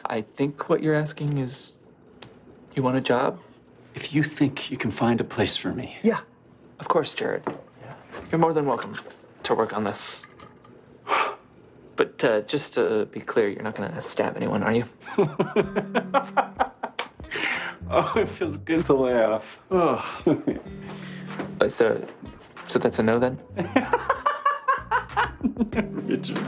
I 0.05 0.21
think 0.35 0.69
what 0.69 0.81
you're 0.83 0.95
asking 0.95 1.37
is 1.37 1.73
you 2.75 2.83
want 2.83 2.97
a 2.97 3.01
job? 3.01 3.39
If 3.95 4.13
you 4.13 4.23
think 4.23 4.71
you 4.71 4.77
can 4.77 4.91
find 4.91 5.19
a 5.19 5.23
place 5.23 5.57
for 5.57 5.73
me, 5.73 5.97
Yeah. 6.03 6.19
Of 6.79 6.87
course, 6.87 7.13
Jared. 7.13 7.43
You're 8.31 8.39
more 8.39 8.53
than 8.53 8.65
welcome 8.65 8.95
to 9.43 9.53
work 9.55 9.73
on 9.73 9.83
this. 9.83 10.25
But 11.97 12.23
uh, 12.23 12.41
just 12.41 12.73
to 12.75 13.07
be 13.11 13.19
clear, 13.19 13.49
you're 13.49 13.63
not 13.63 13.75
going 13.75 13.91
to 13.91 14.01
stab 14.01 14.37
anyone, 14.37 14.63
are 14.63 14.71
you? 14.73 14.85
oh, 17.89 18.13
it 18.15 18.29
feels 18.29 18.57
good 18.57 18.85
to 18.85 18.93
laugh. 18.93 19.59
Oh. 19.71 20.23
So, 21.67 22.07
so 22.67 22.79
that's 22.79 22.99
a 22.99 23.03
no 23.03 23.19
then? 23.19 23.37
Richard. 26.07 26.39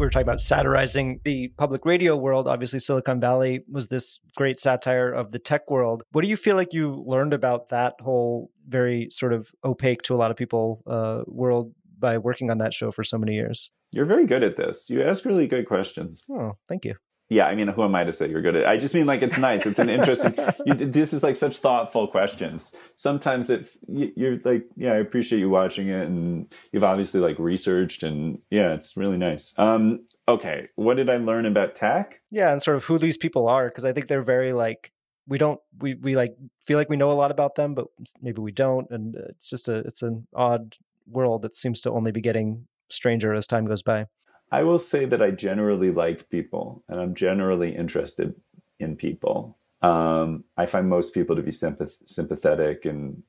We 0.00 0.06
were 0.06 0.10
talking 0.10 0.26
about 0.26 0.40
satirizing 0.40 1.20
the 1.24 1.48
public 1.58 1.84
radio 1.84 2.16
world. 2.16 2.48
Obviously, 2.48 2.78
Silicon 2.78 3.20
Valley 3.20 3.62
was 3.70 3.88
this 3.88 4.18
great 4.34 4.58
satire 4.58 5.12
of 5.12 5.30
the 5.30 5.38
tech 5.38 5.70
world. 5.70 6.02
What 6.12 6.22
do 6.22 6.28
you 6.28 6.36
feel 6.36 6.56
like 6.56 6.72
you 6.72 7.04
learned 7.06 7.34
about 7.34 7.68
that 7.68 7.94
whole 8.00 8.50
very 8.66 9.08
sort 9.10 9.34
of 9.34 9.50
opaque 9.62 10.02
to 10.02 10.14
a 10.14 10.16
lot 10.16 10.30
of 10.30 10.38
people 10.38 10.82
uh, 10.86 11.22
world 11.26 11.74
by 11.98 12.16
working 12.16 12.50
on 12.50 12.58
that 12.58 12.72
show 12.72 12.90
for 12.90 13.04
so 13.04 13.18
many 13.18 13.34
years? 13.34 13.70
You're 13.92 14.06
very 14.06 14.26
good 14.26 14.42
at 14.42 14.56
this. 14.56 14.88
You 14.88 15.02
ask 15.02 15.24
really 15.26 15.46
good 15.46 15.66
questions. 15.66 16.26
Oh, 16.30 16.52
thank 16.66 16.86
you. 16.86 16.94
Yeah, 17.30 17.46
I 17.46 17.54
mean, 17.54 17.68
who 17.68 17.84
am 17.84 17.94
I 17.94 18.02
to 18.02 18.12
say 18.12 18.28
you're 18.28 18.42
good 18.42 18.56
at? 18.56 18.62
It? 18.62 18.66
I 18.68 18.76
just 18.76 18.92
mean 18.92 19.06
like 19.06 19.22
it's 19.22 19.38
nice. 19.38 19.64
It's 19.64 19.78
an 19.78 19.88
interesting. 19.88 20.34
you, 20.66 20.74
this 20.74 21.12
is 21.12 21.22
like 21.22 21.36
such 21.36 21.58
thoughtful 21.58 22.08
questions. 22.08 22.74
Sometimes 22.96 23.48
it 23.48 23.68
you- 23.88 24.12
you're 24.16 24.38
like, 24.44 24.66
yeah, 24.76 24.92
I 24.94 24.96
appreciate 24.96 25.38
you 25.38 25.48
watching 25.48 25.88
it, 25.88 26.06
and 26.08 26.52
you've 26.72 26.82
obviously 26.84 27.20
like 27.20 27.38
researched, 27.38 28.02
and 28.02 28.42
yeah, 28.50 28.74
it's 28.74 28.96
really 28.96 29.16
nice. 29.16 29.56
Um, 29.58 30.06
okay, 30.26 30.68
what 30.74 30.96
did 30.96 31.08
I 31.08 31.18
learn 31.18 31.46
about 31.46 31.76
tech? 31.76 32.20
Yeah, 32.32 32.50
and 32.50 32.60
sort 32.60 32.76
of 32.76 32.84
who 32.84 32.98
these 32.98 33.16
people 33.16 33.48
are 33.48 33.68
because 33.68 33.84
I 33.84 33.92
think 33.92 34.08
they're 34.08 34.22
very 34.22 34.52
like 34.52 34.92
we 35.28 35.38
don't 35.38 35.60
we 35.78 35.94
we 35.94 36.16
like 36.16 36.34
feel 36.66 36.78
like 36.78 36.90
we 36.90 36.96
know 36.96 37.12
a 37.12 37.20
lot 37.22 37.30
about 37.30 37.54
them, 37.54 37.74
but 37.74 37.86
maybe 38.20 38.42
we 38.42 38.50
don't, 38.50 38.90
and 38.90 39.14
it's 39.14 39.48
just 39.48 39.68
a 39.68 39.76
it's 39.86 40.02
an 40.02 40.26
odd 40.34 40.76
world 41.08 41.42
that 41.42 41.54
seems 41.54 41.80
to 41.82 41.92
only 41.92 42.10
be 42.10 42.20
getting 42.20 42.66
stranger 42.88 43.32
as 43.34 43.46
time 43.46 43.66
goes 43.66 43.82
by. 43.82 44.06
I 44.50 44.62
will 44.62 44.78
say 44.78 45.04
that 45.04 45.22
I 45.22 45.30
generally 45.30 45.90
like 45.90 46.28
people, 46.28 46.82
and 46.88 47.00
I'm 47.00 47.14
generally 47.14 47.74
interested 47.74 48.34
in 48.78 48.96
people. 48.96 49.56
Um, 49.82 50.44
I 50.56 50.66
find 50.66 50.88
most 50.88 51.14
people 51.14 51.36
to 51.36 51.42
be 51.42 51.52
sympath- 51.52 51.98
sympathetic 52.04 52.84
and 52.84 53.22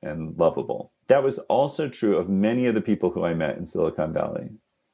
and 0.00 0.38
lovable. 0.38 0.92
That 1.08 1.24
was 1.24 1.40
also 1.40 1.88
true 1.88 2.16
of 2.16 2.28
many 2.28 2.66
of 2.66 2.74
the 2.76 2.80
people 2.80 3.10
who 3.10 3.24
I 3.24 3.34
met 3.34 3.56
in 3.56 3.66
Silicon 3.66 4.12
Valley. 4.12 4.50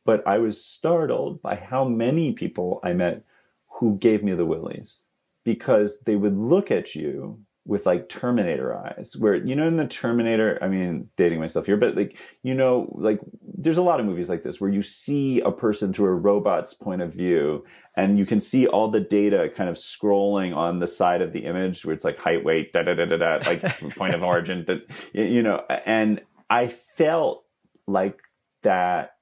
But 0.06 0.26
I 0.26 0.38
was 0.38 0.64
startled 0.64 1.42
by 1.42 1.56
how 1.56 1.84
many 1.84 2.32
people 2.32 2.80
I 2.82 2.94
met 2.94 3.22
who 3.68 3.98
gave 3.98 4.24
me 4.24 4.34
the 4.34 4.46
willies 4.46 5.08
because 5.44 6.00
they 6.00 6.16
would 6.16 6.38
look 6.38 6.70
at 6.70 6.94
you 6.94 7.40
with 7.66 7.86
like 7.86 8.08
Terminator 8.08 8.76
eyes, 8.76 9.16
where, 9.18 9.34
you 9.34 9.56
know, 9.56 9.66
in 9.66 9.76
the 9.76 9.86
Terminator, 9.86 10.58
I 10.62 10.68
mean, 10.68 11.08
dating 11.16 11.40
myself 11.40 11.66
here, 11.66 11.78
but 11.78 11.96
like, 11.96 12.18
you 12.42 12.54
know, 12.54 12.94
like 12.98 13.20
there's 13.42 13.78
a 13.78 13.82
lot 13.82 14.00
of 14.00 14.06
movies 14.06 14.28
like 14.28 14.42
this 14.42 14.60
where 14.60 14.70
you 14.70 14.82
see 14.82 15.40
a 15.40 15.50
person 15.50 15.92
through 15.92 16.08
a 16.08 16.14
robot's 16.14 16.74
point 16.74 17.00
of 17.00 17.12
view 17.12 17.64
and 17.96 18.18
you 18.18 18.26
can 18.26 18.40
see 18.40 18.66
all 18.66 18.88
the 18.88 19.00
data 19.00 19.50
kind 19.56 19.70
of 19.70 19.76
scrolling 19.76 20.54
on 20.54 20.80
the 20.80 20.86
side 20.86 21.22
of 21.22 21.32
the 21.32 21.46
image 21.46 21.84
where 21.84 21.94
it's 21.94 22.04
like 22.04 22.18
height, 22.18 22.44
weight, 22.44 22.72
da 22.72 22.82
da 22.82 22.94
da 22.94 23.06
da 23.06 23.16
da, 23.16 23.38
like 23.46 23.62
point 23.96 24.14
of 24.14 24.22
origin, 24.22 24.64
that, 24.66 24.82
you 25.12 25.42
know, 25.42 25.64
and 25.86 26.20
I 26.50 26.66
felt 26.66 27.44
like 27.86 28.18
that 28.62 29.12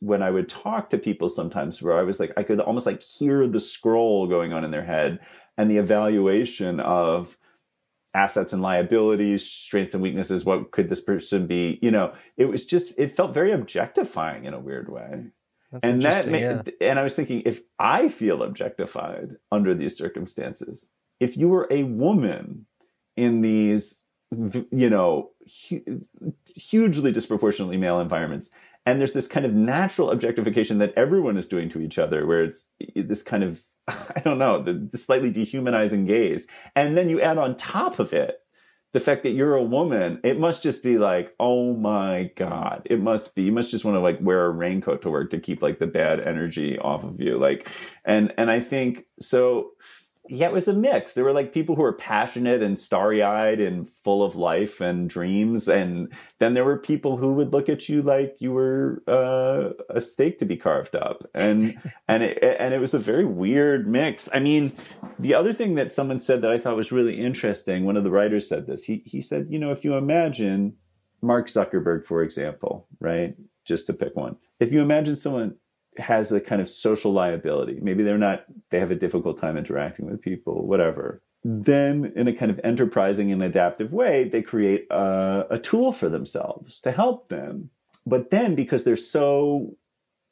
when 0.00 0.22
I 0.22 0.30
would 0.30 0.48
talk 0.48 0.90
to 0.90 0.98
people 0.98 1.28
sometimes 1.28 1.82
where 1.82 1.98
I 1.98 2.02
was 2.02 2.18
like, 2.18 2.32
I 2.36 2.42
could 2.42 2.60
almost 2.60 2.86
like 2.86 3.02
hear 3.02 3.46
the 3.46 3.60
scroll 3.60 4.26
going 4.26 4.52
on 4.52 4.64
in 4.64 4.70
their 4.70 4.84
head 4.84 5.20
and 5.56 5.70
the 5.70 5.76
evaluation 5.76 6.80
of 6.80 7.36
assets 8.14 8.52
and 8.52 8.60
liabilities, 8.62 9.48
strengths 9.48 9.94
and 9.94 10.02
weaknesses. 10.02 10.44
What 10.44 10.72
could 10.72 10.88
this 10.88 11.00
person 11.00 11.46
be? 11.46 11.78
You 11.80 11.90
know, 11.90 12.12
it 12.36 12.46
was 12.46 12.66
just, 12.66 12.98
it 12.98 13.14
felt 13.14 13.32
very 13.32 13.52
objectifying 13.52 14.44
in 14.44 14.54
a 14.54 14.60
weird 14.60 14.90
way. 14.90 15.26
That's 15.72 15.84
and 15.84 16.02
that, 16.02 16.26
interesting, 16.26 16.32
ma- 16.32 16.62
yeah. 16.80 16.90
and 16.90 16.98
I 16.98 17.04
was 17.04 17.14
thinking, 17.14 17.42
if 17.46 17.60
I 17.78 18.08
feel 18.08 18.42
objectified 18.42 19.36
under 19.52 19.74
these 19.74 19.96
circumstances, 19.96 20.94
if 21.20 21.36
you 21.36 21.48
were 21.48 21.68
a 21.70 21.84
woman 21.84 22.66
in 23.16 23.42
these, 23.42 24.06
you 24.32 24.90
know, 24.90 25.30
hu- 25.68 26.06
hugely 26.56 27.12
disproportionately 27.12 27.76
male 27.76 28.00
environments, 28.00 28.52
and 28.86 28.98
there's 28.98 29.12
this 29.12 29.28
kind 29.28 29.46
of 29.46 29.52
natural 29.52 30.10
objectification 30.10 30.78
that 30.78 30.94
everyone 30.96 31.36
is 31.36 31.46
doing 31.46 31.68
to 31.68 31.80
each 31.80 31.98
other, 31.98 32.26
where 32.26 32.42
it's 32.42 32.72
this 32.96 33.22
kind 33.22 33.44
of, 33.44 33.62
I 34.16 34.20
don't 34.20 34.38
know, 34.38 34.62
the, 34.62 34.96
slightly 34.96 35.30
dehumanizing 35.30 36.06
gaze, 36.06 36.48
and 36.74 36.96
then 36.96 37.08
you 37.08 37.20
add 37.20 37.38
on 37.38 37.56
top 37.56 37.98
of 37.98 38.12
it 38.12 38.40
the 38.92 39.00
fact 39.00 39.22
that 39.22 39.30
you're 39.30 39.54
a 39.54 39.62
woman, 39.62 40.18
it 40.24 40.38
must 40.38 40.62
just 40.62 40.82
be 40.82 40.98
like, 40.98 41.32
oh 41.38 41.74
my 41.74 42.32
God. 42.34 42.82
It 42.86 43.00
must 43.00 43.36
be, 43.36 43.42
you 43.42 43.52
must 43.52 43.70
just 43.70 43.84
want 43.84 43.94
to 43.94 44.00
like 44.00 44.18
wear 44.20 44.46
a 44.46 44.50
raincoat 44.50 45.02
to 45.02 45.10
work 45.10 45.30
to 45.30 45.38
keep 45.38 45.62
like 45.62 45.78
the 45.78 45.86
bad 45.86 46.20
energy 46.20 46.76
off 46.76 47.04
of 47.04 47.20
you. 47.20 47.38
Like, 47.38 47.68
and, 48.04 48.34
and 48.36 48.50
I 48.50 48.58
think 48.58 49.04
so, 49.20 49.70
yeah, 50.32 50.46
it 50.46 50.52
was 50.52 50.68
a 50.68 50.72
mix. 50.72 51.14
There 51.14 51.24
were 51.24 51.32
like 51.32 51.52
people 51.52 51.74
who 51.74 51.82
were 51.82 51.92
passionate 51.92 52.62
and 52.62 52.78
starry 52.78 53.20
eyed 53.20 53.58
and 53.58 53.86
full 53.88 54.22
of 54.22 54.36
life 54.36 54.80
and 54.80 55.10
dreams. 55.10 55.66
And 55.66 56.12
then 56.38 56.54
there 56.54 56.64
were 56.64 56.78
people 56.78 57.16
who 57.16 57.32
would 57.32 57.52
look 57.52 57.68
at 57.68 57.88
you 57.88 58.00
like 58.00 58.36
you 58.38 58.52
were 58.52 59.02
uh, 59.08 59.70
a 59.88 60.00
steak 60.00 60.38
to 60.38 60.44
be 60.44 60.56
carved 60.56 60.94
up. 60.94 61.24
And, 61.34 61.76
and 62.08 62.22
it, 62.22 62.38
and 62.42 62.72
it 62.72 62.78
was 62.78 62.94
a 62.94 62.98
very 62.98 63.24
weird 63.24 63.88
mix. 63.88 64.28
I 64.32 64.38
mean, 64.38 64.72
the 65.18 65.34
other 65.34 65.52
thing 65.52 65.74
that 65.74 65.90
someone 65.90 66.20
said 66.20 66.42
that 66.42 66.52
I 66.52 66.58
thought 66.58 66.76
was 66.76 66.92
really 66.92 67.18
interesting, 67.18 67.84
one 67.84 67.96
of 67.96 68.04
the 68.04 68.10
writers 68.10 68.48
said 68.48 68.68
this. 68.68 68.84
He, 68.84 69.02
he 69.04 69.20
said, 69.20 69.48
you 69.50 69.58
know, 69.58 69.72
if 69.72 69.84
you 69.84 69.94
imagine 69.94 70.76
Mark 71.20 71.48
Zuckerberg, 71.48 72.04
for 72.04 72.22
example, 72.22 72.86
right? 73.00 73.34
Just 73.64 73.88
to 73.88 73.92
pick 73.92 74.14
one. 74.14 74.36
If 74.60 74.72
you 74.72 74.80
imagine 74.80 75.16
someone 75.16 75.56
has 76.00 76.32
a 76.32 76.40
kind 76.40 76.60
of 76.60 76.68
social 76.68 77.12
liability, 77.12 77.78
maybe 77.80 78.02
they're 78.02 78.18
not, 78.18 78.44
they 78.70 78.78
have 78.78 78.90
a 78.90 78.96
difficult 78.96 79.38
time 79.38 79.56
interacting 79.56 80.06
with 80.06 80.20
people, 80.20 80.66
whatever. 80.66 81.22
Then, 81.42 82.12
in 82.16 82.28
a 82.28 82.34
kind 82.34 82.50
of 82.50 82.60
enterprising 82.62 83.32
and 83.32 83.42
adaptive 83.42 83.92
way, 83.92 84.24
they 84.24 84.42
create 84.42 84.86
a, 84.90 85.46
a 85.50 85.58
tool 85.58 85.90
for 85.92 86.08
themselves 86.08 86.80
to 86.80 86.92
help 86.92 87.28
them. 87.28 87.70
But 88.06 88.30
then, 88.30 88.54
because 88.54 88.84
they're 88.84 88.96
so 88.96 89.76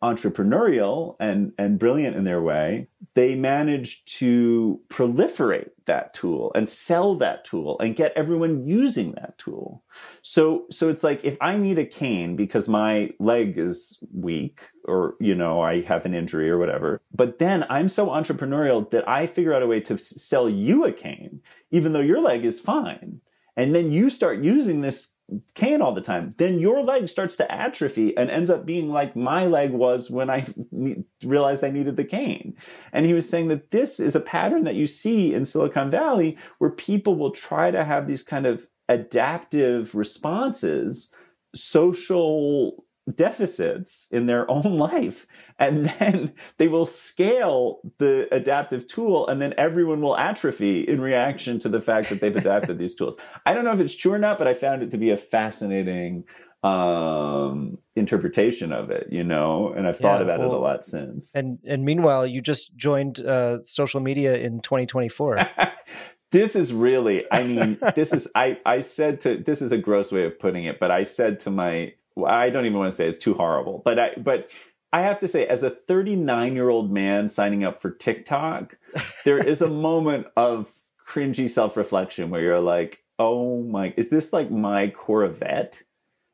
entrepreneurial 0.03 1.17
and, 1.19 1.53
and 1.59 1.79
brilliant 1.79 2.17
in 2.17 2.25
their 2.25 2.41
way, 2.41 2.89
they 3.15 3.35
manage 3.35 4.05
to 4.05 4.81
proliferate 4.89 5.71
that 5.87 6.15
tool 6.15 6.53
and 6.55 6.69
sell 6.69 7.17
that 7.17 7.45
tool 7.45 7.79
and 7.81 7.97
get 7.97 8.13
everyone 8.15 8.65
using 8.67 9.13
that 9.13 9.37
tool. 9.39 9.83
So, 10.23 10.67
so 10.71 10.89
it's 10.89 11.03
like 11.03 11.25
if 11.25 11.37
I 11.41 11.57
need 11.57 11.79
a 11.79 11.87
cane 11.87 12.37
because 12.37 12.69
my 12.69 13.11
leg 13.19 13.59
is 13.59 14.03
weak 14.15 14.61
or, 14.85 15.17
you 15.19 15.35
know, 15.35 15.61
I 15.61 15.83
have 15.83 16.07
an 16.07 16.15
injury 16.15 16.49
or 16.49 16.59
whatever, 16.59 17.01
but 17.13 17.39
then 17.41 17.65
I'm 17.69 17.89
so 17.89 18.07
entrepreneurial 18.09 18.89
that 18.91 19.09
I 19.09 19.27
figure 19.27 19.55
out 19.55 19.63
a 19.63 19.67
way 19.67 19.81
to 19.81 19.99
sell 19.99 20.49
you 20.49 20.85
a 20.85 20.93
cane, 20.93 21.41
even 21.73 21.93
though 21.93 22.01
your 22.01 22.21
leg 22.21 22.45
is 22.45 22.61
fine. 22.61 23.21
And 23.57 23.75
then 23.75 23.91
you 23.91 24.09
start 24.11 24.39
using 24.39 24.83
this 24.83 25.15
cane 25.55 25.83
all 25.83 25.93
the 25.93 26.01
time, 26.01 26.35
then 26.39 26.59
your 26.59 26.83
leg 26.83 27.09
starts 27.09 27.37
to 27.37 27.53
atrophy 27.53 28.17
and 28.17 28.31
ends 28.31 28.51
up 28.51 28.65
being 28.65 28.91
like 28.91 29.15
my 29.15 29.47
leg 29.47 29.73
was 29.73 30.11
when 30.11 30.31
I 30.31 30.47
realized 31.25 31.63
I 31.63 31.71
needed 31.71 31.97
the 31.97 32.05
cane. 32.05 32.57
And 32.93 33.05
he 33.05 33.15
was 33.15 33.29
saying 33.29 33.49
that 33.49 33.71
this 33.71 34.01
is 34.01 34.17
a 34.17 34.21
pattern 34.21 34.65
that 34.65 34.75
you 34.75 34.87
see 34.87 35.35
in 35.35 35.45
Silicon 35.45 35.91
Valley 35.91 36.39
where 36.59 36.71
people 36.71 37.17
will 37.17 37.31
try 37.31 37.71
to 37.71 37.85
have 37.85 38.07
these 38.07 38.23
kind 38.23 38.47
of 38.47 38.69
adaptive 38.89 39.95
responses, 39.95 41.15
social 41.55 42.85
deficits 43.15 44.09
in 44.11 44.27
their 44.27 44.51
own 44.51 44.79
life. 44.79 45.27
And 45.59 45.87
then 45.87 46.33
they 46.59 46.69
will 46.69 46.87
scale 46.87 47.81
the 47.99 48.29
adaptive 48.33 48.87
tool 48.87 49.27
and 49.29 49.41
then 49.41 49.55
everyone 49.57 50.01
will 50.01 50.17
atrophy 50.17 50.81
in 50.81 51.01
reaction 51.01 51.59
to 51.61 51.69
the 51.69 51.81
fact 51.81 52.09
that 52.11 52.21
they've 52.21 52.35
adapted 52.35 52.79
these 52.79 52.95
tools. 52.95 53.19
I 53.47 53.55
don't 53.55 53.65
know 53.65 53.73
if 53.73 53.81
it's 53.81 53.97
true 53.97 54.13
or 54.13 54.19
not, 54.19 54.39
but 54.39 54.47
I 54.47 54.55
found 54.55 54.83
it 54.83 54.91
to 54.93 54.99
be 54.99 55.11
a 55.11 55.17
fascinating 55.17 56.25
um 56.65 57.79
interpretation 57.95 58.73
of 58.73 58.91
it 58.91 59.07
you 59.13 59.23
know 59.23 59.73
and 59.73 59.87
i've 59.87 59.97
thought 59.97 60.19
Yeah, 60.19 60.25
about 60.25 60.41
it 60.41 60.47
a 60.47 60.59
lot 60.59 60.83
since 60.85 61.33
And 61.33 61.59
and 61.65 61.85
meanwhile, 61.85 62.27
you 62.27 62.41
just 62.41 62.75
joined 62.75 63.21
uh, 63.21 63.63
social 63.63 64.01
media 64.01 64.35
in 64.35 64.61
2024. 64.61 65.49
this 66.33 66.57
is 66.57 66.73
really 66.75 67.25
i 67.33 67.43
mean 67.45 67.79
this 67.95 68.13
is 68.13 68.29
i 68.35 68.59
i 68.67 68.81
said 68.81 69.21
to 69.21 69.37
this 69.37 69.63
is 69.63 69.71
a 69.73 69.79
gross 69.79 70.11
way 70.13 70.25
of 70.25 70.39
putting 70.39 70.65
it 70.65 70.79
but 70.81 70.91
i 70.91 71.05
said 71.05 71.41
to 71.41 71.51
my 71.51 71.93
well, 72.08 72.08
i 72.27 72.51
don't 72.51 72.67
even 72.67 72.79
want 72.79 72.91
to 72.91 72.97
say 72.97 73.07
it's 73.09 73.19
too 73.19 73.35
horrible 73.35 73.83
but 73.85 73.99
i 73.99 74.11
but 74.17 74.49
i 74.93 75.03
have 75.03 75.19
to 75.19 75.29
say 75.29 75.47
as 75.47 75.63
a 75.63 75.71
39 75.71 76.55
year 76.55 76.69
old 76.69 76.93
man 76.93 77.29
signing 77.29 77.65
up 77.65 77.81
for 77.81 77.91
tiktok 77.91 78.77
there 79.25 79.39
is 79.39 79.63
a 79.63 79.69
moment 79.69 80.27
of 80.37 80.73
cringy 81.07 81.49
self-reflection 81.49 82.31
where 82.31 82.41
you're 82.41 82.61
like 82.61 83.03
oh 83.19 83.63
my 83.63 83.93
is 83.97 84.11
this 84.11 84.33
like 84.33 84.51
my 84.51 84.89
corvette 84.89 85.83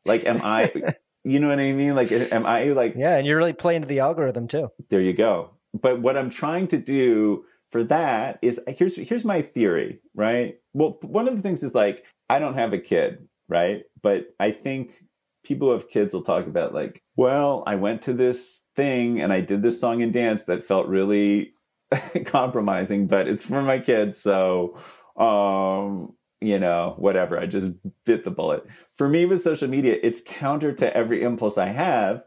like 0.04 0.24
am 0.26 0.40
i 0.42 0.70
you 1.24 1.38
know 1.38 1.48
what 1.48 1.58
i 1.58 1.72
mean 1.72 1.94
like 1.94 2.12
am 2.12 2.44
i 2.44 2.64
like 2.64 2.94
yeah, 2.96 3.16
and 3.16 3.26
you're 3.26 3.36
really 3.36 3.52
playing 3.52 3.82
to 3.82 3.88
the 3.88 4.00
algorithm 4.00 4.46
too. 4.46 4.70
there 4.90 5.00
you 5.00 5.12
go. 5.12 5.50
But 5.80 6.00
what 6.00 6.16
I'm 6.16 6.30
trying 6.30 6.68
to 6.68 6.78
do 6.78 7.44
for 7.70 7.82
that 7.84 8.38
is 8.42 8.60
here's 8.68 8.96
here's 8.96 9.24
my 9.24 9.42
theory, 9.42 10.00
right? 10.14 10.58
Well, 10.72 10.98
one 11.02 11.26
of 11.26 11.36
the 11.36 11.42
things 11.42 11.62
is 11.62 11.74
like 11.74 12.04
I 12.30 12.38
don't 12.38 12.54
have 12.54 12.72
a 12.72 12.78
kid, 12.78 13.28
right? 13.48 13.82
But 14.00 14.34
I 14.38 14.52
think 14.52 15.04
people 15.44 15.68
who 15.68 15.72
have 15.72 15.88
kids 15.88 16.12
will 16.12 16.22
talk 16.22 16.46
about 16.46 16.74
like, 16.74 17.02
well, 17.16 17.62
I 17.66 17.76
went 17.76 18.02
to 18.02 18.12
this 18.12 18.66
thing 18.74 19.20
and 19.20 19.32
I 19.32 19.40
did 19.40 19.62
this 19.62 19.80
song 19.80 20.02
and 20.02 20.12
dance 20.12 20.44
that 20.44 20.66
felt 20.66 20.88
really 20.88 21.54
compromising, 22.24 23.06
but 23.06 23.28
it's 23.28 23.44
for 23.44 23.62
my 23.62 23.78
kids, 23.78 24.18
so 24.18 24.78
um 25.16 26.14
you 26.40 26.58
know, 26.58 26.94
whatever. 26.98 27.38
I 27.38 27.46
just 27.46 27.74
bit 28.04 28.24
the 28.24 28.30
bullet. 28.30 28.66
For 28.96 29.08
me 29.08 29.24
with 29.24 29.40
social 29.40 29.68
media, 29.68 29.96
it's 30.02 30.20
counter 30.24 30.72
to 30.74 30.94
every 30.94 31.22
impulse 31.22 31.56
I 31.56 31.68
have, 31.68 32.24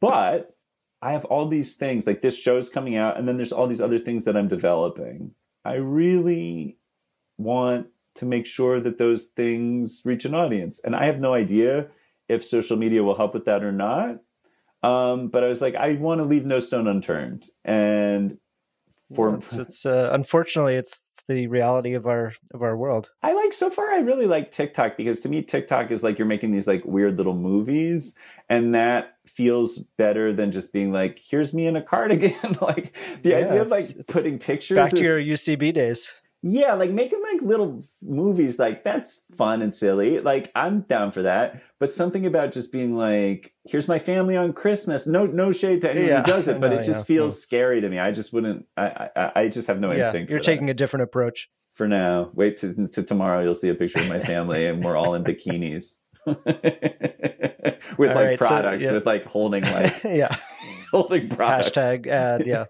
but 0.00 0.56
I 1.02 1.12
have 1.12 1.26
all 1.26 1.46
these 1.46 1.76
things 1.76 2.06
like 2.06 2.22
this 2.22 2.38
show's 2.38 2.70
coming 2.70 2.96
out, 2.96 3.18
and 3.18 3.28
then 3.28 3.36
there's 3.36 3.52
all 3.52 3.66
these 3.66 3.80
other 3.80 3.98
things 3.98 4.24
that 4.24 4.36
I'm 4.36 4.48
developing. 4.48 5.32
I 5.64 5.74
really 5.74 6.78
want 7.36 7.88
to 8.16 8.26
make 8.26 8.46
sure 8.46 8.80
that 8.80 8.98
those 8.98 9.26
things 9.26 10.02
reach 10.04 10.24
an 10.24 10.34
audience. 10.34 10.80
And 10.82 10.96
I 10.96 11.04
have 11.04 11.20
no 11.20 11.34
idea 11.34 11.88
if 12.28 12.44
social 12.44 12.76
media 12.76 13.02
will 13.02 13.16
help 13.16 13.34
with 13.34 13.44
that 13.46 13.62
or 13.64 13.72
not. 13.72 14.18
Um, 14.82 15.28
but 15.28 15.42
I 15.42 15.48
was 15.48 15.60
like, 15.60 15.74
I 15.74 15.94
want 15.94 16.20
to 16.20 16.24
leave 16.24 16.44
no 16.46 16.58
stone 16.60 16.86
unturned. 16.86 17.46
And 17.64 18.38
for 19.14 19.34
it's, 19.34 19.54
it's 19.54 19.86
uh, 19.86 20.10
unfortunately 20.12 20.74
it's 20.74 21.02
the 21.28 21.46
reality 21.46 21.94
of 21.94 22.06
our 22.06 22.34
of 22.52 22.62
our 22.62 22.76
world. 22.76 23.10
I 23.22 23.32
like 23.32 23.52
so 23.54 23.70
far 23.70 23.90
I 23.92 23.98
really 24.00 24.26
like 24.26 24.50
TikTok 24.50 24.96
because 24.98 25.20
to 25.20 25.28
me 25.30 25.42
TikTok 25.42 25.90
is 25.90 26.02
like 26.02 26.18
you're 26.18 26.26
making 26.28 26.52
these 26.52 26.66
like 26.66 26.84
weird 26.84 27.16
little 27.16 27.34
movies 27.34 28.18
and 28.50 28.74
that 28.74 29.16
feels 29.26 29.78
better 29.96 30.32
than 30.34 30.52
just 30.52 30.72
being 30.74 30.92
like 30.92 31.18
here's 31.26 31.54
me 31.54 31.66
in 31.66 31.74
a 31.74 31.82
cardigan 31.82 32.34
like 32.60 32.94
the 33.22 33.30
Yeah, 33.30 33.36
idea 33.38 33.62
of 33.62 33.68
like 33.70 33.86
putting 34.08 34.38
pictures 34.38 34.76
Back 34.76 34.90
to 34.90 34.96
is- 34.96 35.02
your 35.02 35.18
UCB 35.18 35.72
days. 35.72 36.12
Yeah 36.42 36.74
like 36.74 36.90
making 36.90 37.20
like 37.32 37.42
little 37.42 37.82
movies 38.02 38.58
like 38.58 38.84
that's 38.84 39.22
fun 39.36 39.60
and 39.60 39.74
silly 39.74 40.20
like 40.20 40.52
I'm 40.54 40.82
down 40.82 41.10
for 41.10 41.22
that 41.22 41.60
but 41.80 41.90
something 41.90 42.26
about 42.26 42.52
just 42.52 42.70
being 42.70 42.94
like 42.96 43.54
here's 43.66 43.88
my 43.88 43.98
family 43.98 44.36
on 44.36 44.52
Christmas 44.52 45.06
no 45.06 45.26
no 45.26 45.50
shade 45.52 45.80
to 45.80 45.90
anyone 45.90 46.08
Yeah, 46.08 46.20
who 46.22 46.26
does 46.26 46.46
it 46.48 46.60
but 46.60 46.70
no, 46.70 46.76
it 46.78 46.84
just 46.84 47.00
yeah, 47.00 47.02
feels 47.04 47.42
scary 47.42 47.80
to 47.80 47.88
me 47.88 47.98
I 47.98 48.12
just 48.12 48.32
wouldn't 48.32 48.66
I 48.76 49.08
I, 49.16 49.32
I 49.36 49.48
just 49.48 49.66
have 49.66 49.80
no 49.80 49.92
instinct. 49.92 50.30
yeah, 50.30 50.34
you're 50.34 50.40
for 50.40 50.44
that 50.44 50.52
taking 50.52 50.70
a 50.70 50.74
different 50.74 51.02
approach. 51.02 51.48
for 51.72 51.88
now. 51.88 52.30
Wait 52.34 52.56
to, 52.58 52.86
to 52.88 53.02
tomorrow. 53.02 53.42
You'll 53.42 53.54
see 53.54 53.68
a 53.68 53.74
picture 53.74 54.00
of 54.00 54.08
my 54.08 54.18
family, 54.18 54.66
and 54.66 54.82
we're 54.84 54.96
all 54.96 55.14
in 55.14 55.22
bikinis 55.24 55.98
with 56.26 56.36
All 57.98 58.06
like 58.06 58.14
right, 58.14 58.38
so, 58.38 58.46
products, 58.46 58.84
yeah. 58.84 58.92
with 58.92 59.06
like 59.06 59.24
holding 59.24 59.64
like 59.64 60.02
yeah. 60.04 60.36
holding 60.90 61.28
products. 61.28 61.70
Hashtag 61.70 62.06
ad. 62.06 62.46
Yeah. 62.46 62.66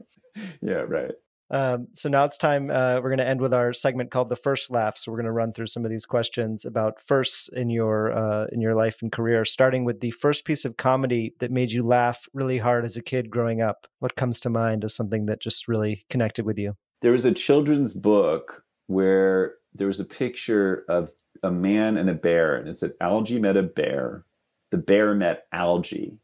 yeah, 0.61 0.85
right. 0.87 1.13
Um, 1.51 1.89
so 1.93 2.09
now 2.09 2.25
it's 2.25 2.37
time. 2.37 2.71
Uh, 2.71 2.97
we're 2.97 3.09
going 3.09 3.19
to 3.19 3.27
end 3.27 3.41
with 3.41 3.55
our 3.55 3.73
segment 3.73 4.11
called 4.11 4.29
the 4.29 4.37
first 4.37 4.71
laugh. 4.71 4.99
So 4.99 5.11
we're 5.11 5.19
going 5.19 5.27
to 5.27 5.33
run 5.33 5.53
through 5.53 5.69
some 5.69 5.85
of 5.85 5.91
these 5.91 6.05
questions 6.05 6.65
about 6.65 7.01
firsts 7.01 7.49
in 7.49 7.71
your 7.71 8.13
uh, 8.13 8.47
in 8.53 8.61
your 8.61 8.75
life 8.75 9.01
and 9.03 9.11
career, 9.11 9.45
starting 9.45 9.85
with 9.85 10.01
the 10.01 10.11
first 10.11 10.45
piece 10.45 10.65
of 10.65 10.77
comedy 10.77 11.35
that 11.39 11.51
made 11.51 11.73
you 11.73 11.83
laugh 11.83 12.29
really 12.35 12.59
hard 12.59 12.85
as 12.85 12.97
a 12.97 13.03
kid 13.03 13.31
growing 13.31 13.63
up. 13.63 13.87
What 13.99 14.17
comes 14.17 14.41
to 14.41 14.51
mind 14.51 14.85
as 14.85 14.95
something 14.95 15.27
that 15.27 15.41
just 15.41 15.69
really 15.69 16.05
connected 16.11 16.45
with 16.45 16.59
you? 16.59 16.77
There 17.01 17.13
was 17.13 17.25
a 17.25 17.33
children's 17.33 17.95
book 17.95 18.65
where 18.87 19.55
there 19.75 19.87
was 19.87 20.01
a 20.01 20.05
picture 20.05 20.85
of 20.89 21.13
a 21.43 21.51
man 21.51 21.97
and 21.97 22.11
a 22.11 22.15
bear, 22.15 22.57
and 22.57 22.69
it 22.69 22.79
said 22.79 22.93
Algy 23.01 23.39
met 23.39 23.57
a 23.57 23.63
bear, 23.63 24.25
the 24.71 24.79
bear 24.79 25.15
met 25.15 25.47
Algy. 25.53 26.19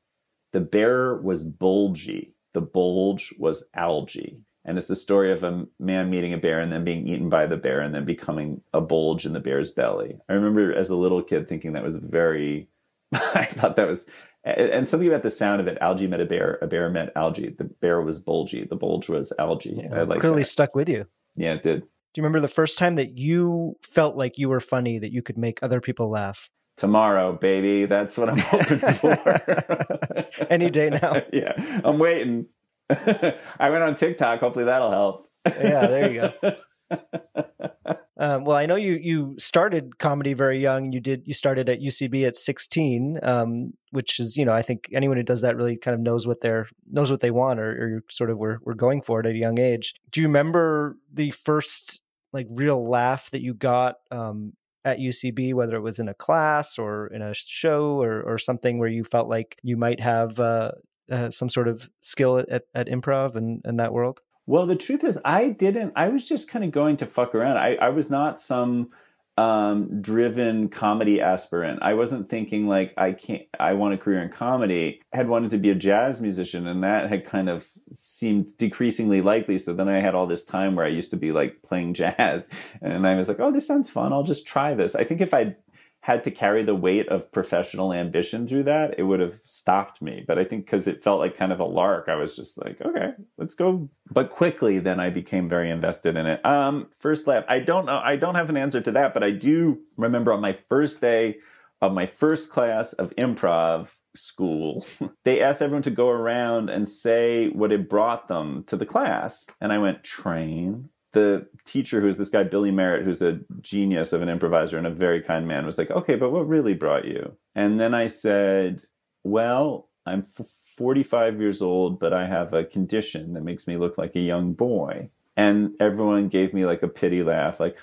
The 0.53 0.61
bear 0.61 1.16
was 1.16 1.45
bulgy. 1.45 2.35
The 2.53 2.61
bulge 2.61 3.35
was 3.39 3.70
Algy. 3.75 4.39
And 4.64 4.78
it's 4.78 4.88
the 4.88 4.96
story 4.96 5.30
of 5.30 5.44
a 5.44 5.66
man 5.78 6.10
meeting 6.10 6.32
a 6.32 6.38
bear 6.38 6.60
and 6.60 6.72
then 6.72 6.84
being 6.84 7.06
eaten 7.06 7.28
by 7.28 7.46
the 7.46 7.56
bear 7.56 7.80
and 7.80 7.94
then 7.94 8.04
becoming 8.04 8.62
a 8.72 8.80
bulge 8.80 9.26
in 9.26 9.34
the 9.34 9.40
bear's 9.40 9.70
belly. 9.70 10.18
I 10.28 10.32
remember 10.32 10.74
as 10.74 10.88
a 10.90 10.96
little 10.96 11.22
kid 11.22 11.48
thinking 11.48 11.74
that 11.74 11.84
was 11.84 11.98
very, 11.98 12.68
I 13.12 13.44
thought 13.44 13.76
that 13.76 13.86
was, 13.88 14.08
and 14.42 14.88
something 14.88 15.08
about 15.08 15.22
the 15.22 15.30
sound 15.30 15.60
of 15.60 15.66
it. 15.66 15.78
Algy 15.80 16.06
met 16.06 16.20
a 16.20 16.24
bear, 16.24 16.58
a 16.62 16.66
bear 16.66 16.88
met 16.88 17.12
Algy. 17.14 17.50
The 17.50 17.64
bear 17.64 18.00
was 18.00 18.18
bulgy, 18.18 18.64
the 18.64 18.76
bulge 18.76 19.08
was 19.08 19.32
Algy. 19.38 19.80
Yeah, 19.82 20.00
I 20.00 20.02
like 20.02 20.20
clearly 20.20 20.42
that. 20.42 20.48
stuck 20.48 20.74
with 20.74 20.88
you. 20.88 21.06
Yeah, 21.36 21.54
it 21.54 21.62
did. 21.62 21.80
Do 21.82 22.20
you 22.20 22.22
remember 22.22 22.40
the 22.40 22.48
first 22.48 22.78
time 22.78 22.94
that 22.94 23.18
you 23.18 23.76
felt 23.82 24.16
like 24.16 24.38
you 24.38 24.48
were 24.48 24.60
funny, 24.60 24.98
that 24.98 25.10
you 25.12 25.20
could 25.20 25.36
make 25.36 25.62
other 25.62 25.80
people 25.80 26.08
laugh? 26.08 26.48
Tomorrow, 26.76 27.32
baby. 27.34 27.86
That's 27.86 28.16
what 28.16 28.28
I'm 28.28 28.38
hoping 28.38 28.78
for. 28.94 30.46
Any 30.50 30.70
day 30.70 30.90
now. 30.90 31.22
yeah, 31.32 31.80
I'm 31.84 31.98
waiting. 31.98 32.46
I 33.59 33.70
went 33.70 33.82
on 33.82 33.97
TikTok. 33.97 34.41
Hopefully 34.41 34.64
that'll 34.66 34.91
help. 34.91 35.28
yeah, 35.47 35.87
there 35.87 36.11
you 36.11 36.32
go. 36.41 36.57
Um, 38.16 38.45
well, 38.45 38.57
I 38.57 38.66
know 38.66 38.76
you 38.76 38.93
you 38.93 39.35
started 39.39 39.99
comedy 39.99 40.35
very 40.35 40.61
young. 40.61 40.93
You 40.93 41.01
did 41.01 41.24
you 41.26 41.35
started 41.35 41.68
at 41.68 41.80
UCB 41.80 42.26
at 42.26 42.37
16, 42.37 43.18
um, 43.22 43.72
which 43.91 44.20
is 44.20 44.37
you 44.37 44.45
know 44.45 44.53
I 44.53 44.62
think 44.62 44.89
anyone 44.93 45.16
who 45.16 45.24
does 45.24 45.41
that 45.41 45.57
really 45.57 45.76
kind 45.76 45.95
of 45.97 46.01
knows 46.01 46.26
what 46.26 46.41
they're 46.41 46.68
knows 46.91 47.11
what 47.11 47.20
they 47.20 47.32
want 47.32 47.59
or, 47.59 47.70
or 47.70 48.05
sort 48.09 48.30
of 48.30 48.39
were 48.39 48.61
were 48.62 48.74
going 48.74 49.03
for 49.03 49.18
it 49.18 49.26
at 49.26 49.35
a 49.35 49.39
young 49.39 49.59
age. 49.59 49.95
Do 50.12 50.20
you 50.20 50.28
remember 50.28 50.97
the 51.12 51.32
first 51.32 52.01
like 52.32 52.47
real 52.51 52.89
laugh 52.89 53.30
that 53.30 53.43
you 53.43 53.53
got 53.53 53.97
um, 54.12 54.53
at 54.85 54.99
UCB, 54.99 55.53
whether 55.55 55.74
it 55.74 55.82
was 55.82 55.99
in 55.99 56.09
a 56.09 56.14
class 56.14 56.78
or 56.78 57.09
in 57.09 57.20
a 57.20 57.35
show 57.35 58.01
or 58.01 58.22
or 58.22 58.39
something 58.39 58.78
where 58.78 58.89
you 58.89 59.03
felt 59.03 59.28
like 59.28 59.59
you 59.64 59.76
might 59.76 59.99
have 59.99 60.39
uh, 60.39 60.70
uh, 61.11 61.30
some 61.30 61.48
sort 61.48 61.68
of 61.68 61.88
skill 62.00 62.38
at, 62.38 62.64
at 62.74 62.88
improv 62.88 63.36
and, 63.36 63.61
and 63.64 63.78
that 63.78 63.92
world? 63.92 64.20
Well, 64.46 64.66
the 64.66 64.76
truth 64.76 65.05
is, 65.05 65.20
I 65.24 65.48
didn't. 65.48 65.92
I 65.96 66.09
was 66.09 66.28
just 66.28 66.50
kind 66.50 66.64
of 66.64 66.70
going 66.70 66.96
to 66.98 67.07
fuck 67.07 67.34
around. 67.34 67.57
I, 67.57 67.76
I 67.76 67.88
was 67.88 68.11
not 68.11 68.38
some 68.38 68.90
um, 69.36 70.00
driven 70.00 70.68
comedy 70.68 71.20
aspirant. 71.20 71.80
I 71.82 71.94
wasn't 71.94 72.28
thinking 72.28 72.68
like 72.68 72.94
I 72.96 73.12
can't. 73.12 73.42
I 73.59 73.72
want 73.72 73.94
a 73.94 73.98
career 73.98 74.22
in 74.22 74.30
comedy. 74.30 75.00
I 75.12 75.16
had 75.16 75.28
wanted 75.28 75.50
to 75.52 75.59
be 75.59 75.70
a 75.70 75.74
jazz 75.74 76.20
musician, 76.20 76.66
and 76.66 76.84
that 76.84 77.09
had 77.09 77.24
kind 77.24 77.48
of 77.48 77.68
seemed 77.92 78.57
decreasingly 78.59 79.22
likely. 79.22 79.59
So 79.59 79.72
then 79.72 79.88
I 79.88 80.00
had 80.00 80.14
all 80.14 80.26
this 80.26 80.44
time 80.44 80.76
where 80.76 80.86
I 80.86 80.90
used 80.90 81.11
to 81.12 81.16
be 81.16 81.32
like 81.32 81.62
playing 81.66 81.94
jazz, 82.02 82.48
and 82.80 83.07
I 83.07 83.16
was 83.16 83.28
like, 83.28 83.40
"Oh, 83.40 83.50
this 83.50 83.66
sounds 83.66 83.90
fun. 83.90 84.12
I'll 84.12 84.22
just 84.22 84.46
try 84.46 84.74
this." 84.74 84.94
I 84.94 85.05
think 85.05 85.20
if 85.20 85.34
I 85.34 85.57
had 86.05 86.22
to 86.22 86.30
carry 86.30 86.62
the 86.62 86.74
weight 86.74 87.09
of 87.09 87.32
professional 87.32 87.90
ambition 87.90 88.46
through 88.46 88.62
that, 88.62 88.94
it 88.98 89.05
would 89.05 89.20
have 89.20 89.36
stopped 89.42 90.02
me. 90.02 90.22
But 90.28 90.38
I 90.38 90.44
think 90.44 90.66
because 90.66 90.86
it 90.86 91.02
felt 91.02 91.18
like 91.18 91.34
kind 91.34 91.50
of 91.50 91.61
a 91.61 91.64
lark, 91.64 92.11
I 92.11 92.14
was 92.14 92.36
just 92.36 92.62
like, 92.62 92.78
okay, 92.82 93.12
let's 93.38 93.55
go. 93.55 93.88
But 94.11 94.28
quickly, 94.28 94.78
then 94.78 95.00
I 95.00 95.09
became 95.09 95.48
very 95.48 95.70
invested 95.70 96.14
in 96.18 96.26
it. 96.26 96.44
Um, 96.44 96.88
first 96.98 97.26
laugh, 97.26 97.44
I 97.48 97.61
don't 97.61 97.86
know, 97.86 98.02
I 98.05 98.16
don't 98.16 98.34
have 98.34 98.50
an 98.50 98.59
answer 98.59 98.82
to 98.82 98.92
that, 98.92 99.14
but 99.14 99.24
I 99.24 99.30
do 99.30 99.80
remember 99.96 100.30
on 100.34 100.42
my 100.42 100.52
first 100.52 101.00
day 101.00 101.38
of 101.80 101.94
my 101.94 102.05
first 102.05 102.50
class 102.50 102.92
of 102.92 103.16
improv 103.16 103.92
school, 104.14 104.86
they 105.24 105.40
asked 105.40 105.62
everyone 105.62 105.84
to 105.84 105.90
go 105.90 106.11
around 106.11 106.68
and 106.68 106.86
say 106.86 107.48
what 107.48 107.72
it 107.72 107.88
brought 107.88 108.28
them 108.28 108.64
to 108.66 108.76
the 108.76 108.84
class. 108.84 109.48
And 109.59 109.72
I 109.72 109.78
went, 109.78 110.05
train, 110.05 110.90
the 111.14 111.46
teacher, 111.64 112.00
who's 112.00 112.18
this 112.18 112.28
guy 112.28 112.44
Billy 112.44 112.70
Merritt, 112.70 113.04
who's 113.04 113.22
a 113.22 113.40
genius 113.60 114.12
of 114.12 114.22
an 114.22 114.28
improviser 114.28 114.76
and 114.76 114.86
a 114.86 114.90
very 114.90 115.22
kind 115.22 115.48
man, 115.48 115.66
was 115.66 115.78
like, 115.78 115.90
"Okay, 115.90 116.16
but 116.16 116.30
what 116.30 116.46
really 116.46 116.74
brought 116.74 117.06
you?" 117.06 117.36
And 117.54 117.80
then 117.80 117.94
I 117.94 118.06
said, 118.06 118.84
"Well, 119.24 119.88
I'm 120.04 120.22
45 120.22 121.40
years 121.40 121.62
old, 121.62 121.98
but 121.98 122.12
I 122.12 122.26
have 122.26 122.52
a 122.52 122.64
condition 122.64 123.32
that 123.34 123.44
makes 123.44 123.66
me 123.66 123.76
look 123.76 123.96
like 123.96 124.14
a 124.14 124.20
young 124.20 124.52
boy." 124.52 125.10
And 125.36 125.72
everyone 125.80 126.28
gave 126.28 126.54
me 126.54 126.66
like 126.66 126.82
a 126.82 126.88
pity 126.88 127.22
laugh, 127.22 127.58
like, 127.58 127.78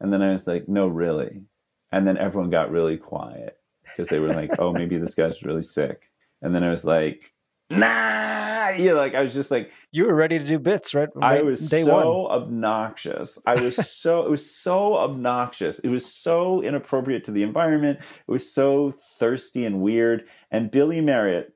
and 0.00 0.12
then 0.12 0.22
I 0.22 0.32
was 0.32 0.46
like, 0.46 0.68
"No, 0.68 0.86
really." 0.86 1.42
And 1.90 2.06
then 2.06 2.16
everyone 2.16 2.50
got 2.50 2.70
really 2.70 2.96
quiet 2.96 3.58
because 3.84 4.08
they 4.08 4.20
were 4.20 4.32
like, 4.32 4.52
"Oh, 4.58 4.72
maybe 4.72 4.96
this 4.98 5.14
guy's 5.14 5.42
really 5.42 5.62
sick." 5.62 6.10
And 6.40 6.54
then 6.54 6.64
I 6.64 6.70
was 6.70 6.84
like, 6.84 7.34
nah. 7.78 8.70
Yeah 8.70 8.92
like 8.92 9.14
i 9.14 9.20
was 9.20 9.34
just 9.34 9.50
like 9.50 9.72
you 9.90 10.06
were 10.06 10.14
ready 10.14 10.38
to 10.38 10.44
do 10.44 10.58
bits 10.58 10.94
right, 10.94 11.08
i 11.20 11.42
was 11.42 11.68
day 11.68 11.82
so 11.82 12.22
one. 12.22 12.42
obnoxious. 12.42 13.40
I 13.46 13.60
was 13.60 13.76
so 13.90 14.24
it 14.24 14.30
was 14.30 14.48
so 14.54 14.96
obnoxious. 14.96 15.78
It 15.80 15.88
was 15.88 16.06
so 16.06 16.62
inappropriate 16.62 17.24
to 17.24 17.30
the 17.30 17.42
environment. 17.42 18.00
It 18.00 18.30
was 18.30 18.52
so 18.52 18.92
thirsty 19.18 19.64
and 19.64 19.80
weird. 19.80 20.24
And 20.50 20.70
billy 20.70 21.00
Merritt 21.00 21.54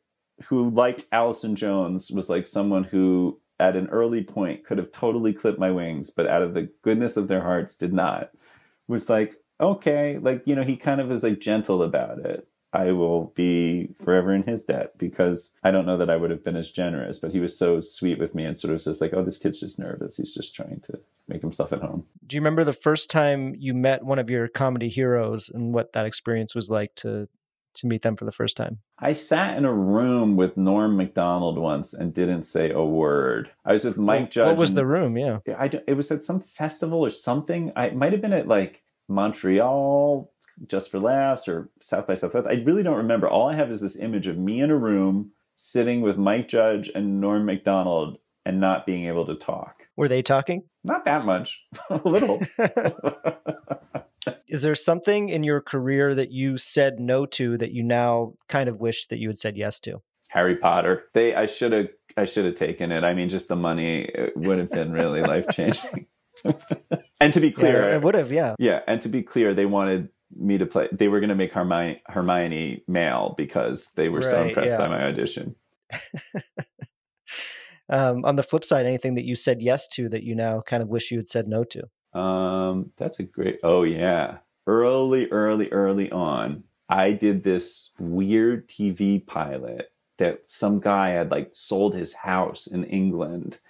who 0.48 0.68
like 0.68 1.06
allison 1.12 1.56
jones 1.56 2.10
was 2.10 2.28
like 2.28 2.46
someone 2.46 2.84
who 2.84 3.40
at 3.58 3.74
an 3.74 3.86
early 3.88 4.22
point 4.22 4.66
could 4.66 4.76
have 4.76 4.92
totally 4.92 5.32
clipped 5.32 5.58
my 5.58 5.70
wings 5.70 6.10
but 6.10 6.26
out 6.26 6.42
of 6.42 6.52
the 6.52 6.68
goodness 6.82 7.16
of 7.16 7.28
their 7.28 7.42
hearts 7.42 7.76
did 7.76 7.92
not. 7.92 8.30
Was 8.88 9.08
like 9.08 9.36
okay. 9.60 10.18
Like 10.18 10.42
you 10.46 10.54
know 10.54 10.64
he 10.64 10.76
kind 10.76 11.00
of 11.00 11.08
was 11.08 11.22
like 11.22 11.40
gentle 11.40 11.82
about 11.82 12.18
it 12.18 12.46
I 12.76 12.92
will 12.92 13.32
be 13.34 13.94
forever 13.98 14.32
in 14.32 14.42
his 14.42 14.64
debt 14.64 14.98
because 14.98 15.56
I 15.64 15.70
don't 15.70 15.86
know 15.86 15.96
that 15.96 16.10
I 16.10 16.16
would 16.16 16.30
have 16.30 16.44
been 16.44 16.56
as 16.56 16.70
generous, 16.70 17.18
but 17.18 17.32
he 17.32 17.40
was 17.40 17.56
so 17.56 17.80
sweet 17.80 18.18
with 18.18 18.34
me 18.34 18.44
and 18.44 18.56
sort 18.56 18.74
of 18.74 18.82
says 18.82 19.00
like, 19.00 19.14
"Oh, 19.14 19.24
this 19.24 19.38
kid's 19.38 19.60
just 19.60 19.78
nervous. 19.78 20.18
He's 20.18 20.34
just 20.34 20.54
trying 20.54 20.80
to 20.80 21.00
make 21.26 21.40
himself 21.40 21.72
at 21.72 21.80
home." 21.80 22.04
Do 22.26 22.36
you 22.36 22.40
remember 22.40 22.64
the 22.64 22.74
first 22.74 23.10
time 23.10 23.54
you 23.56 23.72
met 23.72 24.04
one 24.04 24.18
of 24.18 24.28
your 24.28 24.46
comedy 24.48 24.90
heroes 24.90 25.48
and 25.48 25.74
what 25.74 25.94
that 25.94 26.04
experience 26.04 26.54
was 26.54 26.70
like 26.70 26.94
to 26.96 27.28
to 27.76 27.86
meet 27.86 28.02
them 28.02 28.16
for 28.16 28.26
the 28.26 28.32
first 28.32 28.56
time? 28.56 28.80
I 28.98 29.12
sat 29.12 29.56
in 29.56 29.64
a 29.64 29.72
room 29.72 30.36
with 30.36 30.56
Norm 30.58 30.96
Macdonald 30.96 31.58
once 31.58 31.94
and 31.94 32.12
didn't 32.12 32.42
say 32.42 32.70
a 32.70 32.84
word. 32.84 33.50
I 33.64 33.72
was 33.72 33.84
with 33.84 33.96
Mike 33.96 34.30
Judge. 34.30 34.48
What 34.48 34.58
was 34.58 34.74
the 34.74 34.86
room? 34.86 35.16
Yeah. 35.16 35.38
I, 35.58 35.70
it 35.86 35.96
was 35.96 36.10
at 36.10 36.22
some 36.22 36.40
festival 36.40 37.00
or 37.00 37.10
something. 37.10 37.72
I 37.74 37.86
it 37.86 37.96
might 37.96 38.12
have 38.12 38.22
been 38.22 38.32
at 38.34 38.48
like 38.48 38.82
Montreal, 39.08 40.30
just 40.66 40.90
for 40.90 40.98
laughs, 40.98 41.48
or 41.48 41.70
South 41.80 42.06
by 42.06 42.14
Southwest. 42.14 42.48
I 42.48 42.54
really 42.64 42.82
don't 42.82 42.96
remember. 42.96 43.28
All 43.28 43.48
I 43.48 43.54
have 43.54 43.70
is 43.70 43.80
this 43.80 43.98
image 43.98 44.26
of 44.26 44.38
me 44.38 44.60
in 44.60 44.70
a 44.70 44.76
room 44.76 45.32
sitting 45.54 46.00
with 46.02 46.16
Mike 46.18 46.48
Judge 46.48 46.90
and 46.94 47.20
Norm 47.20 47.44
Macdonald 47.44 48.18
and 48.44 48.60
not 48.60 48.86
being 48.86 49.06
able 49.06 49.26
to 49.26 49.34
talk. 49.34 49.82
Were 49.96 50.08
they 50.08 50.22
talking? 50.22 50.64
Not 50.84 51.04
that 51.04 51.24
much, 51.24 51.66
a 51.90 52.00
little. 52.04 52.40
Is 54.48 54.62
there 54.62 54.74
something 54.74 55.28
in 55.28 55.42
your 55.42 55.60
career 55.60 56.14
that 56.14 56.30
you 56.30 56.56
said 56.56 57.00
no 57.00 57.26
to 57.26 57.56
that 57.58 57.72
you 57.72 57.82
now 57.82 58.34
kind 58.48 58.68
of 58.68 58.80
wish 58.80 59.06
that 59.08 59.18
you 59.18 59.28
had 59.28 59.38
said 59.38 59.56
yes 59.56 59.80
to? 59.80 60.02
Harry 60.30 60.56
Potter. 60.56 61.04
They, 61.14 61.34
I 61.34 61.46
should 61.46 61.72
have, 61.72 61.90
I 62.16 62.24
should 62.24 62.44
have 62.44 62.56
taken 62.56 62.92
it. 62.92 63.04
I 63.04 63.14
mean, 63.14 63.28
just 63.28 63.48
the 63.48 63.56
money 63.56 64.10
would 64.34 64.58
have 64.58 64.70
been 64.70 64.92
really 64.92 65.22
life 65.22 65.46
changing. 65.52 66.06
and 67.20 67.32
to 67.32 67.40
be 67.40 67.50
clear, 67.50 67.88
Yeah, 67.90 67.96
it 67.96 68.02
would 68.02 68.14
have, 68.14 68.32
yeah. 68.32 68.54
Yeah, 68.58 68.80
and 68.86 69.00
to 69.02 69.08
be 69.08 69.22
clear, 69.22 69.54
they 69.54 69.66
wanted 69.66 70.08
me 70.34 70.58
to 70.58 70.66
play. 70.66 70.88
They 70.92 71.08
were 71.08 71.20
going 71.20 71.30
to 71.30 71.34
make 71.34 71.52
Hermione, 71.52 72.02
Hermione 72.06 72.82
male 72.88 73.34
because 73.36 73.92
they 73.96 74.08
were 74.08 74.22
so 74.22 74.44
impressed 74.44 74.72
yeah. 74.72 74.78
by 74.78 74.88
my 74.88 75.04
audition. 75.04 75.56
Um, 77.88 78.24
on 78.24 78.36
the 78.36 78.42
flip 78.42 78.64
side, 78.64 78.86
anything 78.86 79.14
that 79.14 79.24
you 79.24 79.36
said 79.36 79.62
yes 79.62 79.86
to 79.88 80.08
that 80.08 80.24
you 80.24 80.34
now 80.34 80.60
kind 80.60 80.82
of 80.82 80.88
wish 80.88 81.10
you 81.10 81.18
had 81.18 81.28
said 81.28 81.46
no 81.46 81.64
to? 81.64 82.18
Um, 82.18 82.92
that's 82.96 83.20
a 83.20 83.22
great. 83.22 83.60
Oh 83.62 83.82
yeah, 83.82 84.38
early, 84.66 85.28
early, 85.28 85.68
early 85.70 86.10
on, 86.10 86.64
I 86.88 87.12
did 87.12 87.44
this 87.44 87.92
weird 87.98 88.68
TV 88.68 89.24
pilot 89.24 89.92
that 90.18 90.48
some 90.48 90.80
guy 90.80 91.10
had 91.10 91.30
like 91.30 91.50
sold 91.52 91.94
his 91.94 92.14
house 92.14 92.66
in 92.66 92.84
England 92.84 93.60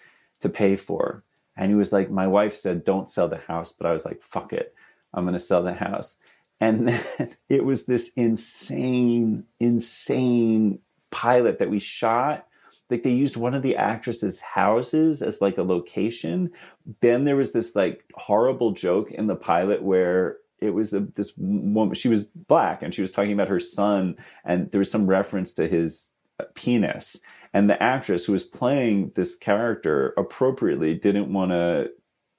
to 0.40 0.48
pay 0.48 0.76
for, 0.76 1.22
and 1.57 1.70
he 1.70 1.74
was 1.74 1.92
like, 1.92 2.11
my 2.11 2.26
wife 2.26 2.54
said, 2.54 2.84
"Don't 2.84 3.11
sell 3.11 3.28
the 3.28 3.36
house," 3.36 3.72
but 3.72 3.86
I 3.86 3.92
was 3.92 4.07
like, 4.07 4.22
"Fuck 4.22 4.52
it, 4.52 4.74
I'm 5.12 5.26
gonna 5.26 5.38
sell 5.38 5.62
the 5.62 5.74
house." 5.74 6.20
And 6.61 6.88
then 6.88 7.36
it 7.48 7.64
was 7.64 7.86
this 7.86 8.12
insane, 8.14 9.44
insane 9.61 10.80
pilot 11.11 11.59
that 11.59 11.70
we 11.70 11.78
shot 11.78 12.46
like 12.90 13.02
they 13.02 13.11
used 13.11 13.36
one 13.36 13.54
of 13.54 13.62
the 13.62 13.76
actresses' 13.76 14.40
houses 14.40 15.22
as 15.22 15.40
like 15.40 15.59
a 15.59 15.62
location. 15.62 16.50
Then 17.00 17.24
there 17.24 17.36
was 17.36 17.52
this 17.52 17.74
like 17.74 18.04
horrible 18.14 18.72
joke 18.72 19.11
in 19.11 19.26
the 19.26 19.36
pilot 19.36 19.82
where 19.82 20.38
it 20.61 20.70
was 20.70 20.94
a, 20.94 21.00
this 21.00 21.32
woman. 21.36 21.94
She 21.94 22.09
was 22.09 22.24
black 22.24 22.82
and 22.82 22.94
she 22.94 23.02
was 23.02 23.12
talking 23.12 23.32
about 23.32 23.48
her 23.48 23.61
son, 23.61 24.16
and 24.44 24.70
there 24.70 24.78
was 24.78 24.90
some 24.90 25.07
reference 25.07 25.52
to 25.54 25.68
his 25.68 26.12
uh, 26.38 26.44
penis. 26.54 27.20
And 27.52 27.68
the 27.68 27.82
actress 27.82 28.26
who 28.26 28.32
was 28.32 28.44
playing 28.44 29.12
this 29.14 29.36
character 29.36 30.12
appropriately 30.16 30.94
didn't 30.94 31.32
want 31.32 31.52
to 31.52 31.90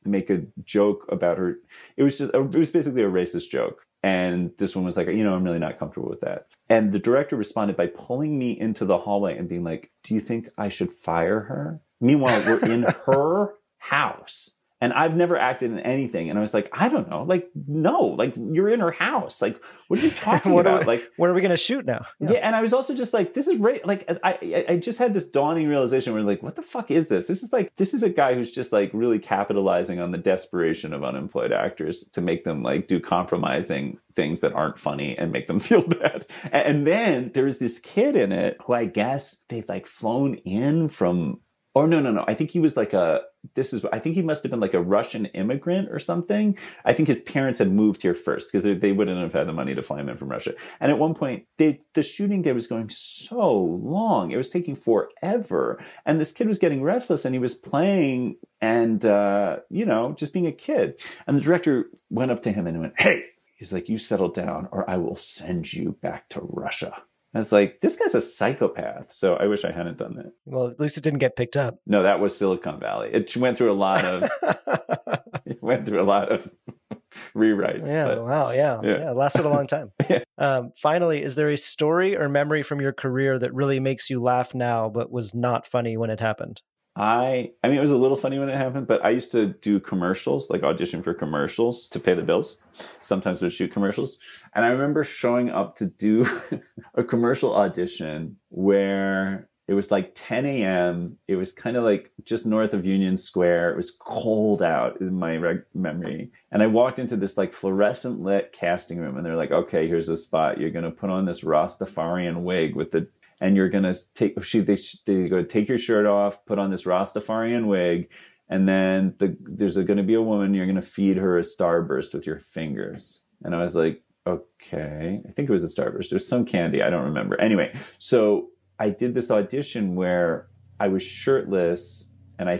make 0.06 0.30
a 0.30 0.44
joke 0.64 1.06
about 1.10 1.38
her. 1.38 1.58
It 1.98 2.04
was 2.04 2.18
just 2.18 2.34
it 2.34 2.56
was 2.56 2.72
basically 2.72 3.04
a 3.04 3.10
racist 3.10 3.50
joke. 3.50 3.87
And 4.04 4.52
this 4.58 4.76
one 4.76 4.86
was 4.86 4.98
like, 4.98 5.08
you 5.08 5.24
know, 5.24 5.34
I'm 5.34 5.44
really 5.44 5.60
not 5.60 5.80
comfortable 5.80 6.10
with 6.10 6.22
that. 6.22 6.48
And 6.70 6.92
the 6.92 7.00
director 7.00 7.36
responded 7.36 7.76
by 7.76 7.88
pulling 7.88 8.38
me 8.38 8.58
into 8.60 8.86
the 8.86 9.00
hallway 9.00 9.38
and 9.38 9.50
being 9.50 9.64
like, 9.64 9.92
Do 10.04 10.14
you 10.14 10.20
think 10.20 10.50
I 10.58 10.70
should 10.70 10.92
fire 10.92 11.42
her? 11.42 11.82
Meanwhile, 12.00 12.44
we're 12.46 12.66
in 12.66 12.84
her 13.06 13.56
house 13.80 14.57
And 14.80 14.94
I've 14.94 15.16
never 15.16 15.38
acted 15.38 15.72
in 15.72 15.80
anything. 15.80 16.30
And 16.30 16.38
I 16.38 16.42
was 16.42 16.54
like, 16.54 16.70
I 16.72 16.88
don't 16.88 17.10
know. 17.10 17.24
Like, 17.24 17.50
no, 17.56 18.02
like 18.06 18.36
you're 18.36 18.70
in 18.70 18.80
her 18.80 18.92
house. 18.92 19.42
Like, 19.42 19.60
what 19.88 20.00
are 20.00 20.04
you 20.04 20.12
talking 20.12 20.52
what 20.52 20.68
about? 20.68 20.82
We, 20.82 20.86
like, 20.86 21.12
what 21.18 21.30
are 21.30 21.34
we 21.34 21.42
going 21.42 21.52
to 21.52 21.58
shoot 21.58 21.86
now? 21.86 22.06
yeah. 22.20 22.34
And 22.34 22.56
I 22.56 22.62
was 22.62 22.74
also 22.74 22.96
just 22.96 23.14
like, 23.14 23.34
this 23.34 23.48
is 23.48 23.58
right. 23.58 23.86
Like, 23.86 24.08
I, 24.24 24.38
I, 24.42 24.66
I 24.70 24.78
just 24.78 25.00
had 25.00 25.14
this 25.16 25.32
dawning 25.32 25.68
realization 25.68 26.14
where 26.14 26.22
like, 26.22 26.44
what 26.44 26.56
the 26.56 26.62
fuck 26.62 26.92
is 26.92 27.08
this? 27.08 27.28
This 27.28 27.42
is 27.42 27.52
like, 27.52 27.76
this 27.78 27.94
is 27.94 28.04
a 28.04 28.10
guy 28.10 28.36
who's 28.36 28.52
just 28.52 28.72
like 28.72 28.92
really 28.94 29.20
capitalizing 29.20 30.00
on 30.00 30.12
the 30.12 30.18
desperation 30.18 30.94
of 30.94 31.04
unemployed 31.04 31.52
actors 31.52 32.08
to 32.14 32.22
make 32.22 32.44
them 32.44 32.62
like 32.62 32.88
do 32.88 33.00
compromising 33.00 34.00
things 34.16 34.42
that 34.42 34.54
aren't 34.54 34.78
funny 34.78 35.18
and 35.18 35.32
make 35.32 35.48
them 35.48 35.60
feel 35.62 35.82
bad. 35.82 36.28
And 36.52 36.86
then 36.86 37.32
there's 37.34 37.58
this 37.58 37.80
kid 37.80 38.16
in 38.16 38.32
it 38.32 38.58
who 38.66 38.74
I 38.74 38.86
guess 38.86 39.44
they've 39.50 39.68
like 39.68 39.88
flown 39.88 40.36
in 40.36 40.90
from 40.90 41.40
or 41.78 41.88
no, 41.88 42.00
no, 42.00 42.12
no. 42.12 42.26
I 42.28 42.34
think 42.34 42.50
he 42.50 42.60
was 42.60 42.76
like 42.76 42.94
a, 42.94 43.22
this 43.56 43.74
is, 43.74 43.86
I 43.86 44.00
think 44.00 44.16
he 44.16 44.22
must 44.22 44.44
have 44.44 44.50
been 44.50 44.60
like 44.60 44.74
a 44.74 44.82
Russian 44.82 45.26
immigrant 45.28 45.90
or 45.92 46.00
something. 46.00 46.58
I 46.86 46.94
think 46.94 47.08
his 47.08 47.22
parents 47.22 47.60
had 47.60 47.72
moved 47.72 48.02
here 48.02 48.14
first 48.14 48.52
because 48.52 48.64
they, 48.64 48.92
wouldn't 48.92 49.22
have 49.22 49.34
had 49.34 49.48
the 49.48 49.54
money 49.54 49.76
to 49.76 49.82
fly 49.82 50.00
him 50.00 50.10
in 50.10 50.18
from 50.18 50.30
Russia. 50.30 50.54
And 50.80 50.92
at 50.92 50.98
one 50.98 51.14
point, 51.14 51.46
they, 51.58 51.82
the 51.94 52.04
shooting 52.04 52.42
day 52.42 52.54
was 52.54 52.68
going 52.68 52.90
so 52.90 53.54
long. 53.60 54.32
It 54.32 54.38
was 54.38 54.50
taking 54.50 54.76
forever. 54.76 55.80
And 56.06 56.20
this 56.20 56.32
kid 56.32 56.48
was 56.48 56.60
getting 56.60 56.82
restless 56.82 57.26
and 57.26 57.36
he 57.36 57.40
was 57.40 57.56
playing 57.56 58.38
and, 58.60 59.06
uh, 59.06 59.60
you 59.70 59.86
know, 59.86 60.14
just 60.14 60.34
being 60.34 60.48
a 60.48 60.52
kid. 60.52 61.00
And 61.28 61.38
the 61.38 61.42
director 61.42 61.90
went 62.10 62.32
up 62.32 62.42
to 62.44 62.52
him 62.52 62.68
and 62.68 62.80
went, 62.80 63.00
Hey, 63.00 63.26
he's 63.56 63.74
like, 63.74 63.90
you 63.90 63.98
settle 63.98 64.30
down 64.30 64.68
or 64.72 64.90
I 64.90 64.98
will 64.98 65.16
send 65.16 65.74
you 65.74 65.98
back 66.02 66.30
to 66.30 66.42
Russia. 66.42 67.04
I 67.34 67.40
was 67.40 67.52
like, 67.52 67.82
this 67.82 67.98
guy's 67.98 68.16
a 68.16 68.22
psychopath. 68.22 69.14
So 69.14 69.36
I 69.36 69.48
wish 69.48 69.66
I 69.66 69.72
hadn't 69.72 69.98
done 69.98 70.16
that. 70.16 70.34
Well, 70.46 70.68
at 70.68 70.80
least 70.80 70.98
it 70.98 71.04
didn't 71.04 71.20
get 71.20 71.36
picked 71.36 71.58
up. 71.58 71.80
No, 71.86 72.04
that 72.04 72.20
was 72.20 72.36
Silicon 72.36 72.80
Valley. 72.80 73.10
It 73.12 73.36
went 73.36 73.58
through 73.58 73.72
a 73.72 73.74
lot 73.74 74.06
of 74.06 74.30
it 75.46 75.62
went 75.62 75.86
through 75.86 76.02
a 76.02 76.04
lot 76.04 76.32
of 76.32 76.50
rewrites. 77.36 77.88
Yeah, 77.88 78.08
but, 78.08 78.24
wow, 78.24 78.52
yeah, 78.52 78.80
yeah. 78.84 78.98
yeah, 79.00 79.12
lasted 79.12 79.46
a 79.46 79.50
long 79.50 79.68
time. 79.68 79.92
yeah. 80.10 80.20
um, 80.38 80.72
finally, 80.78 81.22
is 81.22 81.36
there 81.36 81.50
a 81.50 81.58
story 81.58 82.16
or 82.16 82.30
memory 82.30 82.64
from 82.64 82.82
your 82.82 82.94
career 82.94 83.38
that 83.40 83.54
really 83.54 83.80
makes 83.80 84.10
you 84.10 84.22
laugh 84.22 84.56
now, 84.56 84.90
but 84.90 85.12
was 85.12 85.34
not 85.34 85.68
funny 85.68 85.98
when 85.98 86.10
it 86.10 86.20
happened? 86.20 86.62
I 86.98 87.52
I 87.64 87.68
mean 87.68 87.78
it 87.78 87.82
was 87.82 87.92
a 87.92 87.98
little 87.98 88.18
funny 88.18 88.40
when 88.40 88.50
it 88.50 88.58
happened, 88.58 88.88
but 88.88 89.06
I 89.06 89.12
used 89.12 89.32
to 89.34 89.46
do 89.48 89.80
commercials, 89.80 90.50
like 90.50 90.64
audition 90.64 91.04
for 91.04 91.14
commercials 91.14 91.88
to 91.90 92.00
pay 92.00 92.16
the 92.16 92.24
bills. 92.24 92.62
Sometimes 93.00 93.42
we'd 93.42 93.54
shoot 93.54 93.72
commercials. 93.72 94.18
And 94.56 94.66
I 94.66 94.70
remember 94.70 95.04
showing 95.04 95.52
up 95.52 95.76
to 95.76 95.86
do 95.86 96.28
a 96.96 97.04
commercial 97.04 97.56
audition 97.56 98.38
where 98.50 99.48
it 99.68 99.74
was 99.74 99.92
like 99.92 100.14
10 100.16 100.46
a.m. 100.46 101.18
It 101.28 101.36
was 101.36 101.52
kind 101.54 101.76
of 101.76 101.84
like 101.84 102.12
just 102.24 102.46
north 102.46 102.74
of 102.74 102.86
Union 102.86 103.18
Square. 103.18 103.72
It 103.72 103.78
was 103.78 103.92
cold 103.92 104.62
out 104.62 105.02
in 105.02 105.14
my 105.14 105.36
reg- 105.36 105.66
memory. 105.74 106.32
And 106.52 106.64
I 106.64 106.68
walked 106.68 107.00
into 107.00 107.18
this 107.18 107.38
like 107.38 107.54
fluorescent 107.54 108.22
lit 108.22 108.54
casting 108.54 108.98
room 108.98 109.18
and 109.18 109.26
they're 109.26 109.36
like, 109.36 109.52
okay, 109.52 109.86
here's 109.88 110.08
a 110.08 110.16
spot. 110.16 110.58
You're 110.58 110.70
going 110.70 110.86
to 110.86 110.92
put 110.92 111.10
on 111.10 111.26
this 111.26 111.44
Rastafarian 111.44 112.44
wig 112.44 112.76
with 112.76 112.92
the 112.92 113.10
and 113.40 113.56
you're 113.56 113.70
gonna 113.70 113.94
take 114.16 114.44
she 114.44 114.60
they 114.60 114.78
they 115.06 115.30
go 115.30 115.44
take 115.44 115.68
your 115.70 115.78
shirt 115.78 116.06
off, 116.06 116.46
put 116.46 116.60
on 116.60 116.72
this 116.72 116.84
Rastafarian 116.84 117.68
wig, 117.68 118.10
and 118.50 118.68
then 118.68 119.16
the, 119.20 119.38
there's 119.42 119.78
going 119.78 119.98
to 119.98 120.04
be 120.04 120.14
a 120.14 120.22
woman. 120.22 120.54
You're 120.54 120.68
gonna 120.68 120.82
feed 120.82 121.18
her 121.18 121.38
a 121.38 121.42
starburst 121.42 122.14
with 122.14 122.26
your 122.26 122.40
fingers. 122.40 123.24
And 123.44 123.56
I 123.56 123.62
was 123.62 123.76
like, 123.76 124.04
okay, 124.26 125.22
I 125.28 125.32
think 125.32 125.50
it 125.50 125.52
was 125.52 125.64
a 125.64 125.82
starburst. 125.82 126.06
It 126.06 126.14
was 126.14 126.28
some 126.28 126.46
candy. 126.46 126.82
I 126.82 126.90
don't 126.90 127.06
remember. 127.06 127.40
Anyway, 127.40 127.74
so 128.00 128.50
I 128.80 128.90
did 128.90 129.14
this 129.14 129.32
audition 129.32 129.96
where 129.96 130.48
I 130.80 130.88
was 130.88 131.04
shirtless 131.04 132.14
and 132.38 132.50
I 132.50 132.60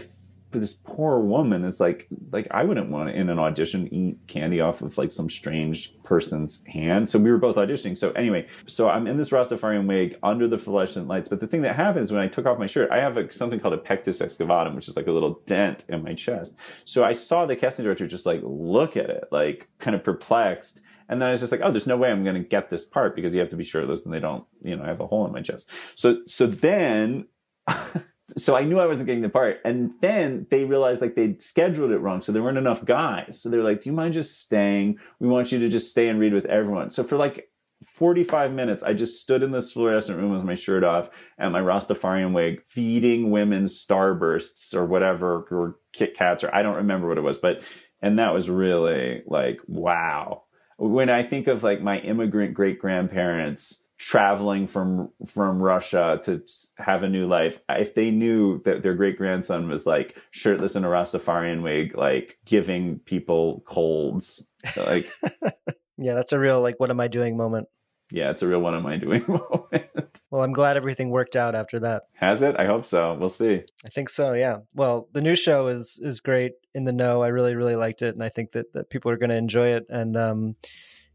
this 0.50 0.72
poor 0.72 1.20
woman 1.20 1.64
is 1.64 1.78
like 1.78 2.08
like 2.30 2.46
I 2.50 2.64
wouldn't 2.64 2.90
want 2.90 3.10
to 3.10 3.14
in 3.14 3.28
an 3.28 3.38
audition 3.38 3.92
eat 3.92 4.18
candy 4.26 4.60
off 4.60 4.80
of 4.80 4.96
like 4.96 5.12
some 5.12 5.28
strange 5.28 6.00
person's 6.02 6.64
hand. 6.66 7.08
So 7.10 7.18
we 7.18 7.30
were 7.30 7.38
both 7.38 7.56
auditioning. 7.56 7.96
So 7.96 8.10
anyway, 8.12 8.46
so 8.66 8.88
I'm 8.88 9.06
in 9.06 9.16
this 9.16 9.30
Rastafarian 9.30 9.86
wig 9.86 10.18
under 10.22 10.48
the 10.48 10.58
fluorescent 10.58 11.06
lights. 11.06 11.28
But 11.28 11.40
the 11.40 11.46
thing 11.46 11.62
that 11.62 11.76
happens 11.76 12.10
when 12.10 12.20
I 12.20 12.28
took 12.28 12.46
off 12.46 12.58
my 12.58 12.66
shirt, 12.66 12.90
I 12.90 12.98
have 12.98 13.16
a, 13.16 13.30
something 13.32 13.60
called 13.60 13.74
a 13.74 13.78
pectus 13.78 14.20
excavatum, 14.20 14.74
which 14.74 14.88
is 14.88 14.96
like 14.96 15.06
a 15.06 15.12
little 15.12 15.40
dent 15.44 15.84
in 15.88 16.02
my 16.02 16.14
chest. 16.14 16.56
So 16.84 17.04
I 17.04 17.12
saw 17.12 17.44
the 17.44 17.56
casting 17.56 17.84
director 17.84 18.06
just 18.06 18.26
like 18.26 18.40
look 18.42 18.96
at 18.96 19.10
it, 19.10 19.28
like 19.30 19.68
kind 19.78 19.94
of 19.94 20.02
perplexed. 20.02 20.80
And 21.10 21.20
then 21.20 21.28
I 21.28 21.30
was 21.32 21.40
just 21.40 21.52
like, 21.52 21.62
oh, 21.62 21.70
there's 21.70 21.86
no 21.86 21.96
way 21.96 22.10
I'm 22.10 22.22
going 22.22 22.42
to 22.42 22.46
get 22.46 22.70
this 22.70 22.84
part 22.84 23.16
because 23.16 23.34
you 23.34 23.40
have 23.40 23.48
to 23.50 23.56
be 23.56 23.64
shirtless 23.64 24.04
and 24.04 24.12
they 24.12 24.20
don't, 24.20 24.46
you 24.62 24.76
know, 24.76 24.84
I 24.84 24.88
have 24.88 25.00
a 25.00 25.06
hole 25.06 25.26
in 25.26 25.32
my 25.32 25.40
chest. 25.40 25.70
So, 25.94 26.20
so 26.26 26.46
then 26.46 27.26
so 28.36 28.56
I 28.56 28.64
knew 28.64 28.78
I 28.78 28.86
wasn't 28.86 29.06
getting 29.06 29.22
the 29.22 29.28
part. 29.28 29.60
And 29.64 29.92
then 30.00 30.46
they 30.50 30.64
realized 30.64 31.00
like 31.00 31.14
they'd 31.14 31.40
scheduled 31.40 31.92
it 31.92 31.98
wrong. 31.98 32.20
So 32.20 32.32
there 32.32 32.42
weren't 32.42 32.58
enough 32.58 32.84
guys. 32.84 33.40
So 33.40 33.48
they're 33.48 33.62
like, 33.62 33.80
do 33.80 33.90
you 33.90 33.96
mind 33.96 34.14
just 34.14 34.40
staying? 34.40 34.98
We 35.18 35.28
want 35.28 35.50
you 35.50 35.58
to 35.60 35.68
just 35.68 35.90
stay 35.90 36.08
and 36.08 36.20
read 36.20 36.34
with 36.34 36.44
everyone. 36.46 36.90
So 36.90 37.02
for 37.04 37.16
like 37.16 37.48
45 37.84 38.52
minutes, 38.52 38.82
I 38.82 38.92
just 38.92 39.22
stood 39.22 39.42
in 39.42 39.52
this 39.52 39.72
fluorescent 39.72 40.18
room 40.18 40.32
with 40.32 40.44
my 40.44 40.54
shirt 40.54 40.84
off 40.84 41.10
and 41.38 41.52
my 41.52 41.60
Rastafarian 41.60 42.34
wig, 42.34 42.62
feeding 42.66 43.30
women 43.30 43.64
starbursts 43.64 44.74
or 44.74 44.84
whatever, 44.84 45.46
or 45.50 45.76
Kit 45.92 46.14
Kats, 46.14 46.44
or 46.44 46.54
I 46.54 46.62
don't 46.62 46.76
remember 46.76 47.08
what 47.08 47.18
it 47.18 47.22
was, 47.22 47.38
but, 47.38 47.62
and 48.02 48.18
that 48.18 48.34
was 48.34 48.50
really 48.50 49.22
like, 49.26 49.60
wow. 49.66 50.42
When 50.76 51.08
I 51.08 51.22
think 51.22 51.46
of 51.46 51.62
like 51.62 51.80
my 51.80 51.98
immigrant 51.98 52.54
great 52.54 52.78
grandparents, 52.78 53.84
traveling 53.98 54.68
from 54.68 55.10
from 55.26 55.60
Russia 55.60 56.20
to 56.24 56.42
have 56.78 57.02
a 57.02 57.08
new 57.08 57.26
life. 57.26 57.60
If 57.68 57.94
they 57.94 58.10
knew 58.10 58.62
that 58.62 58.82
their 58.82 58.94
great 58.94 59.18
grandson 59.18 59.68
was 59.68 59.86
like 59.86 60.16
shirtless 60.30 60.76
in 60.76 60.84
a 60.84 60.88
Rastafarian 60.88 61.62
wig, 61.62 61.96
like 61.96 62.38
giving 62.44 63.00
people 63.00 63.62
colds, 63.66 64.48
like 64.76 65.10
yeah, 65.98 66.14
that's 66.14 66.32
a 66.32 66.38
real 66.38 66.60
like 66.62 66.78
what 66.78 66.90
am 66.90 67.00
I 67.00 67.08
doing 67.08 67.36
moment. 67.36 67.68
Yeah, 68.10 68.30
it's 68.30 68.42
a 68.42 68.48
real 68.48 68.60
what 68.60 68.74
am 68.74 68.86
I 68.86 68.96
doing 68.96 69.24
moment. 69.28 70.20
Well, 70.30 70.42
I'm 70.42 70.52
glad 70.52 70.76
everything 70.76 71.10
worked 71.10 71.36
out 71.36 71.54
after 71.54 71.80
that. 71.80 72.04
Has 72.16 72.40
it? 72.42 72.58
I 72.58 72.66
hope 72.66 72.86
so. 72.86 73.14
We'll 73.14 73.28
see. 73.28 73.62
I 73.84 73.88
think 73.88 74.08
so. 74.08 74.32
Yeah. 74.34 74.58
Well, 74.74 75.08
the 75.12 75.20
new 75.20 75.34
show 75.34 75.66
is 75.66 75.98
is 76.02 76.20
great. 76.20 76.52
In 76.74 76.84
the 76.84 76.92
know, 76.92 77.22
I 77.22 77.28
really 77.28 77.56
really 77.56 77.76
liked 77.76 78.02
it, 78.02 78.14
and 78.14 78.22
I 78.22 78.28
think 78.28 78.52
that 78.52 78.72
that 78.74 78.90
people 78.90 79.10
are 79.10 79.16
going 79.16 79.30
to 79.30 79.36
enjoy 79.36 79.70
it. 79.70 79.86
And 79.88 80.16
um, 80.16 80.56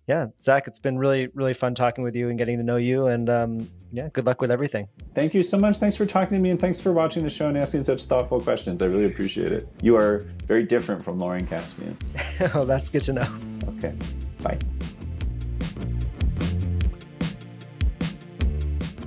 yeah, 0.08 0.28
Zach, 0.40 0.68
it's 0.68 0.80
been 0.80 0.98
really, 0.98 1.28
really 1.34 1.54
fun 1.54 1.76
talking 1.76 2.04
with 2.04 2.16
you 2.16 2.30
and 2.30 2.38
getting 2.38 2.58
to 2.58 2.64
know 2.64 2.76
you. 2.76 3.08
And 3.08 3.30
um, 3.30 3.70
yeah, 3.92 4.10
good 4.12 4.26
luck 4.26 4.42
with 4.42 4.52
everything. 4.52 4.90
Thank 5.16 5.34
you 5.34 5.44
so 5.44 5.58
much. 5.58 5.78
Thanks 5.78 5.96
for 5.96 6.06
talking 6.06 6.38
to 6.38 6.42
me 6.42 6.50
and 6.50 6.60
thanks 6.60 6.82
for 6.82 6.92
watching 6.92 7.24
the 7.24 7.30
show 7.30 7.48
and 7.48 7.58
asking 7.58 7.84
such 7.84 8.04
thoughtful 8.04 8.42
questions. 8.42 8.82
I 8.82 8.88
really 8.88 9.06
appreciate 9.06 9.54
it. 9.54 9.68
You 9.82 9.96
are 9.96 10.26
very 10.46 10.64
different 10.64 11.04
from 11.04 11.20
Lauren 11.20 11.48
Caspian. 11.48 11.98
oh, 12.54 12.66
that's 12.66 12.90
good 12.90 13.04
to 13.04 13.14
know. 13.14 13.40
Okay. 13.78 13.94
Bye. 14.42 14.60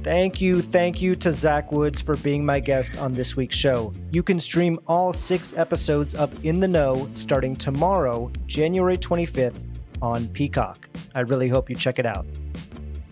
Thank 0.03 0.41
you, 0.41 0.63
thank 0.63 1.03
you 1.03 1.17
to 1.17 1.33
Zach 1.33 1.73
Woods 1.73 2.01
for 2.01 2.17
being 2.19 2.47
my 2.47 2.61
guest 2.61 2.97
on 2.97 3.13
this 3.13 3.35
week's 3.35 3.57
show. 3.57 3.93
You 4.13 4.23
can 4.23 4.39
stream 4.39 4.79
all 4.87 5.13
six 5.13 5.53
episodes 5.59 6.15
of 6.15 6.45
In 6.45 6.61
the 6.61 6.69
Know 6.69 7.11
starting 7.15 7.57
tomorrow, 7.57 8.31
January 8.47 8.97
25th, 8.97 9.65
on 10.03 10.29
Peacock. 10.29 10.89
I 11.15 11.21
really 11.21 11.49
hope 11.49 11.69
you 11.71 11.77
check 11.77 11.99
it 11.99 12.07
out. 12.07 12.27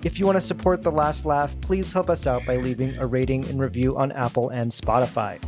If 0.05 0.18
you 0.18 0.26
want 0.26 0.37
to 0.37 0.43
support 0.43 0.82
The 0.82 0.93
Last 0.93 1.24
Laugh, 1.24 1.59
please 1.62 1.93
help 1.93 2.11
us 2.11 2.26
out 2.26 2.45
by 2.45 2.57
leaving 2.57 2.97
a 2.99 3.07
rating 3.07 3.45
and 3.47 3.59
review 3.59 3.97
on 3.97 4.12
Apple 4.12 4.51
and 4.51 4.70
Spotify. 4.70 5.43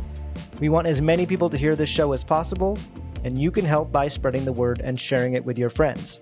We 0.59 0.69
want 0.69 0.87
as 0.87 1.01
many 1.01 1.27
people 1.27 1.49
to 1.49 1.57
hear 1.57 1.75
this 1.75 1.89
show 1.89 2.11
as 2.13 2.23
possible, 2.23 2.77
and 3.23 3.39
you 3.39 3.51
can 3.51 3.65
help 3.65 3.91
by 3.91 4.07
spreading 4.07 4.45
the 4.45 4.51
word 4.51 4.81
and 4.83 4.99
sharing 4.99 5.33
it 5.33 5.45
with 5.45 5.59
your 5.59 5.69
friends. 5.69 6.21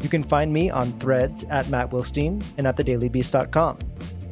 You 0.00 0.08
can 0.08 0.22
find 0.22 0.52
me 0.52 0.70
on 0.70 0.92
threads 0.92 1.44
at 1.44 1.68
Matt 1.70 1.90
Wilstein 1.90 2.42
and 2.56 2.66
at 2.66 2.76
thedailybeast.com. 2.76 3.78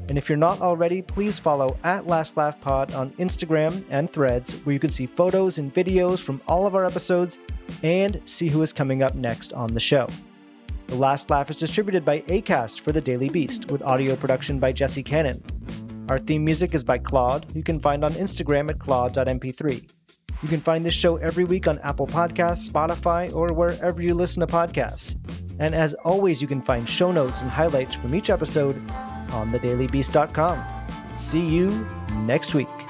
And 0.09 0.19
if 0.19 0.29
you're 0.29 0.37
not 0.37 0.61
already, 0.61 1.03
please 1.03 1.39
follow 1.39 1.77
at 1.85 2.09
Last 2.09 2.37
Laugh 2.37 2.61
Pod 2.61 2.93
on 2.95 3.11
Instagram 3.13 3.85
and 3.91 4.11
threads, 4.11 4.61
where 4.65 4.73
you 4.73 4.81
can 4.81 4.91
see 4.91 5.07
photos 5.07 5.59
and 5.59 5.73
videos 5.73 6.19
from 6.19 6.41
all 6.49 6.67
of 6.67 6.75
our 6.75 6.85
episodes 6.85 7.39
and 7.83 8.21
see 8.25 8.49
who 8.49 8.63
is 8.63 8.73
coming 8.73 9.03
up 9.03 9.15
next 9.15 9.53
on 9.53 9.73
the 9.73 9.81
show. 9.81 10.07
The 10.87 10.97
Last 10.97 11.31
Laugh 11.31 11.51
is 11.51 11.57
distributed 11.57 12.05
by 12.05 12.21
ACAST 12.23 12.81
for 12.81 12.93
The 12.93 13.01
Daily 13.01 13.29
Beast, 13.29 13.71
with 13.71 13.83
audio 13.83 14.17
production 14.17 14.59
by 14.59 14.73
Jesse 14.73 15.03
Cannon. 15.03 15.43
Our 16.09 16.19
theme 16.19 16.45
music 16.45 16.75
is 16.75 16.83
by 16.83 16.99
Claude, 16.99 17.47
you 17.55 17.63
can 17.63 17.79
find 17.79 18.05
on 18.05 18.11
Instagram 18.13 18.71
at 18.71 18.81
claude.mp3. 18.81 19.89
You 20.43 20.49
can 20.49 20.61
find 20.61 20.85
this 20.85 20.95
show 20.95 21.17
every 21.17 21.45
week 21.45 21.69
on 21.69 21.79
Apple 21.81 22.07
Podcasts, 22.07 22.69
Spotify, 22.69 23.35
or 23.35 23.55
wherever 23.55 24.03
you 24.03 24.15
listen 24.15 24.41
to 24.41 24.47
podcasts. 24.47 25.17
And 25.59 25.75
as 25.75 25.95
always, 25.95 26.41
you 26.41 26.49
can 26.49 26.63
find 26.63 26.89
show 26.89 27.13
notes 27.13 27.43
and 27.43 27.51
highlights 27.51 27.95
from 27.95 28.15
each 28.15 28.31
episode 28.31 28.77
on 29.33 29.51
thedailybeast.com. 29.51 30.65
See 31.15 31.47
you 31.47 31.69
next 32.25 32.55
week. 32.55 32.90